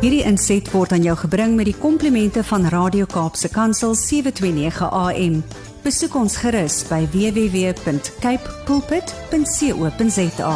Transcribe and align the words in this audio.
Hierdie 0.00 0.22
inset 0.24 0.64
word 0.72 0.94
aan 0.96 1.02
jou 1.04 1.12
gebring 1.26 1.58
met 1.58 1.66
die 1.68 1.76
komplimente 1.76 2.40
van 2.48 2.62
Radio 2.72 3.04
Kaapse 3.04 3.50
Kansel 3.52 3.92
729 3.92 4.86
AM. 4.88 5.34
Besoek 5.84 6.14
ons 6.16 6.38
gerus 6.40 6.78
by 6.88 7.02
www.cape 7.12 8.54
pulpit.co.za. 8.64 10.54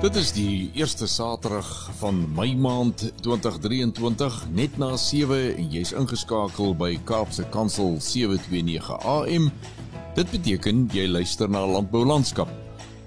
Dit 0.00 0.18
is 0.18 0.32
die 0.34 0.70
eerste 0.74 1.06
Saterdag 1.06 1.90
van 2.00 2.24
Mei 2.34 2.56
maand 2.58 3.12
2023, 3.22 4.48
net 4.50 4.82
na 4.82 4.96
7 4.98 5.54
en 5.54 5.70
jy's 5.70 5.94
ingeskakel 5.94 6.74
by 6.74 6.96
Kaapse 7.06 7.46
Kansel 7.54 8.00
729 8.02 8.98
AM. 8.98 9.52
Dit 10.20 10.34
beteken 10.34 10.82
jy 10.92 11.06
luister 11.08 11.48
na 11.48 11.62
Landbou 11.64 12.02
Landskap. 12.04 12.48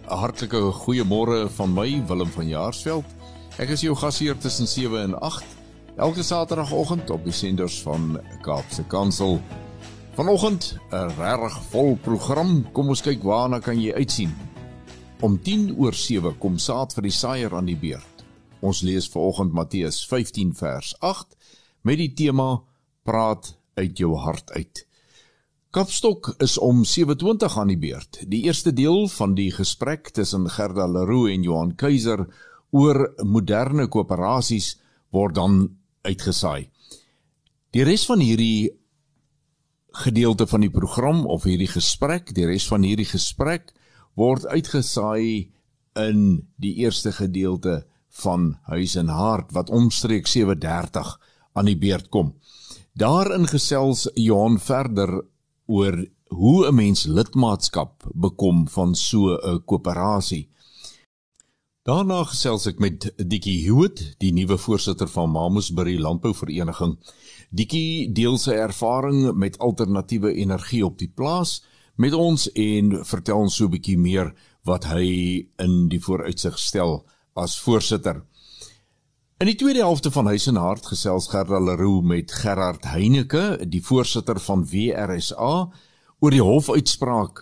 'n 0.10 0.18
Hartlike 0.18 0.58
goeiemôre 0.82 1.46
van 1.58 1.74
my 1.74 2.02
Willem 2.10 2.30
van 2.34 2.48
Jaarsveld. 2.48 3.06
Ek 3.62 3.70
is 3.70 3.82
jou 3.82 3.94
gasheer 3.96 4.38
tussen 4.38 4.68
7 4.68 4.98
en 4.98 5.14
8 5.22 5.44
elke 5.98 6.24
Saterdagoggend 6.24 7.10
op 7.10 7.24
die 7.24 7.34
senders 7.34 7.82
van 7.82 8.18
Kaapse 8.42 8.84
Kansel. 8.90 9.42
Vanoggend 10.16 10.80
'n 10.90 11.14
regtig 11.20 11.62
vol 11.70 11.96
program. 12.02 12.72
Kom 12.72 12.90
ons 12.90 13.02
kyk 13.02 13.22
waarna 13.22 13.60
kan 13.60 13.82
jy 13.82 13.94
uitsien. 13.94 14.34
Om 15.22 15.42
10 15.42 15.76
oor 15.78 15.94
7 15.94 16.38
kom 16.38 16.58
saad 16.58 16.94
vir 16.94 17.04
die 17.04 17.12
saaier 17.12 17.56
aan 17.56 17.66
die 17.66 17.78
beurt. 17.78 18.26
Ons 18.60 18.82
lees 18.82 19.08
vanoggend 19.08 19.54
Matteus 19.54 20.06
15 20.08 20.56
vers 20.56 20.96
8 21.00 21.36
met 21.84 21.98
die 21.98 22.14
tema 22.14 22.62
praat 23.04 23.56
uit 23.76 23.98
jou 23.98 24.18
hart 24.18 24.52
uit. 24.52 24.88
Kapstok 25.74 26.36
is 26.38 26.58
om 26.58 26.84
7:20 26.86 27.58
aan 27.58 27.68
die 27.68 27.78
beurt. 27.78 28.20
Die 28.30 28.44
eerste 28.44 28.74
deel 28.74 29.08
van 29.10 29.32
die 29.34 29.50
gesprek 29.52 30.12
tussen 30.14 30.46
Gerda 30.50 30.86
Leroux 30.86 31.32
en 31.32 31.42
Johan 31.44 31.76
Keiser 31.76 32.28
oor 32.70 33.14
moderne 33.26 33.88
koöperasies 33.88 34.78
word 35.10 35.36
dan 35.36 35.56
uitgesaai. 36.06 36.70
Die 37.74 37.84
res 37.90 38.06
van 38.06 38.22
hierdie 38.22 38.70
gedeelte 40.06 40.46
van 40.48 40.62
die 40.62 40.70
program 40.70 41.26
of 41.26 41.50
hierdie 41.50 41.72
gesprek, 41.74 42.36
die 42.38 42.46
res 42.46 42.68
van 42.70 42.86
hierdie 42.86 43.10
gesprek 43.10 43.74
word 44.14 44.46
uitgesaai 44.46 45.50
in 45.98 46.48
die 46.62 46.76
eerste 46.86 47.12
gedeelte 47.12 47.88
van 48.22 48.60
Huis 48.70 48.94
en 48.96 49.10
Hart 49.10 49.58
wat 49.58 49.74
omstreek 49.74 50.28
7:30 50.28 51.18
aan 51.54 51.66
die 51.66 51.78
beurt 51.78 52.10
kom. 52.10 52.36
Daarin 52.94 53.48
gesels 53.48 54.06
Johan 54.14 54.60
verder 54.60 55.24
oor 55.68 56.06
hoe 56.28 56.68
'n 56.68 56.76
mens 56.76 57.06
lidmaatskap 57.06 58.04
bekom 58.14 58.68
van 58.68 58.96
so 58.96 59.36
'n 59.36 59.64
koöperasie. 59.66 60.50
Daarna 61.84 62.24
gesels 62.24 62.66
ek 62.66 62.80
met 62.80 63.14
Dikkie 63.18 63.66
Hewitt, 63.66 64.16
die 64.18 64.32
nuwe 64.32 64.58
voorsitter 64.58 65.08
van 65.08 65.30
Mamusbury 65.30 65.98
Landbouvereniging. 66.00 66.98
Dikkie 67.52 68.12
deel 68.14 68.38
sy 68.38 68.52
ervaring 68.52 69.34
met 69.36 69.60
alternatiewe 69.60 70.34
energie 70.34 70.86
op 70.86 70.98
die 70.98 71.12
plaas 71.16 71.64
met 71.96 72.14
ons 72.14 72.48
en 72.52 73.06
vertel 73.06 73.38
ons 73.38 73.56
so 73.56 73.66
'n 73.66 73.72
bietjie 73.76 73.98
meer 73.98 74.34
wat 74.64 74.84
hy 74.86 75.48
in 75.60 75.90
die 75.90 76.00
vooruitsig 76.00 76.58
stel 76.60 77.06
as 77.36 77.60
voorsitter. 77.60 78.24
In 79.44 79.50
die 79.50 79.58
tweede 79.60 79.82
helfte 79.84 80.08
van 80.08 80.30
Huis 80.32 80.46
en 80.48 80.56
Hart 80.56 80.86
gesels 80.88 81.26
Gerda 81.28 81.58
Leroux 81.60 82.00
met 82.08 82.32
Gerard 82.32 82.86
Heineke, 82.88 83.58
die 83.68 83.82
voorsitter 83.84 84.38
van 84.40 84.62
WRSA, 84.72 85.50
oor 86.24 86.32
die 86.32 86.40
hofuitspraak 86.40 87.42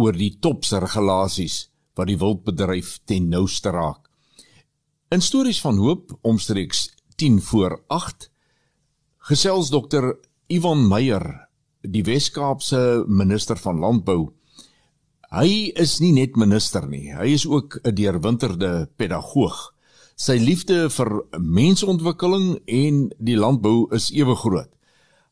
oor 0.00 0.16
die 0.16 0.30
topsregulasies 0.40 1.58
wat 2.00 2.08
die 2.08 2.16
wildbedryf 2.22 2.94
ten 3.04 3.26
nouste 3.28 3.74
raak. 3.76 4.08
In 5.12 5.20
stories 5.20 5.60
van 5.60 5.82
hoop 5.84 6.14
omstreeks 6.24 6.86
10 7.20 7.42
voor 7.50 7.76
8 7.92 8.30
gesels 9.28 9.68
dokter 9.68 10.14
Ivan 10.48 10.88
Meyer 10.88 11.28
die 11.82 12.06
Wes-Kaapse 12.08 13.04
minister 13.04 13.60
van 13.60 13.84
landbou. 13.84 14.32
Hy 15.28 15.74
is 15.76 15.98
nie 16.00 16.14
net 16.16 16.40
minister 16.40 16.88
nie, 16.88 17.12
hy 17.12 17.36
is 17.36 17.44
ook 17.44 17.82
'n 17.84 17.94
deurwinterde 18.00 18.88
pedagoog. 18.96 19.73
Sy 20.14 20.36
liefde 20.38 20.86
vir 20.94 21.10
mensontwikkeling 21.38 22.60
en 22.70 23.08
die 23.18 23.36
landbou 23.36 23.88
is 23.94 24.12
ewe 24.14 24.36
groot. 24.38 24.70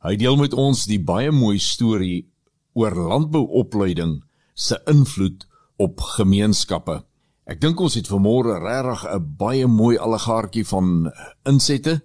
Hy 0.02 0.16
deel 0.18 0.36
met 0.40 0.54
ons 0.58 0.88
die 0.90 0.98
baie 0.98 1.30
mooi 1.30 1.60
storie 1.62 2.26
oor 2.74 2.96
landbouopleiding 2.96 4.18
se 4.54 4.80
invloed 4.90 5.46
op 5.78 6.02
gemeenskappe. 6.16 7.02
Ek 7.46 7.60
dink 7.62 7.80
ons 7.80 7.94
het 7.98 8.10
vanmôre 8.10 8.58
regtig 8.58 9.06
'n 9.06 9.36
baie 9.38 9.66
mooi 9.66 9.96
allegaartjie 9.98 10.66
van 10.66 11.12
insette 11.46 12.02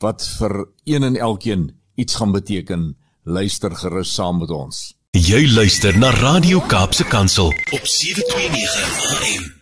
wat 0.00 0.22
vir 0.38 0.68
een 0.84 1.02
en 1.02 1.16
elkeen 1.16 1.72
iets 1.96 2.14
gaan 2.14 2.32
beteken 2.32 2.96
luister 3.24 3.74
gerus 3.74 4.14
saam 4.14 4.38
met 4.38 4.50
ons. 4.50 4.94
Jy 5.12 5.48
luister 5.54 5.98
na 5.98 6.10
Radio 6.10 6.60
Kaapse 6.60 7.04
Kansel 7.04 7.48
op 7.72 7.84
729 7.86 9.16
AM. 9.16 9.57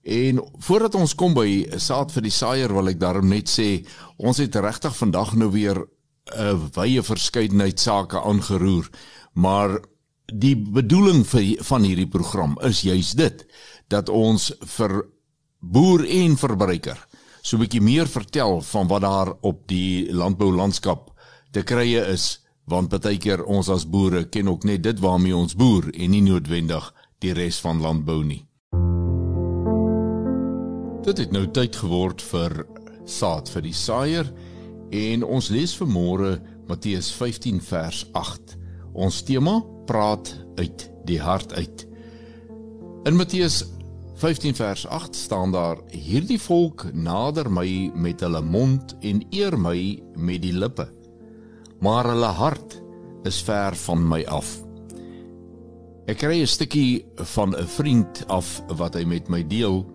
En 0.06 0.44
voordat 0.68 1.00
ons 1.00 1.16
kom 1.18 1.34
by 1.34 1.80
saad 1.82 2.14
vir 2.14 2.28
die 2.28 2.36
saaier 2.38 2.76
wil 2.78 2.92
ek 2.92 3.02
daarom 3.02 3.34
net 3.34 3.50
sê 3.50 3.82
ons 4.22 4.38
het 4.38 4.54
regtig 4.62 4.94
vandag 4.94 5.34
nou 5.34 5.50
weer 5.50 5.82
'n 6.38 6.70
wye 6.78 7.02
verskeidenheid 7.02 7.80
sake 7.80 8.22
aangeroer, 8.22 8.90
maar 9.34 9.82
die 10.32 10.56
bedoeling 10.56 11.26
vir, 11.26 11.64
van 11.64 11.82
hierdie 11.82 12.08
program 12.08 12.58
is 12.62 12.82
juis 12.82 13.12
dit 13.14 13.46
dat 13.90 14.10
ons 14.10 14.52
vir 14.78 15.13
boer 15.64 16.04
en 16.04 16.36
verbruiker 16.38 17.00
so 17.44 17.58
'n 17.58 17.64
bietjie 17.64 17.82
meer 17.82 18.08
vertel 18.08 18.62
van 18.62 18.88
wat 18.88 19.02
daar 19.02 19.34
op 19.42 19.68
die 19.68 20.12
landboulandskap 20.12 21.12
te 21.52 21.64
krye 21.64 22.02
is, 22.08 22.40
want 22.66 22.90
baie 22.90 23.18
keer 23.18 23.44
ons 23.44 23.70
as 23.70 23.86
boere 23.86 24.26
ken 24.26 24.48
ook 24.48 24.64
net 24.64 24.84
dit 24.84 25.00
waarmee 25.00 25.36
ons 25.36 25.56
boer 25.56 25.90
en 25.94 26.12
nie 26.12 26.22
noodwendig 26.22 26.94
die 27.20 27.34
res 27.34 27.60
van 27.60 27.82
landbou 27.82 28.24
nie. 28.24 28.46
Dit 31.04 31.18
het 31.18 31.32
nou 31.32 31.48
tyd 31.52 31.76
geword 31.76 32.22
vir 32.22 32.66
saad 33.06 33.50
vir 33.50 33.62
die 33.62 33.76
saaier. 33.76 34.34
En 34.92 35.24
ons 35.24 35.50
lees 35.50 35.76
vanmôre 35.76 36.40
Matteus 36.68 37.12
15 37.12 37.60
vers 37.62 38.06
8. 38.14 38.58
Ons 38.94 39.24
tema 39.24 39.62
praat 39.86 40.32
uit 40.56 40.90
die 41.06 41.20
hart 41.20 41.54
uit. 41.54 41.88
In 43.06 43.18
Matteus 43.20 43.66
15 44.16 44.56
vers 44.56 44.88
8 44.88 45.16
staan 45.16 45.52
daar: 45.52 45.78
Hierdie 45.90 46.40
volk 46.42 46.86
nader 46.94 47.52
my 47.52 47.92
met 47.96 48.22
hulle 48.22 48.42
mond 48.42 48.96
en 49.02 49.24
eer 49.30 49.58
my 49.60 50.04
met 50.16 50.42
die 50.42 50.54
lippe, 50.54 50.88
maar 51.80 52.08
hulle 52.12 52.32
hart 52.38 52.82
is 53.24 53.42
ver 53.42 53.76
van 53.76 54.08
my 54.08 54.24
af. 54.26 54.60
Ek 56.08 56.18
kry 56.18 56.42
'n 56.42 56.48
stukkie 56.48 57.06
van 57.16 57.56
'n 57.56 57.68
vriend 57.68 58.24
af 58.28 58.62
wat 58.68 58.96
hy 58.96 59.04
met 59.06 59.30
my 59.30 59.48
deel 59.48 59.86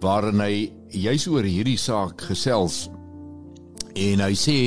waarin 0.00 0.40
hy 0.40 0.72
juis 0.88 1.26
oor 1.28 1.44
hierdie 1.44 1.78
saak 1.78 2.20
gesels 2.20 2.88
En 3.94 4.22
hy 4.22 4.34
sê 4.38 4.58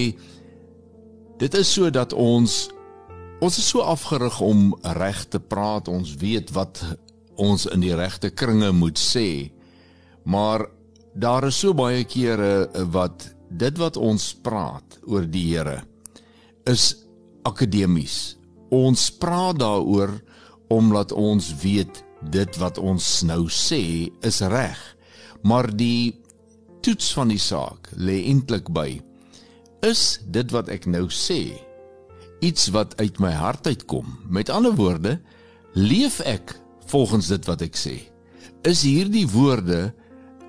dit 1.40 1.56
is 1.58 1.70
so 1.70 1.90
dat 1.94 2.14
ons 2.14 2.68
ons 3.44 3.58
is 3.60 3.66
so 3.68 3.84
afgerig 3.84 4.40
om 4.44 4.72
reg 4.96 5.26
te 5.28 5.40
praat. 5.40 5.90
Ons 5.92 6.16
weet 6.22 6.54
wat 6.56 6.80
ons 7.42 7.66
in 7.72 7.84
die 7.84 7.96
regte 7.96 8.30
kringe 8.30 8.72
moet 8.76 9.00
sê. 9.00 9.52
Maar 10.26 10.68
daar 11.14 11.48
is 11.50 11.60
so 11.62 11.74
baie 11.78 12.04
kere 12.10 12.68
wat 12.94 13.30
dit 13.54 13.78
wat 13.78 13.98
ons 13.98 14.32
praat 14.46 14.98
oor 15.06 15.26
die 15.30 15.46
Here 15.54 15.82
is 16.70 16.94
akademies. 17.46 18.38
Ons 18.74 19.10
praat 19.22 19.60
daaroor 19.62 20.16
omdat 20.74 21.12
ons 21.12 21.52
weet 21.62 22.02
dit 22.34 22.58
wat 22.62 22.80
ons 22.80 23.06
nou 23.28 23.46
sê 23.52 24.10
is 24.26 24.42
reg. 24.50 24.80
Maar 25.44 25.70
die 25.76 26.16
toets 26.84 27.12
van 27.16 27.30
die 27.32 27.42
saak 27.42 27.92
lê 28.00 28.24
eintlik 28.32 28.72
by 28.74 28.98
is 29.84 30.22
dit 30.32 30.52
wat 30.56 30.72
ek 30.72 30.88
nou 30.88 31.10
sê 31.12 31.52
iets 32.44 32.70
wat 32.76 32.96
uit 33.00 33.20
my 33.24 33.32
hart 33.36 33.68
uitkom. 33.68 34.08
Met 34.28 34.52
ander 34.52 34.76
woorde, 34.76 35.18
leef 35.76 36.20
ek 36.28 36.56
volgens 36.94 37.28
dit 37.34 37.50
wat 37.50 37.64
ek 37.66 37.78
sê. 37.80 37.98
Is 38.64 38.84
hierdie 38.86 39.28
woorde 39.28 39.94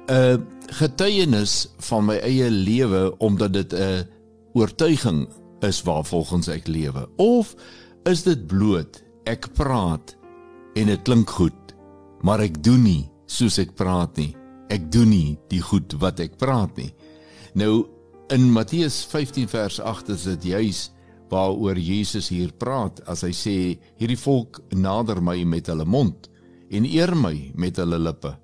'n 0.08 0.44
getuienis 0.69 1.69
van 1.88 2.05
my 2.05 2.19
eie 2.20 2.50
lewe 2.50 3.17
omdat 3.19 3.52
dit 3.52 3.73
'n 3.73 4.06
oortuiging 4.55 5.29
is 5.61 5.82
waarvolgens 5.82 6.49
ek 6.49 6.69
lewe? 6.69 7.08
Of 7.17 7.55
is 8.05 8.23
dit 8.23 8.46
bloot 8.46 9.02
ek 9.25 9.49
praat 9.55 10.17
en 10.75 10.87
dit 10.87 11.02
klink 11.02 11.31
goed 11.31 11.64
maar 12.25 12.41
ek 12.41 12.62
doen 12.64 12.82
nie 12.82 13.05
soos 13.26 13.58
ek 13.58 13.75
praat 13.76 14.17
nie. 14.17 14.32
Ek 14.73 14.91
doen 14.93 15.11
nie 15.11 15.37
die 15.52 15.61
goed 15.61 15.93
wat 16.00 16.20
ek 16.20 16.38
praat 16.41 16.76
nie. 16.76 16.93
Nou 17.55 17.87
in 18.32 18.49
Matteus 18.52 19.02
15 19.05 19.49
vers 19.52 19.81
8 19.81 20.08
is 20.14 20.25
dit 20.25 20.44
juis 20.55 20.91
waaroor 21.29 21.79
Jesus 21.79 22.31
hier 22.32 22.52
praat 22.56 23.02
as 23.11 23.25
hy 23.26 23.32
sê 23.37 23.56
hierdie 24.00 24.20
volk 24.20 24.62
nader 24.73 25.20
my 25.20 25.37
met 25.44 25.69
hulle 25.69 25.85
mond 25.85 26.31
en 26.75 26.88
eer 26.91 27.15
my 27.17 27.53
met 27.55 27.79
hulle 27.79 27.99
lippe 28.03 28.35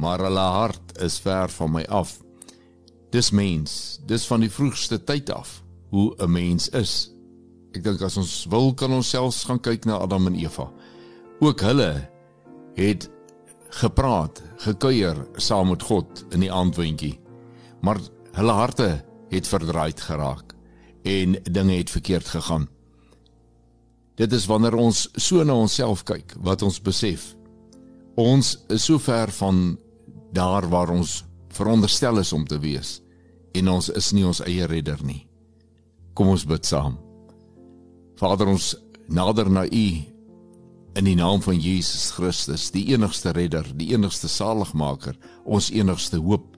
maar 0.00 0.22
hulle 0.24 0.46
hart 0.56 0.96
is 1.04 1.18
ver 1.20 1.50
van 1.52 1.72
my 1.74 1.82
af. 1.92 2.16
Dis 3.12 3.30
mens, 3.30 3.98
dis 4.06 4.24
van 4.26 4.40
die 4.40 4.50
vroegste 4.52 5.00
tyd 5.04 5.30
af 5.30 5.60
hoe 5.90 6.14
'n 6.18 6.30
mens 6.30 6.68
is. 6.68 7.12
Ek 7.74 7.84
dink 7.84 8.00
as 8.02 8.16
ons 8.16 8.46
wil 8.50 8.74
kan 8.74 8.92
ons 8.92 9.08
selfs 9.08 9.44
gaan 9.44 9.60
kyk 9.60 9.84
na 9.84 9.98
Adam 9.98 10.26
en 10.26 10.34
Eva. 10.34 10.70
Ook 11.40 11.60
hulle 11.60 12.08
het 12.74 13.10
gepraat, 13.70 14.42
gekuier 14.56 15.26
saam 15.36 15.68
met 15.68 15.82
God 15.82 16.24
in 16.30 16.40
die 16.40 16.52
aandwentjie. 16.52 17.20
Maar 17.80 17.98
hulle 18.32 18.52
harte 18.52 19.04
het 19.28 19.46
verdraaid 19.46 20.00
geraak 20.00 20.54
en 21.02 21.36
dinge 21.42 21.72
het 21.72 21.90
verkeerd 21.90 22.26
gegaan. 22.26 22.68
Dit 24.14 24.32
is 24.32 24.46
wanneer 24.46 24.74
ons 24.74 25.08
so 25.14 25.44
na 25.44 25.54
onsself 25.54 26.02
kyk 26.02 26.34
wat 26.38 26.62
ons 26.62 26.80
besef. 26.80 27.39
Ons 28.18 28.56
is 28.68 28.84
so 28.84 28.98
ver 28.98 29.30
van 29.30 29.78
daar 30.32 30.66
waar 30.68 30.90
ons 30.90 31.24
veronderstel 31.54 32.18
is 32.18 32.32
om 32.32 32.44
te 32.46 32.58
wees 32.58 33.00
en 33.54 33.68
ons 33.68 33.88
is 33.88 34.12
nie 34.14 34.24
ons 34.26 34.42
eie 34.46 34.66
redder 34.66 35.00
nie. 35.02 35.26
Kom 36.14 36.30
ons 36.30 36.46
bid 36.46 36.66
saam. 36.66 36.98
Vader 38.18 38.50
ons 38.50 38.74
nader 39.10 39.50
na 39.50 39.64
U 39.66 39.86
in 40.98 41.06
die 41.06 41.16
naam 41.16 41.40
van 41.42 41.58
Jesus 41.58 42.10
Christus, 42.14 42.70
die 42.74 42.90
enigste 42.94 43.32
redder, 43.32 43.66
die 43.78 43.92
enigste 43.94 44.28
saligmaker, 44.28 45.16
ons 45.44 45.70
enigste 45.70 46.18
hoop. 46.18 46.56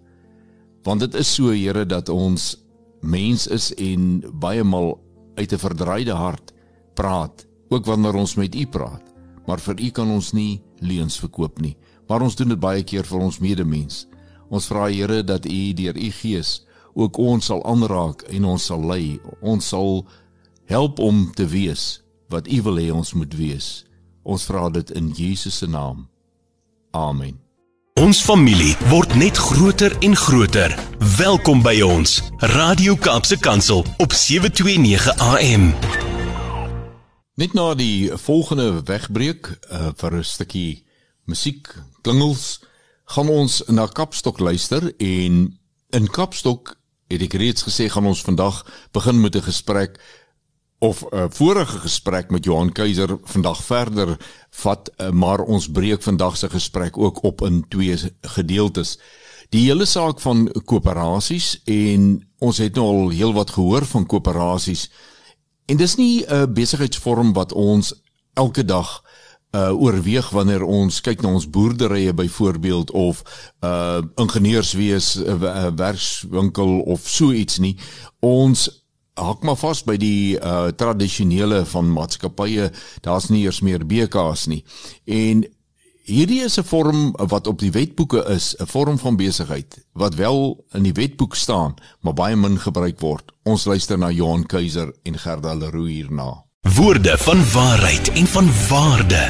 Want 0.85 1.05
dit 1.05 1.15
is 1.21 1.29
so 1.29 1.53
Here 1.53 1.85
dat 1.87 2.09
ons 2.09 2.57
mens 3.03 3.47
is 3.47 3.71
en 3.77 4.23
baie 4.41 4.65
maal 4.65 4.97
uit 5.37 5.53
'n 5.53 5.59
verdraaide 5.59 6.15
hart 6.15 6.53
praat, 6.95 7.47
ook 7.69 7.87
wanneer 7.87 8.15
ons 8.15 8.37
met 8.37 8.55
U 8.55 8.67
praat. 8.67 9.12
Maar 9.47 9.61
vir 9.61 9.81
U 9.81 9.91
kan 9.91 10.11
ons 10.11 10.33
nie 10.33 10.63
leuns 10.81 11.19
verkoop 11.19 11.61
nie 11.61 11.77
maar 12.13 12.21
ons 12.21 12.37
doen 12.37 12.53
dit 12.53 12.61
baie 12.61 12.83
keer 12.85 13.07
vir 13.09 13.23
ons 13.25 13.41
medemens. 13.41 14.05
Ons 14.53 14.69
vra 14.69 14.91
Here 14.93 15.23
dat 15.25 15.47
U 15.49 15.61
deur 15.79 15.97
U 15.97 16.11
Gees 16.13 16.61
ook 16.93 17.17
ons 17.17 17.47
sal 17.49 17.63
aanraak 17.65 18.27
en 18.29 18.51
ons 18.53 18.67
sal 18.69 18.85
lei. 18.85 19.17
Ons 19.41 19.71
sal 19.73 20.03
help 20.69 21.01
om 21.01 21.31
te 21.33 21.47
wees 21.49 22.03
wat 22.29 22.49
U 22.53 22.61
wil 22.69 22.83
hê 22.83 22.91
ons 22.93 23.15
moet 23.17 23.33
wees. 23.39 23.87
Ons 24.29 24.45
vra 24.45 24.69
dit 24.69 24.93
in 24.93 25.09
Jesus 25.17 25.63
se 25.63 25.67
naam. 25.67 26.05
Amen. 26.93 27.39
Ons 28.01 28.21
familie 28.25 28.77
word 28.93 29.17
net 29.17 29.41
groter 29.41 29.97
en 30.05 30.17
groter. 30.17 30.77
Welkom 31.17 31.65
by 31.65 31.79
ons 31.85 32.21
Radio 32.57 32.97
Kaapse 32.97 33.41
Kansel 33.41 33.87
op 34.05 34.13
729 34.13 35.17
AM. 35.33 35.73
Net 37.41 37.55
na 37.57 37.71
die 37.73 38.13
volgende 38.21 38.83
wegbreek 38.85 39.47
uh, 39.49 39.89
vir 39.97 40.17
'n 40.19 40.25
stukkie 40.25 40.85
musiek 41.25 41.69
klingels 42.05 42.61
gaan 43.09 43.29
ons 43.29 43.63
na 43.73 43.87
Kapstok 43.87 44.39
luister 44.39 44.93
en 45.01 45.59
in 45.97 46.09
Kapstok 46.13 46.77
het 47.09 47.23
ek 47.25 47.33
reeds 47.41 47.65
gesê 47.65 47.89
gaan 47.89 48.05
ons 48.05 48.21
vandag 48.21 48.61
begin 48.93 49.21
met 49.21 49.37
'n 49.37 49.49
gesprek 49.49 49.97
of 50.79 51.05
'n 51.09 51.33
vorige 51.33 51.79
gesprek 51.79 52.31
met 52.31 52.45
Johan 52.45 52.73
Keiser 52.73 53.17
vandag 53.25 53.65
verder 53.65 54.19
vat 54.51 54.91
eh, 54.97 55.11
maar 55.11 55.41
ons 55.41 55.71
breek 55.73 56.03
vandag 56.03 56.37
se 56.37 56.51
gesprek 56.51 56.99
ook 56.99 57.23
op 57.25 57.41
in 57.43 57.65
twee 57.69 57.97
gedeeltes. 58.21 58.99
Die 59.49 59.65
hele 59.73 59.85
saak 59.85 60.21
van 60.21 60.53
koöperasies 60.65 61.63
en 61.65 62.29
ons 62.39 62.59
het 62.59 62.75
nou 62.75 62.87
al 62.87 63.11
heelwat 63.11 63.51
gehoor 63.51 63.87
van 63.87 64.07
koöperasies 64.07 64.91
en 65.67 65.77
dis 65.77 65.97
nie 65.97 66.25
'n 66.27 66.53
besigheidsvorm 66.53 67.33
wat 67.33 67.53
ons 67.53 67.95
elke 68.35 68.65
dag 68.65 69.03
uh 69.53 69.83
oorweeg 69.83 70.31
wanneer 70.33 70.63
ons 70.65 71.01
kyk 71.05 71.21
na 71.21 71.29
ons 71.29 71.51
boerderye 71.51 72.15
byvoorbeeld 72.17 72.91
of 72.91 73.23
uh 73.61 74.01
ingenieurswees 74.17 75.15
'n 75.15 75.27
uh, 75.29 75.43
uh, 75.43 75.71
werkswinkel 75.77 76.81
of 76.81 77.09
so 77.09 77.33
iets 77.33 77.59
nie. 77.59 77.77
Ons 78.21 78.83
hak 79.15 79.43
maar 79.43 79.57
vas 79.57 79.83
by 79.85 79.97
die 79.97 80.39
uh 80.41 80.73
tradisionele 80.73 81.65
van 81.65 81.93
maatskappye. 81.93 82.71
Daar's 83.01 83.29
nie 83.29 83.45
eers 83.45 83.61
meer 83.61 83.85
BK's 83.87 84.47
nie. 84.47 84.65
En 85.05 85.45
hierdie 86.05 86.43
is 86.43 86.59
'n 86.59 86.65
vorm 86.65 87.13
wat 87.29 87.47
op 87.47 87.59
die 87.59 87.71
wetboeke 87.71 88.25
is 88.29 88.57
'n 88.59 88.67
vorm 88.67 88.99
van 88.99 89.17
besigheid 89.17 89.87
wat 89.93 90.15
wel 90.15 90.65
in 90.73 90.83
die 90.83 90.93
wetboek 90.93 91.35
staan 91.35 91.75
maar 92.01 92.15
baie 92.15 92.37
min 92.37 92.59
gebruik 92.59 93.01
word 93.01 93.33
ons 93.45 93.65
luister 93.65 93.99
na 93.99 94.11
Johan 94.11 94.47
Keiser 94.47 94.93
en 95.05 95.19
Gerda 95.19 95.55
Leroux 95.55 95.89
hierna 95.89 96.45
Woorde 96.63 97.19
van 97.19 97.41
waarheid 97.59 98.07
en 98.21 98.27
van 98.37 98.47
waarde. 98.71 99.23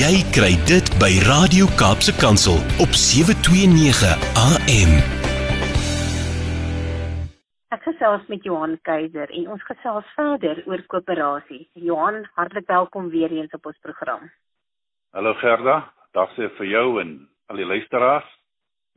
Jy 0.00 0.14
kry 0.34 0.54
dit 0.66 0.86
by 0.98 1.12
Radio 1.22 1.66
Kaapse 1.78 2.14
Kansel 2.18 2.58
op 2.82 2.90
729 2.90 4.10
AM. 4.46 4.92
Ek 7.70 7.82
gesels 7.86 8.26
met 8.26 8.42
Johan 8.42 8.74
Keiser 8.82 9.30
en 9.30 9.48
ons 9.54 9.62
gesels 9.62 10.06
verder 10.16 10.62
oor 10.66 10.82
koöperasies. 10.86 11.68
Johan, 11.72 12.26
hartlik 12.34 12.66
welkom 12.66 13.08
weer 13.08 13.30
eens 13.30 13.54
op 13.54 13.66
ons 13.66 13.78
program. 13.78 14.26
Hallo 15.14 15.34
Gerda, 15.34 15.92
dag 16.14 16.30
sê 16.36 16.48
vir 16.58 16.66
jou 16.66 17.00
en 17.02 17.18
al 17.50 17.60
die 17.60 17.66
luisteraars. 17.66 18.28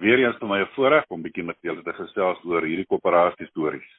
Weer 0.01 0.19
eens 0.19 0.37
vir 0.39 0.47
my 0.49 0.59
'n 0.61 0.73
voorreg 0.75 1.05
om 1.09 1.21
bietjie 1.21 1.43
met 1.43 1.57
julle 1.61 1.83
te 1.83 1.93
gesels 1.93 2.39
oor 2.45 2.61
hierdie 2.61 2.89
koöperasie 2.89 3.47
stories. 3.47 3.91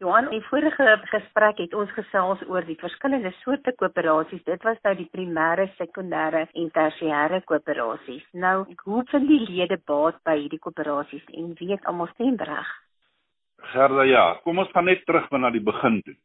Johan, 0.00 0.32
in 0.32 0.42
vorige 0.42 1.00
gesprek 1.12 1.58
het 1.58 1.74
ons 1.74 1.90
gesels 1.92 2.40
oor 2.48 2.64
die 2.64 2.78
verskillende 2.80 3.32
soorte 3.42 3.72
koöperasies. 3.76 4.44
Dit 4.44 4.62
was 4.62 4.78
nou 4.82 4.94
die 4.96 5.08
primêre, 5.12 5.66
sekondêre 5.76 6.48
en 6.54 6.70
tersiêre 6.70 7.42
koöperasies. 7.44 8.24
Nou, 8.32 8.64
hoe 8.84 9.04
vind 9.10 9.28
die 9.28 9.44
lede 9.50 9.76
baat 9.84 10.16
by 10.24 10.38
hierdie 10.38 10.58
koöperasies 10.58 11.26
en 11.36 11.52
wie 11.58 11.70
het 11.72 11.84
almal 11.84 12.08
stemreg? 12.14 12.66
Gerda, 13.74 14.02
ja, 14.02 14.40
kom 14.42 14.58
ons 14.58 14.72
gaan 14.72 14.84
net 14.84 15.04
terug 15.04 15.30
na 15.30 15.50
die 15.50 15.60
begin 15.60 16.00
toe. 16.02 16.16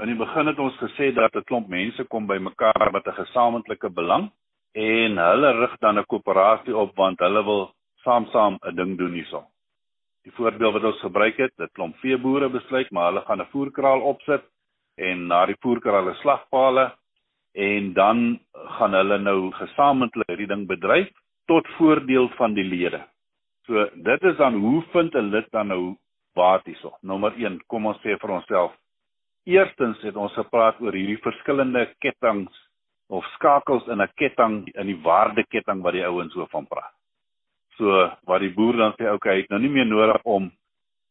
In 0.00 0.06
die 0.06 0.16
begin 0.24 0.46
het 0.46 0.58
ons 0.58 0.76
gesê 0.80 1.12
dat 1.12 1.36
'n 1.36 1.44
klomp 1.44 1.68
mense 1.68 2.04
kom 2.04 2.26
bymekaar 2.26 2.92
met 2.92 3.06
'n 3.06 3.20
gesamentlike 3.24 3.90
belang 3.90 4.30
en 4.76 5.16
hulle 5.16 5.50
rig 5.60 5.76
dan 5.80 5.98
'n 5.98 6.04
koöperasie 6.04 6.76
op 6.76 6.96
want 6.96 7.18
hulle 7.18 7.42
wil 7.44 7.62
saam-saam 8.04 8.58
'n 8.62 8.76
ding 8.76 8.98
doen 8.98 9.12
hierso. 9.12 9.44
Die 10.24 10.32
voorbeeld 10.32 10.72
wat 10.72 10.84
ons 10.84 11.00
gebruik 11.00 11.36
het, 11.36 11.52
dit 11.56 11.72
klomp 11.72 11.96
veeboere 11.96 12.48
besluit, 12.48 12.90
maar 12.90 13.12
hulle 13.12 13.24
gaan 13.24 13.40
'n 13.40 13.52
voerkraal 13.52 14.00
opsit 14.00 14.44
en 14.96 15.26
na 15.26 15.46
die 15.46 15.56
voerkraal 15.60 16.08
'n 16.10 16.14
slagpale 16.14 16.92
en 17.54 17.92
dan 17.92 18.40
gaan 18.52 18.92
hulle 18.92 19.18
nou 19.18 19.52
gesamentlik 19.52 20.28
hierdie 20.28 20.46
ding 20.46 20.66
bedryf 20.66 21.08
tot 21.46 21.66
voordeel 21.78 22.28
van 22.28 22.54
die 22.54 22.64
lede. 22.64 23.00
So 23.66 23.88
dit 23.94 24.22
is 24.22 24.36
dan 24.36 24.54
hoe 24.54 24.82
vind 24.92 25.14
'n 25.14 25.30
lid 25.30 25.50
dan 25.50 25.68
nou 25.68 25.96
baat 26.34 26.64
hierso? 26.64 26.96
Nommer 27.02 27.32
1, 27.36 27.60
kom 27.66 27.86
ons 27.86 27.98
sê 27.98 28.18
vir 28.18 28.30
onsself. 28.30 28.72
Eerstens 29.44 30.02
het 30.02 30.16
ons 30.16 30.32
gepraat 30.32 30.80
oor 30.80 30.92
hierdie 30.92 31.22
verskillende 31.22 31.94
kettinge 31.98 32.50
of 33.08 33.24
skakels 33.34 33.86
in 33.88 34.02
'n 34.02 34.12
ketting 34.16 34.68
in 34.74 34.86
die 34.86 35.00
waardeketting 35.02 35.82
wat 35.82 35.92
die 35.92 36.06
ouens 36.06 36.32
so 36.32 36.46
van 36.50 36.66
praat. 36.66 36.94
So 37.76 38.10
wat 38.26 38.40
die 38.40 38.54
boer 38.54 38.76
dan 38.76 38.92
sê, 38.92 39.12
okay, 39.12 39.34
hy 39.34 39.40
het 39.40 39.50
nou 39.50 39.60
nie 39.60 39.70
meer 39.70 39.86
nodig 39.86 40.22
om 40.24 40.52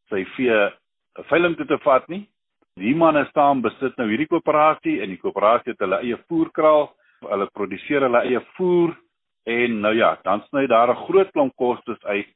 sy 0.10 0.26
vee 0.36 0.72
'n 1.20 1.24
veiling 1.24 1.56
toe 1.56 1.66
te 1.66 1.78
vat 1.78 2.08
nie, 2.10 2.28
Die 2.76 2.92
manne 2.92 3.22
staan 3.30 3.62
besit 3.64 3.94
nou 3.96 4.10
hierdie 4.10 4.28
koöperasie 4.28 4.98
en 5.00 5.14
die 5.14 5.20
koöperasie 5.22 5.72
het 5.72 5.84
hulle 5.86 6.02
eie 6.04 6.18
voerkraal, 6.28 6.90
hulle 7.24 7.46
produseer 7.56 8.04
hulle 8.04 8.20
eie 8.28 8.42
voer 8.58 8.92
en 9.48 9.78
nou 9.86 9.94
ja, 9.96 10.10
dan 10.28 10.44
sny 10.50 10.66
daar 10.68 10.92
'n 10.92 11.06
groot 11.08 11.32
klomp 11.32 11.56
kostes 11.56 12.04
uit 12.04 12.28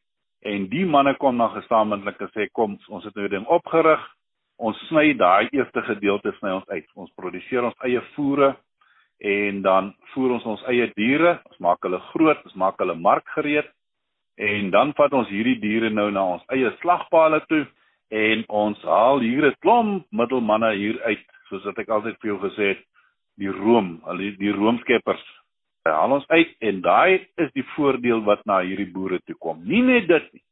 en 0.47 0.69
die 0.71 0.85
manne 0.85 1.13
kom 1.19 1.37
dan 1.37 1.51
gesamentlik 1.51 2.21
en 2.21 2.31
sê 2.31 2.47
kom, 2.53 2.79
ons 2.87 3.03
het 3.03 3.15
nou 3.15 3.25
'n 3.25 3.31
ding 3.31 3.45
opgerig. 3.47 3.99
Ons 4.57 4.77
sny 4.87 5.13
daai 5.13 5.49
eerste 5.51 5.81
gedeelte 5.81 6.31
sny 6.39 6.51
ons 6.51 6.69
uit. 6.69 6.87
Ons 6.95 7.11
produseer 7.15 7.63
ons 7.63 7.83
eie 7.83 8.01
voere 8.15 8.55
en 9.19 9.61
dan 9.61 9.93
voer 10.13 10.37
ons 10.37 10.45
ons 10.45 10.63
eie 10.71 10.87
diere. 10.95 11.39
Ons 11.51 11.59
maak 11.59 11.83
hulle 11.83 11.99
groot, 12.11 12.39
ons 12.45 12.55
maak 12.55 12.79
hulle 12.79 12.95
markgereed. 12.95 13.67
En 14.39 14.69
dan 14.71 14.93
vat 14.95 15.13
ons 15.13 15.27
hierdie 15.27 15.59
diere 15.59 15.89
nou 15.91 16.07
na 16.11 16.23
ons 16.35 16.45
eie 16.55 16.71
slagpale 16.79 17.41
toe 17.51 17.65
en 18.09 18.45
ons 18.47 18.83
haal 18.87 19.19
hier 19.19 19.45
'n 19.45 19.55
klomp 19.61 20.05
middelmanne 20.11 20.71
hier 20.75 21.01
uit 21.03 21.25
soos 21.49 21.65
wat 21.65 21.79
ek 21.79 21.89
altyd 21.89 22.15
vir 22.21 22.29
jou 22.31 22.39
gesê 22.39 22.67
het 22.73 22.81
die 23.37 23.51
room 23.51 23.99
al 24.05 24.17
die, 24.17 24.51
roomskeppers. 24.51 25.23
Haal 25.85 26.11
ons 26.11 26.27
uit 26.27 26.55
en 26.59 26.81
daai 26.81 27.27
is 27.37 27.51
die 27.53 27.65
voordeel 27.75 28.23
wat 28.23 28.45
na 28.45 28.61
hierdie 28.61 28.91
boere 28.93 29.19
toe 29.25 29.35
kom. 29.35 29.61
Nie 29.65 29.81
net 29.81 30.07
dit 30.07 30.33
nie. 30.33 30.43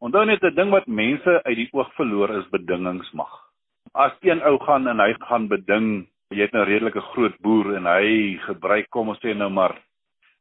Onthou 0.00 0.24
net 0.24 0.42
'n 0.42 0.54
ding 0.54 0.70
wat 0.70 0.86
mense 0.86 1.42
uit 1.44 1.56
die 1.56 1.70
oog 1.72 1.92
verloor 1.94 2.30
is 2.30 2.50
bedingingsmag. 2.50 3.32
As 3.94 4.12
een 4.22 4.42
ou 4.42 4.58
gaan 4.58 4.86
en 4.88 5.00
hy 5.00 5.14
gaan 5.20 5.48
beding 5.48 6.06
jy 6.34 6.44
het 6.44 6.52
nou 6.52 6.64
redelike 6.68 7.00
groot 7.12 7.36
boer 7.44 7.74
en 7.78 7.86
hy 7.88 8.36
gebruik 8.44 8.88
kom 8.92 9.08
ons 9.08 9.20
sê 9.24 9.32
nou 9.34 9.48
maar 9.48 9.74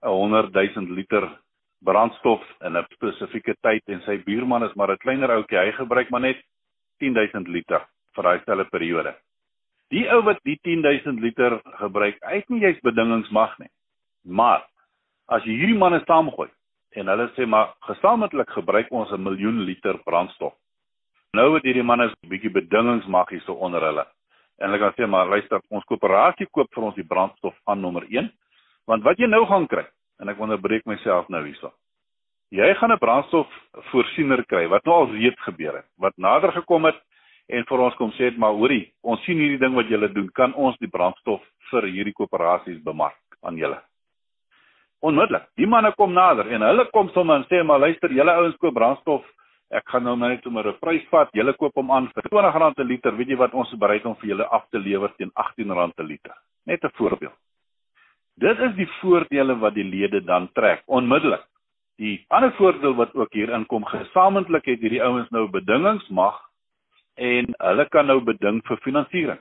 'n 0.03 0.10
100 0.10 0.51
000 0.53 0.96
liter 0.96 1.24
brandstof 1.79 2.44
in 2.62 2.75
'n 2.77 2.86
spesifieke 2.91 3.56
tyd 3.62 3.84
en 3.88 4.01
sy 4.01 4.17
buurman 4.17 4.63
is 4.63 4.75
maar 4.75 4.91
'n 4.91 4.98
kleiner 4.98 5.32
ouetjie 5.32 5.58
hy 5.58 5.72
gebruik 5.72 6.10
maar 6.10 6.22
net 6.22 6.44
10000 7.00 7.48
liter 7.48 7.82
vir 8.15 8.24
daai 8.24 8.39
stelle 8.41 8.65
periode. 8.65 9.15
Die 9.89 10.10
ou 10.12 10.22
wat 10.24 10.39
die 10.44 10.60
10000 10.63 11.20
liter 11.20 11.62
gebruik, 11.79 12.17
hy 12.22 12.36
het 12.36 12.50
nie 12.50 12.62
jy's 12.62 12.82
bedingingsmag 12.84 13.58
nie. 13.60 13.70
Maar 14.25 14.67
as 15.29 15.44
jy 15.44 15.56
hierdie 15.56 15.77
manne 15.77 16.03
saamgooi 16.06 16.50
en 16.91 17.08
hulle 17.08 17.29
sê 17.36 17.46
maar 17.46 17.75
gesamentlik 17.88 18.50
gebruik 18.50 18.91
ons 18.91 19.12
'n 19.12 19.24
miljoen 19.24 19.63
liter 19.63 19.98
brandstof. 20.03 20.53
Nou 21.34 21.53
het 21.56 21.63
hierdie 21.63 21.84
manne 21.84 22.08
'n 22.08 22.29
bietjie 22.29 22.51
bedingingsmag 22.51 23.29
hierso 23.29 23.53
onder 23.53 23.82
hulle. 23.82 24.06
En 24.57 24.69
hulle 24.69 24.79
kan 24.79 24.93
sê 24.97 25.07
maar 25.07 25.27
luister, 25.27 25.61
ons 25.69 25.85
koöperasie 25.85 26.47
koop 26.51 26.71
vir 26.73 26.83
ons 26.83 26.95
die 26.95 27.07
brandstof 27.07 27.55
aan 27.65 27.81
nommer 27.81 28.07
1. 28.09 28.31
Want 28.87 29.03
wat 29.03 29.19
jy 29.19 29.27
nou 29.27 29.45
gaan 29.45 29.67
kry, 29.67 29.85
en 30.21 30.31
ek 30.31 30.39
onderbreek 30.41 30.87
myself 30.89 31.29
nou 31.29 31.43
hierso. 31.45 31.71
Jy 32.49 32.73
gaan 32.79 32.91
'n 32.91 32.99
brandstof 32.99 33.47
voorsiener 33.91 34.45
kry 34.45 34.67
wat 34.67 34.85
nou 34.85 34.95
al 34.95 35.11
reeds 35.11 35.41
gebeur 35.43 35.75
het, 35.75 35.85
wat 35.97 36.13
nader 36.17 36.51
gekom 36.51 36.85
het 36.85 36.95
en 37.47 37.65
vir 37.65 37.79
ons 37.79 37.95
kom 37.95 38.11
sê 38.11 38.31
het 38.31 38.37
maar 38.37 38.53
hoorie, 38.53 38.91
ons 39.03 39.23
sien 39.23 39.37
hierdie 39.37 39.59
ding 39.59 39.75
wat 39.75 39.87
julle 39.87 40.07
doen, 40.11 40.29
kan 40.33 40.53
ons 40.53 40.77
die 40.79 40.87
brandstof 40.87 41.41
vir 41.71 41.83
hierdie 41.83 42.13
koöperasies 42.13 42.83
bemark 42.83 43.19
aan 43.43 43.57
julle. 43.57 43.79
Onmiddellik. 45.01 45.45
Die 45.57 45.67
manne 45.67 45.91
kom 45.95 46.13
nader 46.13 46.47
en 46.47 46.61
hulle 46.61 46.85
kom 46.91 47.09
sommer 47.09 47.35
en 47.35 47.45
sê 47.45 47.63
maar 47.63 47.79
luister, 47.79 48.09
julle 48.09 48.31
ouens 48.31 48.57
koop 48.57 48.73
brandstof. 48.73 49.23
Ek 49.69 49.89
gaan 49.91 50.03
nou 50.03 50.15
net 50.15 50.43
sommer 50.43 50.67
'n 50.67 50.79
prys 50.79 51.03
vat. 51.12 51.29
Julle 51.33 51.53
koop 51.53 51.75
hom 51.75 51.91
aan 51.91 52.07
vir 52.15 52.24
R20 52.24 52.75
per 52.75 52.86
liter. 52.86 53.12
Weet 53.12 53.27
jy 53.27 53.36
wat 53.36 53.53
ons 53.53 53.74
bereid 53.74 54.05
om 54.05 54.15
vir 54.15 54.29
julle 54.29 54.47
af 54.47 54.69
te 54.71 54.79
lewer 54.79 55.12
teen 55.17 55.31
R18 55.36 55.93
per 55.95 56.05
liter. 56.05 56.33
Net 56.65 56.83
'n 56.83 56.91
voorbeeld. 56.93 57.36
Dit 58.38 58.59
is 58.59 58.75
die 58.75 58.89
voordele 59.01 59.55
wat 59.59 59.74
die 59.74 59.83
lede 59.83 60.21
dan 60.24 60.50
trek 60.53 60.83
onmiddellik. 60.86 61.43
Die 61.97 62.25
ander 62.29 62.51
voordeel 62.53 62.93
wat 62.95 63.15
ook 63.15 63.33
hier 63.33 63.50
inkom, 63.50 63.86
gesamentlik 63.86 64.65
het 64.65 64.79
hierdie 64.79 65.01
ouens 65.01 65.29
nou 65.33 65.47
bedingingsmag 65.50 66.38
en 67.15 67.53
hulle 67.57 67.86
kan 67.89 68.05
nou 68.05 68.19
beding 68.21 68.62
vir 68.67 68.77
finansiering. 68.77 69.39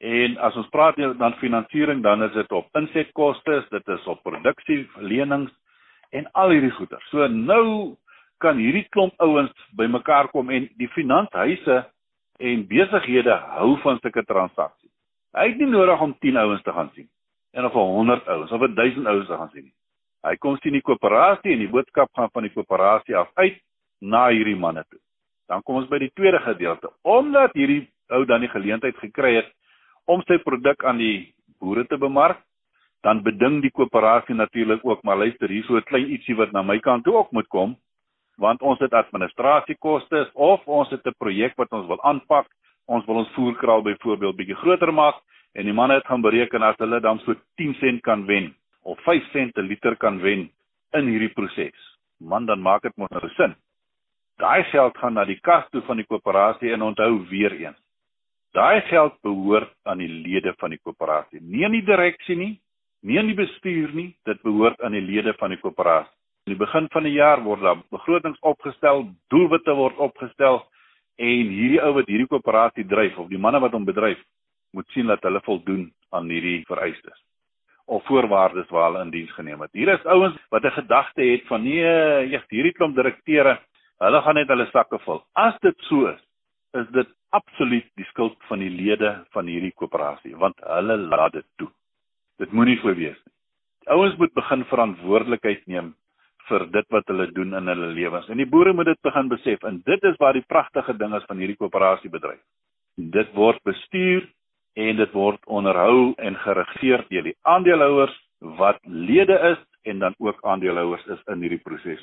En 0.00 0.38
as 0.38 0.56
ons 0.56 0.70
praat 0.72 0.96
dan 0.96 1.34
finansiering, 1.38 2.00
dan 2.02 2.22
is 2.22 2.32
dit 2.32 2.52
op 2.52 2.66
insetkoste, 2.74 3.66
dit 3.70 3.88
is 3.88 4.06
op 4.06 4.22
produksie, 4.22 4.88
lenings 4.96 5.52
en 6.10 6.26
al 6.32 6.56
hierdie 6.56 6.72
goeder. 6.78 7.04
So 7.10 7.28
nou 7.28 7.96
kan 8.42 8.58
hierdie 8.58 8.86
klomp 8.90 9.14
ouens 9.22 9.52
bymekaar 9.78 10.30
kom 10.34 10.50
en 10.50 10.68
die 10.80 10.90
finanshuise 10.96 11.82
en 12.42 12.64
besighede 12.68 13.36
hou 13.56 13.76
van 13.84 14.00
sulke 14.02 14.24
transaksies. 14.26 14.90
Hy 15.32 15.46
het 15.52 15.60
nie 15.60 15.70
nodig 15.70 16.00
om 16.04 16.14
10 16.20 16.40
ouens 16.42 16.64
te 16.66 16.74
gaan 16.74 16.90
sien 16.96 17.08
en 17.52 17.68
of 17.68 17.76
100 17.76 18.28
ouens 18.34 18.52
of 18.52 18.66
1000 18.74 19.06
ouens 19.06 19.28
te 19.28 19.38
gaan 19.38 19.50
sien 19.52 19.66
nie. 19.68 19.76
Hy 20.22 20.36
kom 20.38 20.56
sien 20.62 20.76
die 20.76 20.84
koöperasie 20.84 21.54
en 21.54 21.64
die 21.64 21.70
boodskap 21.70 22.10
gaan 22.16 22.30
van 22.32 22.46
die 22.46 22.52
koöperasie 22.54 23.16
af 23.18 23.30
uit 23.40 23.58
na 24.00 24.28
hierdie 24.30 24.58
manne 24.58 24.84
toe. 24.88 25.00
Dan 25.50 25.62
kom 25.66 25.80
ons 25.80 25.90
by 25.90 25.98
die 26.02 26.12
tweede 26.14 26.38
gedeelte. 26.44 26.92
Omdat 27.02 27.56
hierdie 27.58 27.84
ou 28.12 28.22
dan 28.28 28.44
die 28.44 28.52
geleentheid 28.52 28.98
gekry 29.02 29.34
het 29.40 29.50
om 30.10 30.22
sy 30.28 30.38
produk 30.42 30.84
aan 30.86 31.00
die 31.00 31.32
boere 31.62 31.84
te 31.86 31.98
bemark, 31.98 32.40
dan 33.02 33.22
beding 33.26 33.60
die 33.62 33.72
koöperasie 33.74 34.34
natuurlik 34.38 34.84
ook 34.86 35.02
maar 35.02 35.18
luister 35.18 35.50
hier 35.50 35.64
so 35.66 35.76
'n 35.76 35.88
klein 35.90 36.10
ietsie 36.10 36.36
wat 36.36 36.52
na 36.52 36.62
my 36.62 36.78
kant 36.78 37.04
toe 37.04 37.14
ook 37.14 37.32
moet 37.32 37.48
kom 37.48 37.76
want 38.36 38.62
ons 38.62 38.78
het 38.78 38.92
administrasiekoste 38.92 40.30
of 40.34 40.66
ons 40.66 40.90
het 40.90 41.06
'n 41.06 41.18
projek 41.18 41.56
wat 41.56 41.72
ons 41.72 41.86
wil 41.86 42.02
aanpak 42.02 42.46
ons 42.86 43.04
wil 43.06 43.16
ons 43.22 43.34
voerkraal 43.36 43.82
byvoorbeeld 43.82 44.36
bietjie 44.36 44.58
groter 44.62 44.92
maak 44.92 45.20
en 45.54 45.64
die 45.64 45.76
manne 45.76 45.94
het 45.94 46.06
gaan 46.06 46.24
bereken 46.24 46.62
as 46.62 46.78
hulle 46.78 47.00
dan 47.00 47.18
so 47.24 47.34
10 47.60 47.74
sent 47.80 48.02
kan 48.02 48.26
wen 48.26 48.54
of 48.82 48.98
5 49.06 49.30
sent 49.32 49.54
per 49.54 49.62
liter 49.62 49.96
kan 49.96 50.18
wen 50.20 50.50
in 50.92 51.08
hierdie 51.08 51.32
proses. 51.32 51.88
Man, 52.18 52.46
dan 52.46 52.62
maak 52.62 52.82
dit 52.82 52.96
mos 52.96 53.10
nou 53.10 53.28
sin. 53.36 53.54
Daai 54.40 54.64
geld 54.70 54.96
gaan 54.98 55.14
na 55.14 55.24
die 55.28 55.38
kas 55.40 55.68
toe 55.70 55.82
van 55.86 56.00
die 56.00 56.06
koöperasie 56.08 56.72
en 56.74 56.82
onthou 56.82 57.24
weer 57.30 57.52
eens. 57.52 57.78
Daai 58.52 58.82
geld 58.88 59.14
behoort 59.24 59.72
aan 59.88 60.02
die 60.02 60.10
lede 60.10 60.52
van 60.60 60.74
die 60.74 60.80
koöperasie, 60.82 61.40
nie 61.40 61.64
aan 61.64 61.72
die 61.72 61.84
direksie 61.86 62.36
nie, 62.36 62.52
nie 63.00 63.18
aan 63.18 63.30
die 63.30 63.38
bestuur 63.38 63.94
nie, 63.96 64.10
dit 64.28 64.42
behoort 64.44 64.82
aan 64.82 64.92
die 64.92 65.04
lede 65.04 65.32
van 65.40 65.54
die 65.54 65.60
koöperasie. 65.62 66.12
In 66.42 66.56
die 66.56 66.58
begin 66.58 66.88
van 66.90 67.04
die 67.06 67.14
jaar 67.14 67.38
word 67.44 67.60
daar 67.62 67.82
begrotings 67.94 68.40
opgestel, 68.42 69.04
doelwitte 69.30 69.74
word 69.78 69.98
opgestel 70.02 70.56
en 71.22 71.50
hierdie 71.54 71.78
ou 71.78 71.92
wat 71.94 72.08
hierdie 72.10 72.26
koöperasie 72.26 72.84
dryf 72.90 73.20
of 73.22 73.28
die 73.30 73.38
manne 73.38 73.60
wat 73.62 73.76
hom 73.76 73.86
bedryf, 73.86 74.18
moet 74.74 74.88
sien 74.90 75.06
dat 75.06 75.22
hulle 75.22 75.38
voldoen 75.46 75.84
aan 76.10 76.26
hierdie 76.32 76.64
vereistes 76.66 77.20
of 77.86 78.02
voorwaardes 78.08 78.66
waar 78.74 78.88
hulle 78.88 79.04
in 79.06 79.14
diens 79.14 79.30
geneem 79.36 79.62
het. 79.62 79.70
Hier 79.76 79.92
is 79.94 80.04
ouens 80.06 80.34
wat 80.50 80.64
'n 80.64 80.74
gedagte 80.80 81.22
het 81.22 81.46
van 81.46 81.62
nee, 81.62 82.26
eers 82.32 82.44
hierdie 82.50 82.74
klomp 82.74 82.96
direkteure, 82.96 83.58
hulle 83.98 84.22
gaan 84.22 84.34
net 84.34 84.48
hulle 84.48 84.66
sakke 84.70 84.98
vul. 84.98 85.22
As 85.34 85.54
dit 85.62 85.78
so 85.86 86.06
is, 86.06 86.20
is 86.74 86.86
dit 86.90 87.08
absoluut 87.30 87.86
die 87.94 88.04
skuld 88.10 88.36
van 88.48 88.58
die 88.58 88.70
lede 88.70 89.24
van 89.30 89.46
hierdie 89.46 89.74
koöperasie 89.76 90.36
want 90.36 90.58
hulle 90.58 90.96
laat 90.96 91.32
dit 91.32 91.46
toe. 91.56 91.70
Dit 92.38 92.52
moenie 92.52 92.78
so 92.80 92.94
wees 92.94 93.18
nie. 93.26 93.34
Ouens 93.86 94.16
moet 94.16 94.34
begin 94.34 94.64
verantwoordelikheid 94.64 95.66
neem 95.66 95.94
vir 96.48 96.66
dit 96.74 96.86
wat 96.94 97.08
hulle 97.10 97.28
doen 97.32 97.54
in 97.54 97.70
hulle 97.70 97.90
lewens. 97.94 98.28
En 98.28 98.40
die 98.40 98.48
boere 98.48 98.72
moet 98.72 98.90
dit 98.90 99.00
begin 99.02 99.28
besef 99.30 99.62
en 99.68 99.82
dit 99.86 100.04
is 100.10 100.18
waar 100.20 100.36
die 100.36 100.46
pragtige 100.48 100.94
ding 100.98 101.14
is 101.14 101.26
van 101.28 101.42
hierdie 101.42 101.58
koöperasiebedryf. 101.58 102.40
Dit 102.96 103.32
word 103.34 103.62
bestuur 103.68 104.26
en 104.74 104.96
dit 104.96 105.12
word 105.12 105.40
onderhou 105.46 106.14
en 106.18 106.36
geregeer 106.44 107.04
deur 107.10 107.28
die 107.28 107.36
aandeelhouers 107.42 108.14
wat 108.58 108.80
lede 108.84 109.38
is 109.52 109.60
en 109.88 109.98
dan 109.98 110.14
ook 110.18 110.42
aandeelhouers 110.42 111.06
is 111.06 111.22
in 111.32 111.44
hierdie 111.44 111.62
proses. 111.62 112.02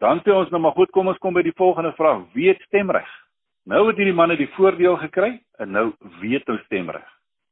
Dan 0.00 0.22
sê 0.24 0.32
ons 0.32 0.50
nou 0.50 0.60
maar 0.62 0.76
goed, 0.76 0.90
kom 0.96 1.10
ons 1.12 1.18
kom 1.20 1.36
by 1.36 1.42
die 1.44 1.56
volgende 1.56 1.92
vraag: 1.98 2.22
wie 2.32 2.48
het 2.48 2.60
stemreg? 2.68 3.08
Nou 3.68 3.86
het 3.90 3.98
hierdie 4.00 4.16
manne 4.16 4.38
die 4.40 4.48
voordeel 4.56 4.96
gekry 5.02 5.34
en 5.60 5.74
nou 5.76 5.90
weet 6.22 6.46
hulle 6.48 6.62
stemreg. 6.64 7.04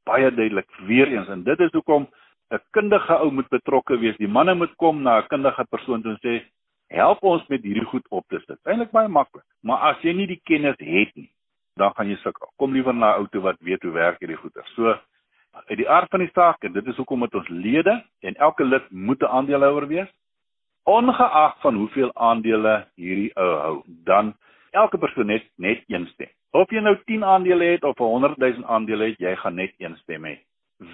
Baie 0.09 0.30
duidelik 0.33 0.68
weer 0.88 1.11
eens 1.12 1.28
en 1.28 1.45
dit 1.45 1.61
is 1.61 1.75
hoekom 1.76 2.09
'n 2.50 2.61
kundige 2.71 3.14
ou 3.19 3.31
moet 3.31 3.49
betrokke 3.49 3.99
wees. 3.99 4.17
Die 4.17 4.28
manne 4.28 4.55
moet 4.55 4.75
kom 4.76 5.02
na 5.02 5.19
'n 5.19 5.26
kundige 5.28 5.64
persoon 5.71 6.02
toe 6.02 6.12
en 6.12 6.23
sê: 6.23 6.45
"Help 6.88 7.23
ons 7.23 7.47
met 7.49 7.62
hierdie 7.62 7.85
goed 7.85 8.07
op 8.09 8.25
te 8.28 8.38
sit." 8.47 8.59
Eintlik 8.64 8.90
baie 8.90 9.09
maklik, 9.09 9.45
maar 9.62 9.78
as 9.78 10.02
jy 10.02 10.12
nie 10.12 10.26
die 10.26 10.40
kennis 10.45 10.76
het 10.78 11.14
nie, 11.17 11.31
dan 11.76 11.93
gaan 11.95 12.09
jy 12.09 12.17
sukkel. 12.17 12.49
Kom 12.57 12.73
liewer 12.73 12.95
na 12.95 13.12
'n 13.12 13.19
ou 13.21 13.26
toe 13.26 13.40
wat 13.40 13.57
weet 13.61 13.83
hoe 13.83 13.93
werk 13.93 14.21
hierdie 14.21 14.37
goeder. 14.37 14.64
So 14.75 14.99
uit 15.67 15.78
die 15.78 15.88
aard 15.88 16.11
van 16.11 16.21
die 16.21 16.31
saak 16.35 16.64
en 16.64 16.73
dit 16.73 16.87
is 16.87 16.97
hoekom 16.97 17.19
met 17.19 17.35
ons 17.35 17.49
lede 17.49 18.05
en 18.21 18.35
elke 18.35 18.64
lid 18.64 18.90
moet 18.90 19.23
'n 19.23 19.26
aandeelhouer 19.26 19.87
wees 19.87 20.09
ongeag 20.88 21.61
van 21.61 21.75
hoeveel 21.75 22.11
aandele 22.14 22.87
hierdie 22.95 23.31
ou 23.37 23.49
hou. 23.61 23.83
Dan 23.87 24.35
elke 24.71 24.99
persoon 24.99 25.26
net 25.26 25.45
net 25.57 25.83
een 25.87 26.07
stem. 26.14 26.31
Of 26.50 26.71
jy 26.73 26.81
nou 26.81 26.97
10 27.05 27.25
aandele 27.25 27.64
het 27.75 27.85
of 27.85 27.99
100 27.99 28.38
000 28.40 28.64
aandele 28.64 29.11
het, 29.11 29.19
jy 29.21 29.35
gaan 29.37 29.55
net 29.55 29.75
een 29.78 29.97
stem 30.02 30.25
hê. 30.25 30.38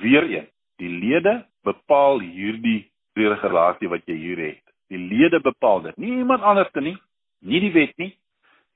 Weereens, 0.00 0.50
die 0.82 0.90
lede 0.90 1.44
bepaal 1.64 2.20
hierdie 2.20 2.84
regulasie 3.16 3.88
wat 3.88 4.06
jy 4.10 4.16
hier 4.18 4.42
het. 4.42 4.62
Die 4.90 4.98
lede 4.98 5.40
bepaal 5.40 5.82
dit. 5.86 5.96
Nie 5.96 6.18
iemand 6.18 6.42
anders 6.42 6.70
nie, 6.74 6.96
nie 7.40 7.60
die 7.60 7.72
wet 7.72 7.94
nie, 7.98 8.12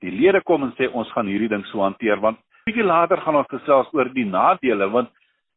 die 0.03 0.11
lede 0.11 0.41
kom 0.41 0.63
en 0.63 0.73
sê 0.77 0.87
ons 0.87 1.09
gaan 1.11 1.27
hierdie 1.27 1.49
ding 1.51 1.65
so 1.69 1.83
hanteer 1.83 2.21
want 2.23 2.39
bietjie 2.69 2.85
later 2.85 3.19
gaan 3.23 3.39
ons 3.39 3.49
gesels 3.51 3.89
oor 3.93 4.11
die 4.13 4.27
nadele 4.27 4.87
want 4.93 5.09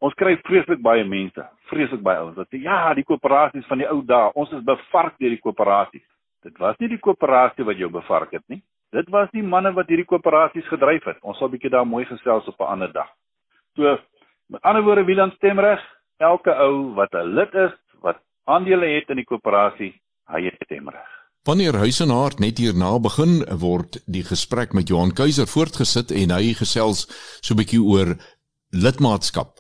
ons 0.03 0.15
kry 0.19 0.35
vreeslik 0.49 0.81
baie 0.83 1.05
mense, 1.07 1.45
vreeslik 1.71 2.03
baie 2.03 2.19
ouens 2.19 2.37
wat 2.37 2.51
sê 2.51 2.63
ja, 2.65 2.91
die 2.99 3.07
koöperasies 3.07 3.67
van 3.69 3.83
die 3.83 3.89
ou 3.89 4.01
dae, 4.03 4.33
ons 4.35 4.51
is 4.57 4.65
bevark 4.67 5.15
deur 5.21 5.31
die 5.31 5.43
koöperasies. 5.43 6.07
Dit 6.43 6.59
was 6.59 6.79
nie 6.83 6.91
die 6.91 6.99
koöperasie 6.99 7.67
wat 7.69 7.79
jou 7.79 7.91
bevark 7.93 8.33
het 8.35 8.43
nie. 8.51 8.59
Dit 8.93 9.09
was 9.15 9.31
die 9.33 9.45
manne 9.47 9.71
wat 9.77 9.89
hierdie 9.89 10.09
koöperasies 10.09 10.67
gedryf 10.69 11.07
het. 11.07 11.21
Ons 11.23 11.39
sal 11.39 11.53
bietjie 11.53 11.71
daar 11.71 11.87
mooi 11.87 12.03
gesels 12.09 12.49
op 12.51 12.61
'n 12.61 12.73
ander 12.75 12.93
dag. 12.93 13.09
So 13.77 13.99
met 14.51 14.63
ander 14.63 14.83
woorde 14.83 15.05
wie 15.05 15.15
dan 15.15 15.31
stemreg? 15.39 15.81
Elke 16.23 16.55
ou 16.55 16.95
wat 16.95 17.13
'n 17.15 17.35
lid 17.35 17.55
is, 17.55 17.75
wat 18.01 18.19
aandele 18.45 18.87
het 18.95 19.11
in 19.11 19.19
die 19.19 19.27
koöperasie, 19.27 19.93
hy 20.31 20.41
het 20.45 20.59
stemreg. 20.65 21.09
Wanneer 21.43 21.75
Huisenhart 21.75 22.39
net 22.39 22.59
hierna 22.59 22.99
begin 23.03 23.43
word 23.59 23.99
die 24.07 24.23
gesprek 24.23 24.73
met 24.73 24.89
Johan 24.89 25.11
Keiser 25.11 25.49
voortgesit 25.51 26.13
en 26.15 26.31
hy 26.31 26.55
gesels 26.55 27.09
so 27.43 27.55
'n 27.55 27.59
bietjie 27.59 27.83
oor 27.83 28.15
lidmaatskap 28.71 29.59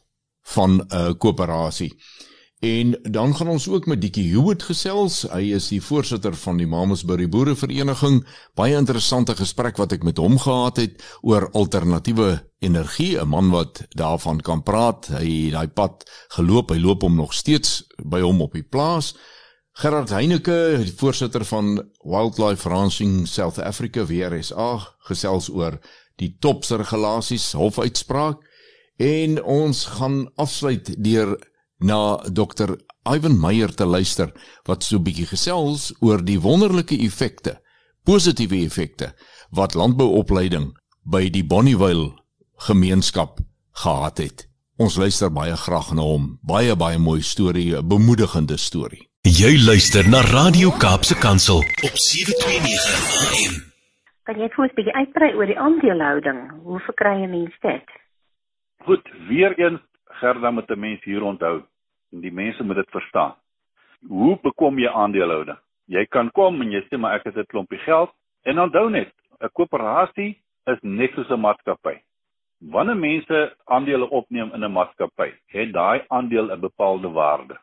van 0.55 0.71
'n 0.71 0.87
uh, 0.95 1.11
koöperasie. 1.19 1.91
En 2.63 2.99
dan 3.03 3.37
gaan 3.37 3.49
ons 3.49 3.69
ook 3.69 3.87
met 3.87 4.01
Dikkie 4.01 4.29
Hewitt 4.31 4.63
gesels. 4.63 5.25
Hy 5.33 5.49
is 5.57 5.65
die 5.73 5.81
voorsitter 5.83 6.37
van 6.45 6.61
die 6.61 6.67
Mamasbury 6.71 7.27
Boerevereniging. 7.27 8.21
Baie 8.55 8.77
interessante 8.79 9.35
gesprek 9.35 9.81
wat 9.83 9.97
ek 9.97 10.07
met 10.07 10.21
hom 10.23 10.37
gehad 10.39 10.79
het 10.79 11.03
oor 11.27 11.49
alternatiewe 11.59 12.37
energie, 12.63 13.19
'n 13.19 13.29
man 13.29 13.51
wat 13.51 13.83
daarvan 13.99 14.39
kan 14.41 14.63
praat. 14.63 15.11
Hy 15.11 15.27
het 15.27 15.53
daai 15.53 15.69
pad 15.75 16.07
geloop. 16.39 16.71
Hy 16.71 16.79
loop 16.79 17.03
hom 17.03 17.17
nog 17.17 17.35
steeds 17.35 17.83
by 17.99 18.21
hom 18.21 18.41
op 18.41 18.53
die 18.53 18.63
plaas. 18.63 19.17
Gerard 19.73 20.11
Heineke, 20.11 20.79
die 20.85 20.95
voorsitter 20.97 21.45
van 21.45 21.83
Wildlife 22.05 22.69
Ranching 22.69 23.27
South 23.27 23.59
Africa 23.59 24.07
WRSA, 24.07 24.97
gesels 24.99 25.49
oor 25.49 25.81
die 26.17 26.37
topse 26.39 26.77
regulasies 26.77 27.53
hofuitspraak 27.53 28.39
en 28.97 29.43
ons 29.43 29.85
gaan 29.85 30.31
afsluit 30.37 30.95
deur 31.05 31.39
na 31.83 32.17
Dr. 32.31 32.77
Ivan 33.05 33.41
Meyer 33.41 33.75
te 33.75 33.85
luister 33.85 34.33
wat 34.69 34.85
so 34.85 34.97
'n 34.97 35.05
bietjie 35.05 35.27
gesels 35.27 35.93
oor 36.01 36.25
die 36.25 36.41
wonderlike 36.41 36.97
effekte, 36.99 37.61
positiewe 38.05 38.65
effekte 38.65 39.15
wat 39.51 39.75
landbouopleiding 39.75 40.73
by 41.05 41.31
die 41.31 41.45
Bonnievale 41.45 42.13
gemeenskap 42.57 43.39
gehad 43.73 44.19
het. 44.19 44.49
Ons 44.79 44.97
luister 44.97 45.31
baie 45.31 45.57
graag 45.57 45.93
na 45.95 46.03
hom. 46.03 46.39
Baie 46.43 46.77
baie 46.77 46.99
mooi 46.99 47.23
storie, 47.23 47.77
'n 47.77 47.89
bemoedigende 47.89 48.57
storie. 48.57 49.09
Jy 49.23 49.65
luister 49.67 50.09
na 50.09 50.21
Radio 50.21 50.71
Kaapse 50.71 51.15
Kansel 51.15 51.59
op 51.59 51.95
729 51.95 53.31
AM. 53.31 53.55
Kan 54.27 54.39
jy 54.39 54.49
vir 54.49 54.65
ons 54.65 54.73
'n 54.73 54.75
bietjie 54.75 54.95
uitbrei 54.95 55.35
oor 55.35 55.47
die 55.47 55.59
aandelehouding? 55.59 56.41
Hoe 56.65 56.81
verkry 56.81 57.23
'n 57.23 57.31
mens 57.31 57.55
dit? 57.61 57.89
Goed, 58.85 59.05
weer 59.29 59.53
eens 59.59 59.81
Gerda 60.23 60.51
met 60.51 60.71
'n 60.71 60.79
mens 60.79 61.05
hier 61.05 61.23
onthou 61.23 61.63
en 62.13 62.21
die 62.21 62.33
mense 62.33 62.63
moet 62.65 62.77
dit 62.77 62.91
verstaan. 62.91 63.35
Hoe 64.09 64.39
bekom 64.43 64.79
jy 64.79 64.89
aandelehouding? 64.89 65.59
Jy 65.87 66.07
kan 66.07 66.31
kom 66.31 66.63
en 66.63 66.71
jy 66.71 66.83
sê 66.87 66.99
maar 66.99 67.15
ek 67.15 67.25
het 67.25 67.37
'n 67.37 67.51
klompie 67.53 67.79
geld 67.79 68.11
en 68.45 68.59
onthou 68.59 68.91
net, 68.91 69.13
'n 69.41 69.51
koöperasie 69.53 70.39
is 70.67 70.79
net 70.83 71.11
soos 71.15 71.31
'n 71.31 71.41
maatskappy. 71.41 71.97
Wanneer 72.71 72.97
mense 72.97 73.57
aandele 73.65 74.11
opneem 74.11 74.55
in 74.55 74.65
'n 74.65 74.73
maatskappy, 74.73 75.33
het 75.47 75.73
daai 75.73 76.05
aandeel 76.09 76.51
'n 76.51 76.61
bepaalde 76.61 77.11
waarde. 77.11 77.59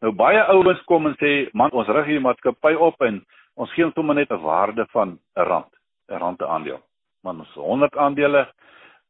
Nou 0.00 0.12
baie 0.12 0.42
ouens 0.42 0.84
kom 0.84 1.06
en 1.06 1.16
sê, 1.16 1.48
"Man, 1.52 1.70
ons 1.70 1.88
rig 1.88 2.06
hierdie 2.06 2.26
maatskappy 2.28 2.74
op 2.74 3.00
en 3.00 3.24
ons 3.54 3.72
gee 3.72 3.90
hom 3.94 4.14
net 4.14 4.30
'n 4.30 4.42
waarde 4.42 4.86
van 4.90 5.18
'n 5.36 5.42
rand, 5.42 5.72
'n 6.08 6.18
rand 6.18 6.36
per 6.36 6.46
aandeel." 6.46 6.80
Man, 7.22 7.38
ons 7.38 7.54
100 7.54 7.96
aandele, 7.96 8.48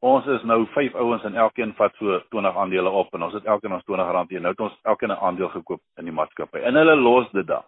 Ons 0.05 0.27
is 0.27 0.43
nou 0.45 0.67
5 0.75 0.95
ouens 0.95 1.25
en 1.25 1.35
elkeen 1.35 1.73
vat 1.79 1.95
so 1.97 2.19
20 2.31 2.57
aandele 2.57 2.91
op 2.91 3.15
en 3.15 3.23
ons 3.23 3.33
het 3.35 3.45
elkeen 3.45 3.73
ons 3.73 3.85
20 3.85 4.11
rand 4.13 4.31
hier. 4.31 4.41
Nou 4.41 4.53
het 4.53 4.61
ons 4.61 4.77
elkeen 4.85 5.11
'n 5.11 5.23
aandeel 5.23 5.49
gekoop 5.49 5.81
in 5.99 6.05
die 6.05 6.13
maatskappy. 6.13 6.59
En 6.59 6.75
hulle 6.75 6.97
los 6.97 7.31
dit 7.33 7.47
dan. 7.47 7.63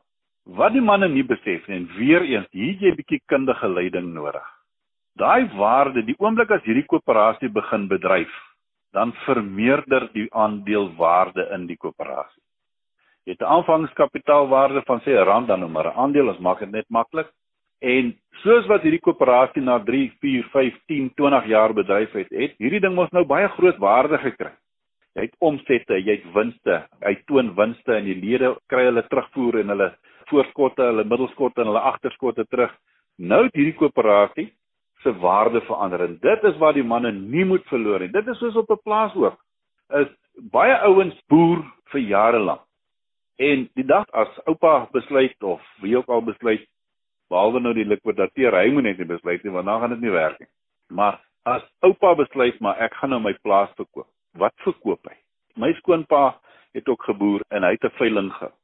Wat 0.44 0.72
die 0.72 0.80
manne 0.80 1.08
nie 1.08 1.24
besef 1.24 1.66
nie 1.68 1.76
en 1.76 1.88
weer 1.96 2.22
eens, 2.22 2.46
hier 2.50 2.74
jy 2.74 2.90
'n 2.90 2.96
bietjie 2.96 3.20
kundige 3.26 3.68
leiding 3.68 4.12
nodig. 4.14 4.44
Daai 5.16 5.48
waarde, 5.56 6.04
die 6.04 6.16
oomblik 6.18 6.50
as 6.50 6.62
hierdie 6.62 6.86
koöperasie 6.86 7.48
begin 7.48 7.88
bedryf, 7.88 8.30
dan 8.92 9.12
vermeerder 9.26 10.08
die 10.12 10.28
aandelewaarde 10.30 11.48
in 11.54 11.66
die 11.66 11.76
koöperasie. 11.76 12.42
Jy 13.24 13.32
het 13.32 13.40
'n 13.40 13.52
aanvangskapitaalwaarde 13.56 14.82
van 14.86 15.00
sê 15.00 15.10
'n 15.16 15.24
rand 15.24 15.48
dan 15.48 15.60
nou 15.60 15.70
maar 15.70 15.86
'n 15.86 15.96
aandeel, 15.96 16.28
ons 16.28 16.38
maak 16.38 16.58
dit 16.58 16.70
net 16.70 16.88
maklik. 16.88 17.28
En 17.78 18.10
soos 18.42 18.66
wat 18.66 18.82
hierdie 18.82 19.02
koöperasie 19.02 19.62
na 19.62 19.78
3, 19.86 20.08
4, 20.22 20.46
5, 20.52 20.78
10, 20.90 21.10
20 21.18 21.46
jaar 21.46 21.74
bedryf 21.74 22.14
het, 22.18 22.30
het 22.34 22.56
hierdie 22.58 22.80
ding 22.82 22.96
mos 22.96 23.10
nou 23.14 23.24
baie 23.26 23.48
groot 23.54 23.78
waarde 23.78 24.18
gekry. 24.22 24.50
Jy 25.14 25.26
het 25.26 25.34
omsette, 25.42 25.98
jy 25.98 26.18
het 26.18 26.26
winste, 26.34 26.82
hy 27.02 27.14
toon 27.30 27.54
winste 27.56 27.94
en 27.96 28.06
die 28.06 28.18
lede 28.18 28.52
kry 28.70 28.84
hulle 28.86 29.02
terugvoer 29.10 29.60
en 29.62 29.72
hulle 29.74 29.88
voorskotte, 30.30 30.90
hulle 30.90 31.06
middelskotte 31.06 31.62
en 31.62 31.70
hulle 31.72 31.82
agterskotte 31.90 32.44
terug. 32.50 32.74
Nou 33.18 33.44
het 33.46 33.58
hierdie 33.58 33.76
koöperasie 33.78 34.48
se 35.02 35.14
waarde 35.22 35.62
verander 35.66 36.02
en 36.06 36.16
dit 36.22 36.46
is 36.50 36.58
wat 36.58 36.74
die 36.74 36.86
manne 36.86 37.12
nie 37.14 37.44
moet 37.46 37.66
verloor 37.70 38.02
nie. 38.02 38.10
Dit 38.14 38.26
is 38.26 38.38
soos 38.38 38.56
op 38.58 38.70
'n 38.70 38.82
plaas 38.82 39.14
ook. 39.14 39.38
Is 39.94 40.08
baie 40.50 40.74
ouens 40.86 41.14
boer 41.28 41.62
vir 41.92 42.00
jare 42.00 42.38
lank. 42.38 42.62
En 43.38 43.68
die 43.74 43.86
dag 43.86 44.06
as 44.12 44.28
oupa 44.46 44.88
besluit 44.92 45.42
of 45.42 45.62
wie 45.80 45.96
ook 45.96 46.08
al 46.08 46.22
besluit 46.22 46.66
behalwe 47.30 47.60
nou 47.60 47.74
die 47.76 47.86
likwidateer, 47.88 48.56
hy 48.56 48.70
moet 48.72 48.88
net 48.88 48.98
nie 48.98 49.08
besluit 49.08 49.44
nie 49.44 49.52
want 49.52 49.66
dan 49.66 49.80
gaan 49.80 49.94
dit 49.96 50.04
nie 50.06 50.14
werk 50.14 50.38
nie. 50.40 50.50
Maar 50.88 51.20
as 51.48 51.64
oupa 51.86 52.14
besluit 52.14 52.60
maar 52.60 52.80
ek 52.84 52.94
gaan 53.00 53.10
nou 53.14 53.20
my 53.24 53.34
plaas 53.42 53.72
verkoop. 53.76 54.08
Wat 54.38 54.54
verkoop 54.64 55.08
hy? 55.08 55.16
My 55.56 55.72
skoonpa 55.80 56.38
het 56.76 56.88
ook 56.88 57.02
geboer 57.08 57.44
en 57.50 57.62
hy 57.62 57.72
het 57.76 57.84
'n 57.84 57.98
veiling 57.98 58.32
gehad. 58.32 58.54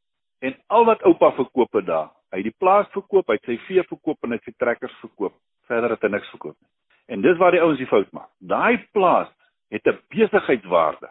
En 0.40 0.54
al 0.68 0.84
wat 0.84 1.02
oupa 1.02 1.32
verkoop 1.32 1.72
het 1.72 1.86
daar, 1.86 2.10
hy 2.30 2.42
het 2.42 2.50
die 2.50 2.58
plaas 2.58 2.88
verkoop, 2.92 3.26
hy 3.26 3.34
het 3.34 3.44
sy 3.44 3.58
vee 3.66 3.82
verkoop 3.82 4.18
en 4.22 4.30
hy 4.30 4.36
het 4.36 4.44
sy 4.44 4.54
trekkers 4.58 4.96
verkoop. 5.00 5.34
Verder 5.66 5.90
het 5.90 6.02
hy 6.02 6.08
niks 6.08 6.30
verkoop 6.30 6.56
nie. 6.60 6.70
En 7.06 7.20
dis 7.20 7.36
waar 7.36 7.50
die 7.50 7.60
ouens 7.60 7.78
die 7.78 7.86
fout 7.86 8.12
maak. 8.12 8.28
Daai 8.38 8.86
plaas 8.92 9.28
het 9.70 9.86
'n 9.86 9.98
besigheidswaarde. 10.08 11.08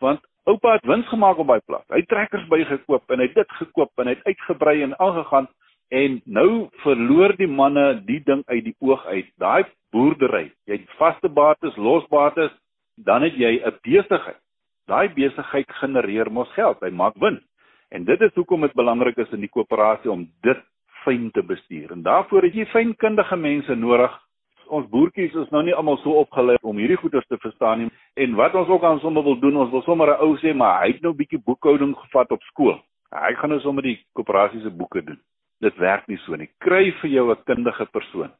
Want 0.00 0.20
oupa 0.44 0.72
het 0.72 0.86
wins 0.86 1.08
gemaak 1.08 1.38
op 1.38 1.46
daai 1.46 1.60
plaas. 1.66 1.86
Hy 1.88 2.02
het 2.02 2.08
trekkers 2.08 2.48
bygekoop 2.48 3.10
en 3.10 3.18
hy 3.18 3.26
het 3.26 3.34
dit 3.34 3.50
gekoop 3.50 3.92
en 3.98 4.06
hy 4.06 4.14
het 4.14 4.24
uitgebrei 4.24 4.82
en 4.82 4.98
aangegaan 4.98 5.48
En 5.88 6.20
nou 6.24 6.68
verloor 6.82 7.34
die 7.36 7.48
manne 7.48 8.00
die 8.06 8.20
ding 8.24 8.42
uit 8.46 8.64
die 8.64 8.76
oog 8.80 9.04
uit. 9.06 9.28
Daai 9.38 9.64
boerdery, 9.94 10.48
jy 10.66 10.80
het 10.80 10.96
vaste 10.98 11.28
bates, 11.28 11.76
losbates, 11.76 12.52
dan 12.96 13.22
het 13.22 13.36
jy 13.36 13.60
'n 13.60 13.78
besigheid. 13.82 14.40
Daai 14.86 15.08
besigheid 15.14 15.70
genereer 15.80 16.30
mos 16.30 16.52
geld, 16.52 16.80
hy 16.80 16.90
maak 16.90 17.14
wins. 17.16 17.42
En 17.90 18.04
dit 18.04 18.20
is 18.20 18.34
hoekom 18.34 18.60
dit 18.60 18.72
belangrik 18.74 19.16
is 19.16 19.32
in 19.32 19.40
die 19.40 19.48
koöperasie 19.48 20.10
om 20.10 20.28
dit 20.42 20.58
fyn 21.04 21.30
te 21.30 21.42
bestuur. 21.42 21.92
En 21.92 22.02
daarvoor 22.02 22.42
het 22.42 22.54
jy 22.54 22.66
fynkundige 22.66 23.36
mense 23.36 23.74
nodig. 23.74 24.20
Ons 24.66 24.88
boertjies 24.88 25.34
is 25.34 25.50
nou 25.50 25.62
nie 25.62 25.74
almal 25.74 25.96
so 25.96 26.10
opgelei 26.10 26.56
om 26.62 26.76
hierdie 26.76 26.96
goeders 26.96 27.26
te 27.26 27.38
verstaan 27.38 27.78
nie. 27.78 27.90
En 28.14 28.34
wat 28.34 28.54
ons 28.54 28.68
ook 28.68 28.84
aan 28.84 29.00
sommer 29.00 29.22
wil 29.22 29.38
doen, 29.38 29.56
ons 29.56 29.70
wil 29.70 29.82
sommer 29.82 30.08
'n 30.08 30.20
ou 30.20 30.36
sê, 30.36 30.54
maar 30.54 30.80
hy 30.82 30.92
het 30.92 31.02
nou 31.02 31.12
bietjie 31.12 31.42
boekhouding 31.44 31.96
gevat 31.96 32.30
op 32.30 32.42
skool. 32.42 32.80
Hy 33.10 33.34
gaan 33.34 33.50
nou 33.50 33.60
sommer 33.60 33.82
die 33.82 34.04
koöperasie 34.12 34.60
se 34.60 34.70
boeke 34.70 35.04
doen 35.04 35.20
dit 35.64 35.80
werk 35.82 36.06
nie 36.10 36.18
so 36.24 36.36
nie. 36.36 36.48
Kry 36.64 36.92
vir 37.00 37.10
jou 37.10 37.30
'n 37.32 37.44
kundige 37.48 37.86
persoon. 37.92 38.30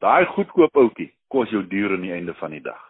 Daai 0.00 0.24
goedkoop 0.26 0.76
ouetjie 0.76 1.12
kos 1.28 1.50
jou 1.50 1.62
duur 1.62 1.92
aan 1.92 2.02
die 2.02 2.12
einde 2.12 2.34
van 2.34 2.50
die 2.50 2.60
dag. 2.60 2.82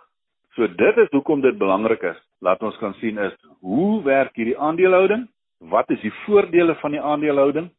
So 0.55 0.66
dit 0.66 0.96
is 0.99 1.09
hoekom 1.11 1.40
dit 1.40 1.59
belangrik 1.59 2.03
is. 2.03 2.18
Laat 2.40 2.62
ons 2.62 2.77
kan 2.79 2.94
sien 2.94 3.18
is 3.18 3.33
hoe 3.61 4.03
werk 4.03 4.35
hierdie 4.37 4.59
aandelehouding? 4.59 5.29
Wat 5.59 5.90
is 5.90 6.01
die 6.01 6.12
voordele 6.25 6.75
van 6.75 6.90
die 6.90 7.01
aandelehouding 7.01 7.70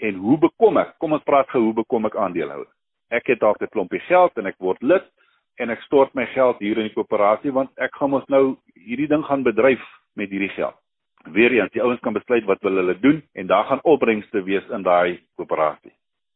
en 0.00 0.14
hoe 0.14 0.38
bekom 0.38 0.76
ek? 0.76 0.98
Kom 0.98 1.12
ons 1.12 1.22
praat 1.22 1.48
gou 1.50 1.62
hoe 1.62 1.74
bekom 1.74 2.06
ek 2.06 2.16
aandelehouding? 2.16 2.72
Ek 3.10 3.26
het 3.26 3.40
dalk 3.40 3.60
'n 3.60 3.68
klompie 3.68 4.00
geld 4.00 4.38
en 4.38 4.46
ek 4.46 4.58
word 4.58 4.82
lid 4.82 5.04
en 5.58 5.70
ek 5.70 5.82
stort 5.82 6.14
my 6.14 6.26
geld 6.26 6.58
hier 6.58 6.78
in 6.78 6.88
die 6.88 6.94
koöperasie 6.94 7.52
want 7.52 7.70
ek 7.78 7.94
gaan 7.94 8.10
mos 8.10 8.26
nou 8.28 8.56
hierdie 8.74 9.08
ding 9.08 9.24
gaan 9.24 9.42
bedryf 9.42 9.82
met 10.14 10.30
hierdie 10.30 10.54
geld 10.56 10.76
weer 11.32 11.52
eens 11.52 11.72
die 11.72 11.82
ouens 11.82 12.00
kan 12.00 12.12
besluit 12.12 12.44
wat 12.44 12.62
wil 12.62 12.76
hulle 12.80 12.98
doen 13.00 13.22
en 13.34 13.46
daar 13.46 13.64
gaan 13.64 13.82
opbrengste 13.82 14.42
wees 14.42 14.66
in 14.68 14.82
daai 14.82 15.20
koöperasie. 15.36 15.92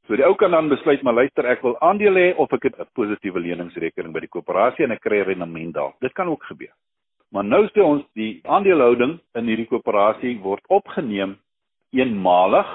So 0.07 0.17
die 0.17 0.27
ou 0.27 0.35
kan 0.35 0.51
dan 0.51 0.69
besluit 0.69 1.03
maar 1.03 1.15
luister 1.15 1.47
ek 1.47 1.63
wil 1.63 1.77
aandele 1.87 2.21
hê 2.21 2.31
of 2.37 2.53
ek 2.53 2.65
'n 2.67 2.87
positiewe 2.95 3.41
leningsrekening 3.41 4.13
by 4.13 4.21
die 4.21 4.33
koöperasie 4.35 4.85
en 4.85 4.93
ek 4.93 5.01
kry 5.01 5.23
rendement 5.23 5.75
daar. 5.75 5.93
Dit 6.01 6.13
kan 6.13 6.29
ook 6.29 6.43
gebeur. 6.45 6.75
Maar 7.31 7.45
nou 7.45 7.67
sê 7.69 7.81
ons 7.81 8.05
die 8.15 8.41
aandelehouding 8.45 9.21
in 9.35 9.45
hierdie 9.45 9.69
koöperasie 9.71 10.39
word 10.43 10.65
opgeneem 10.69 11.37
eenmalig, 11.93 12.67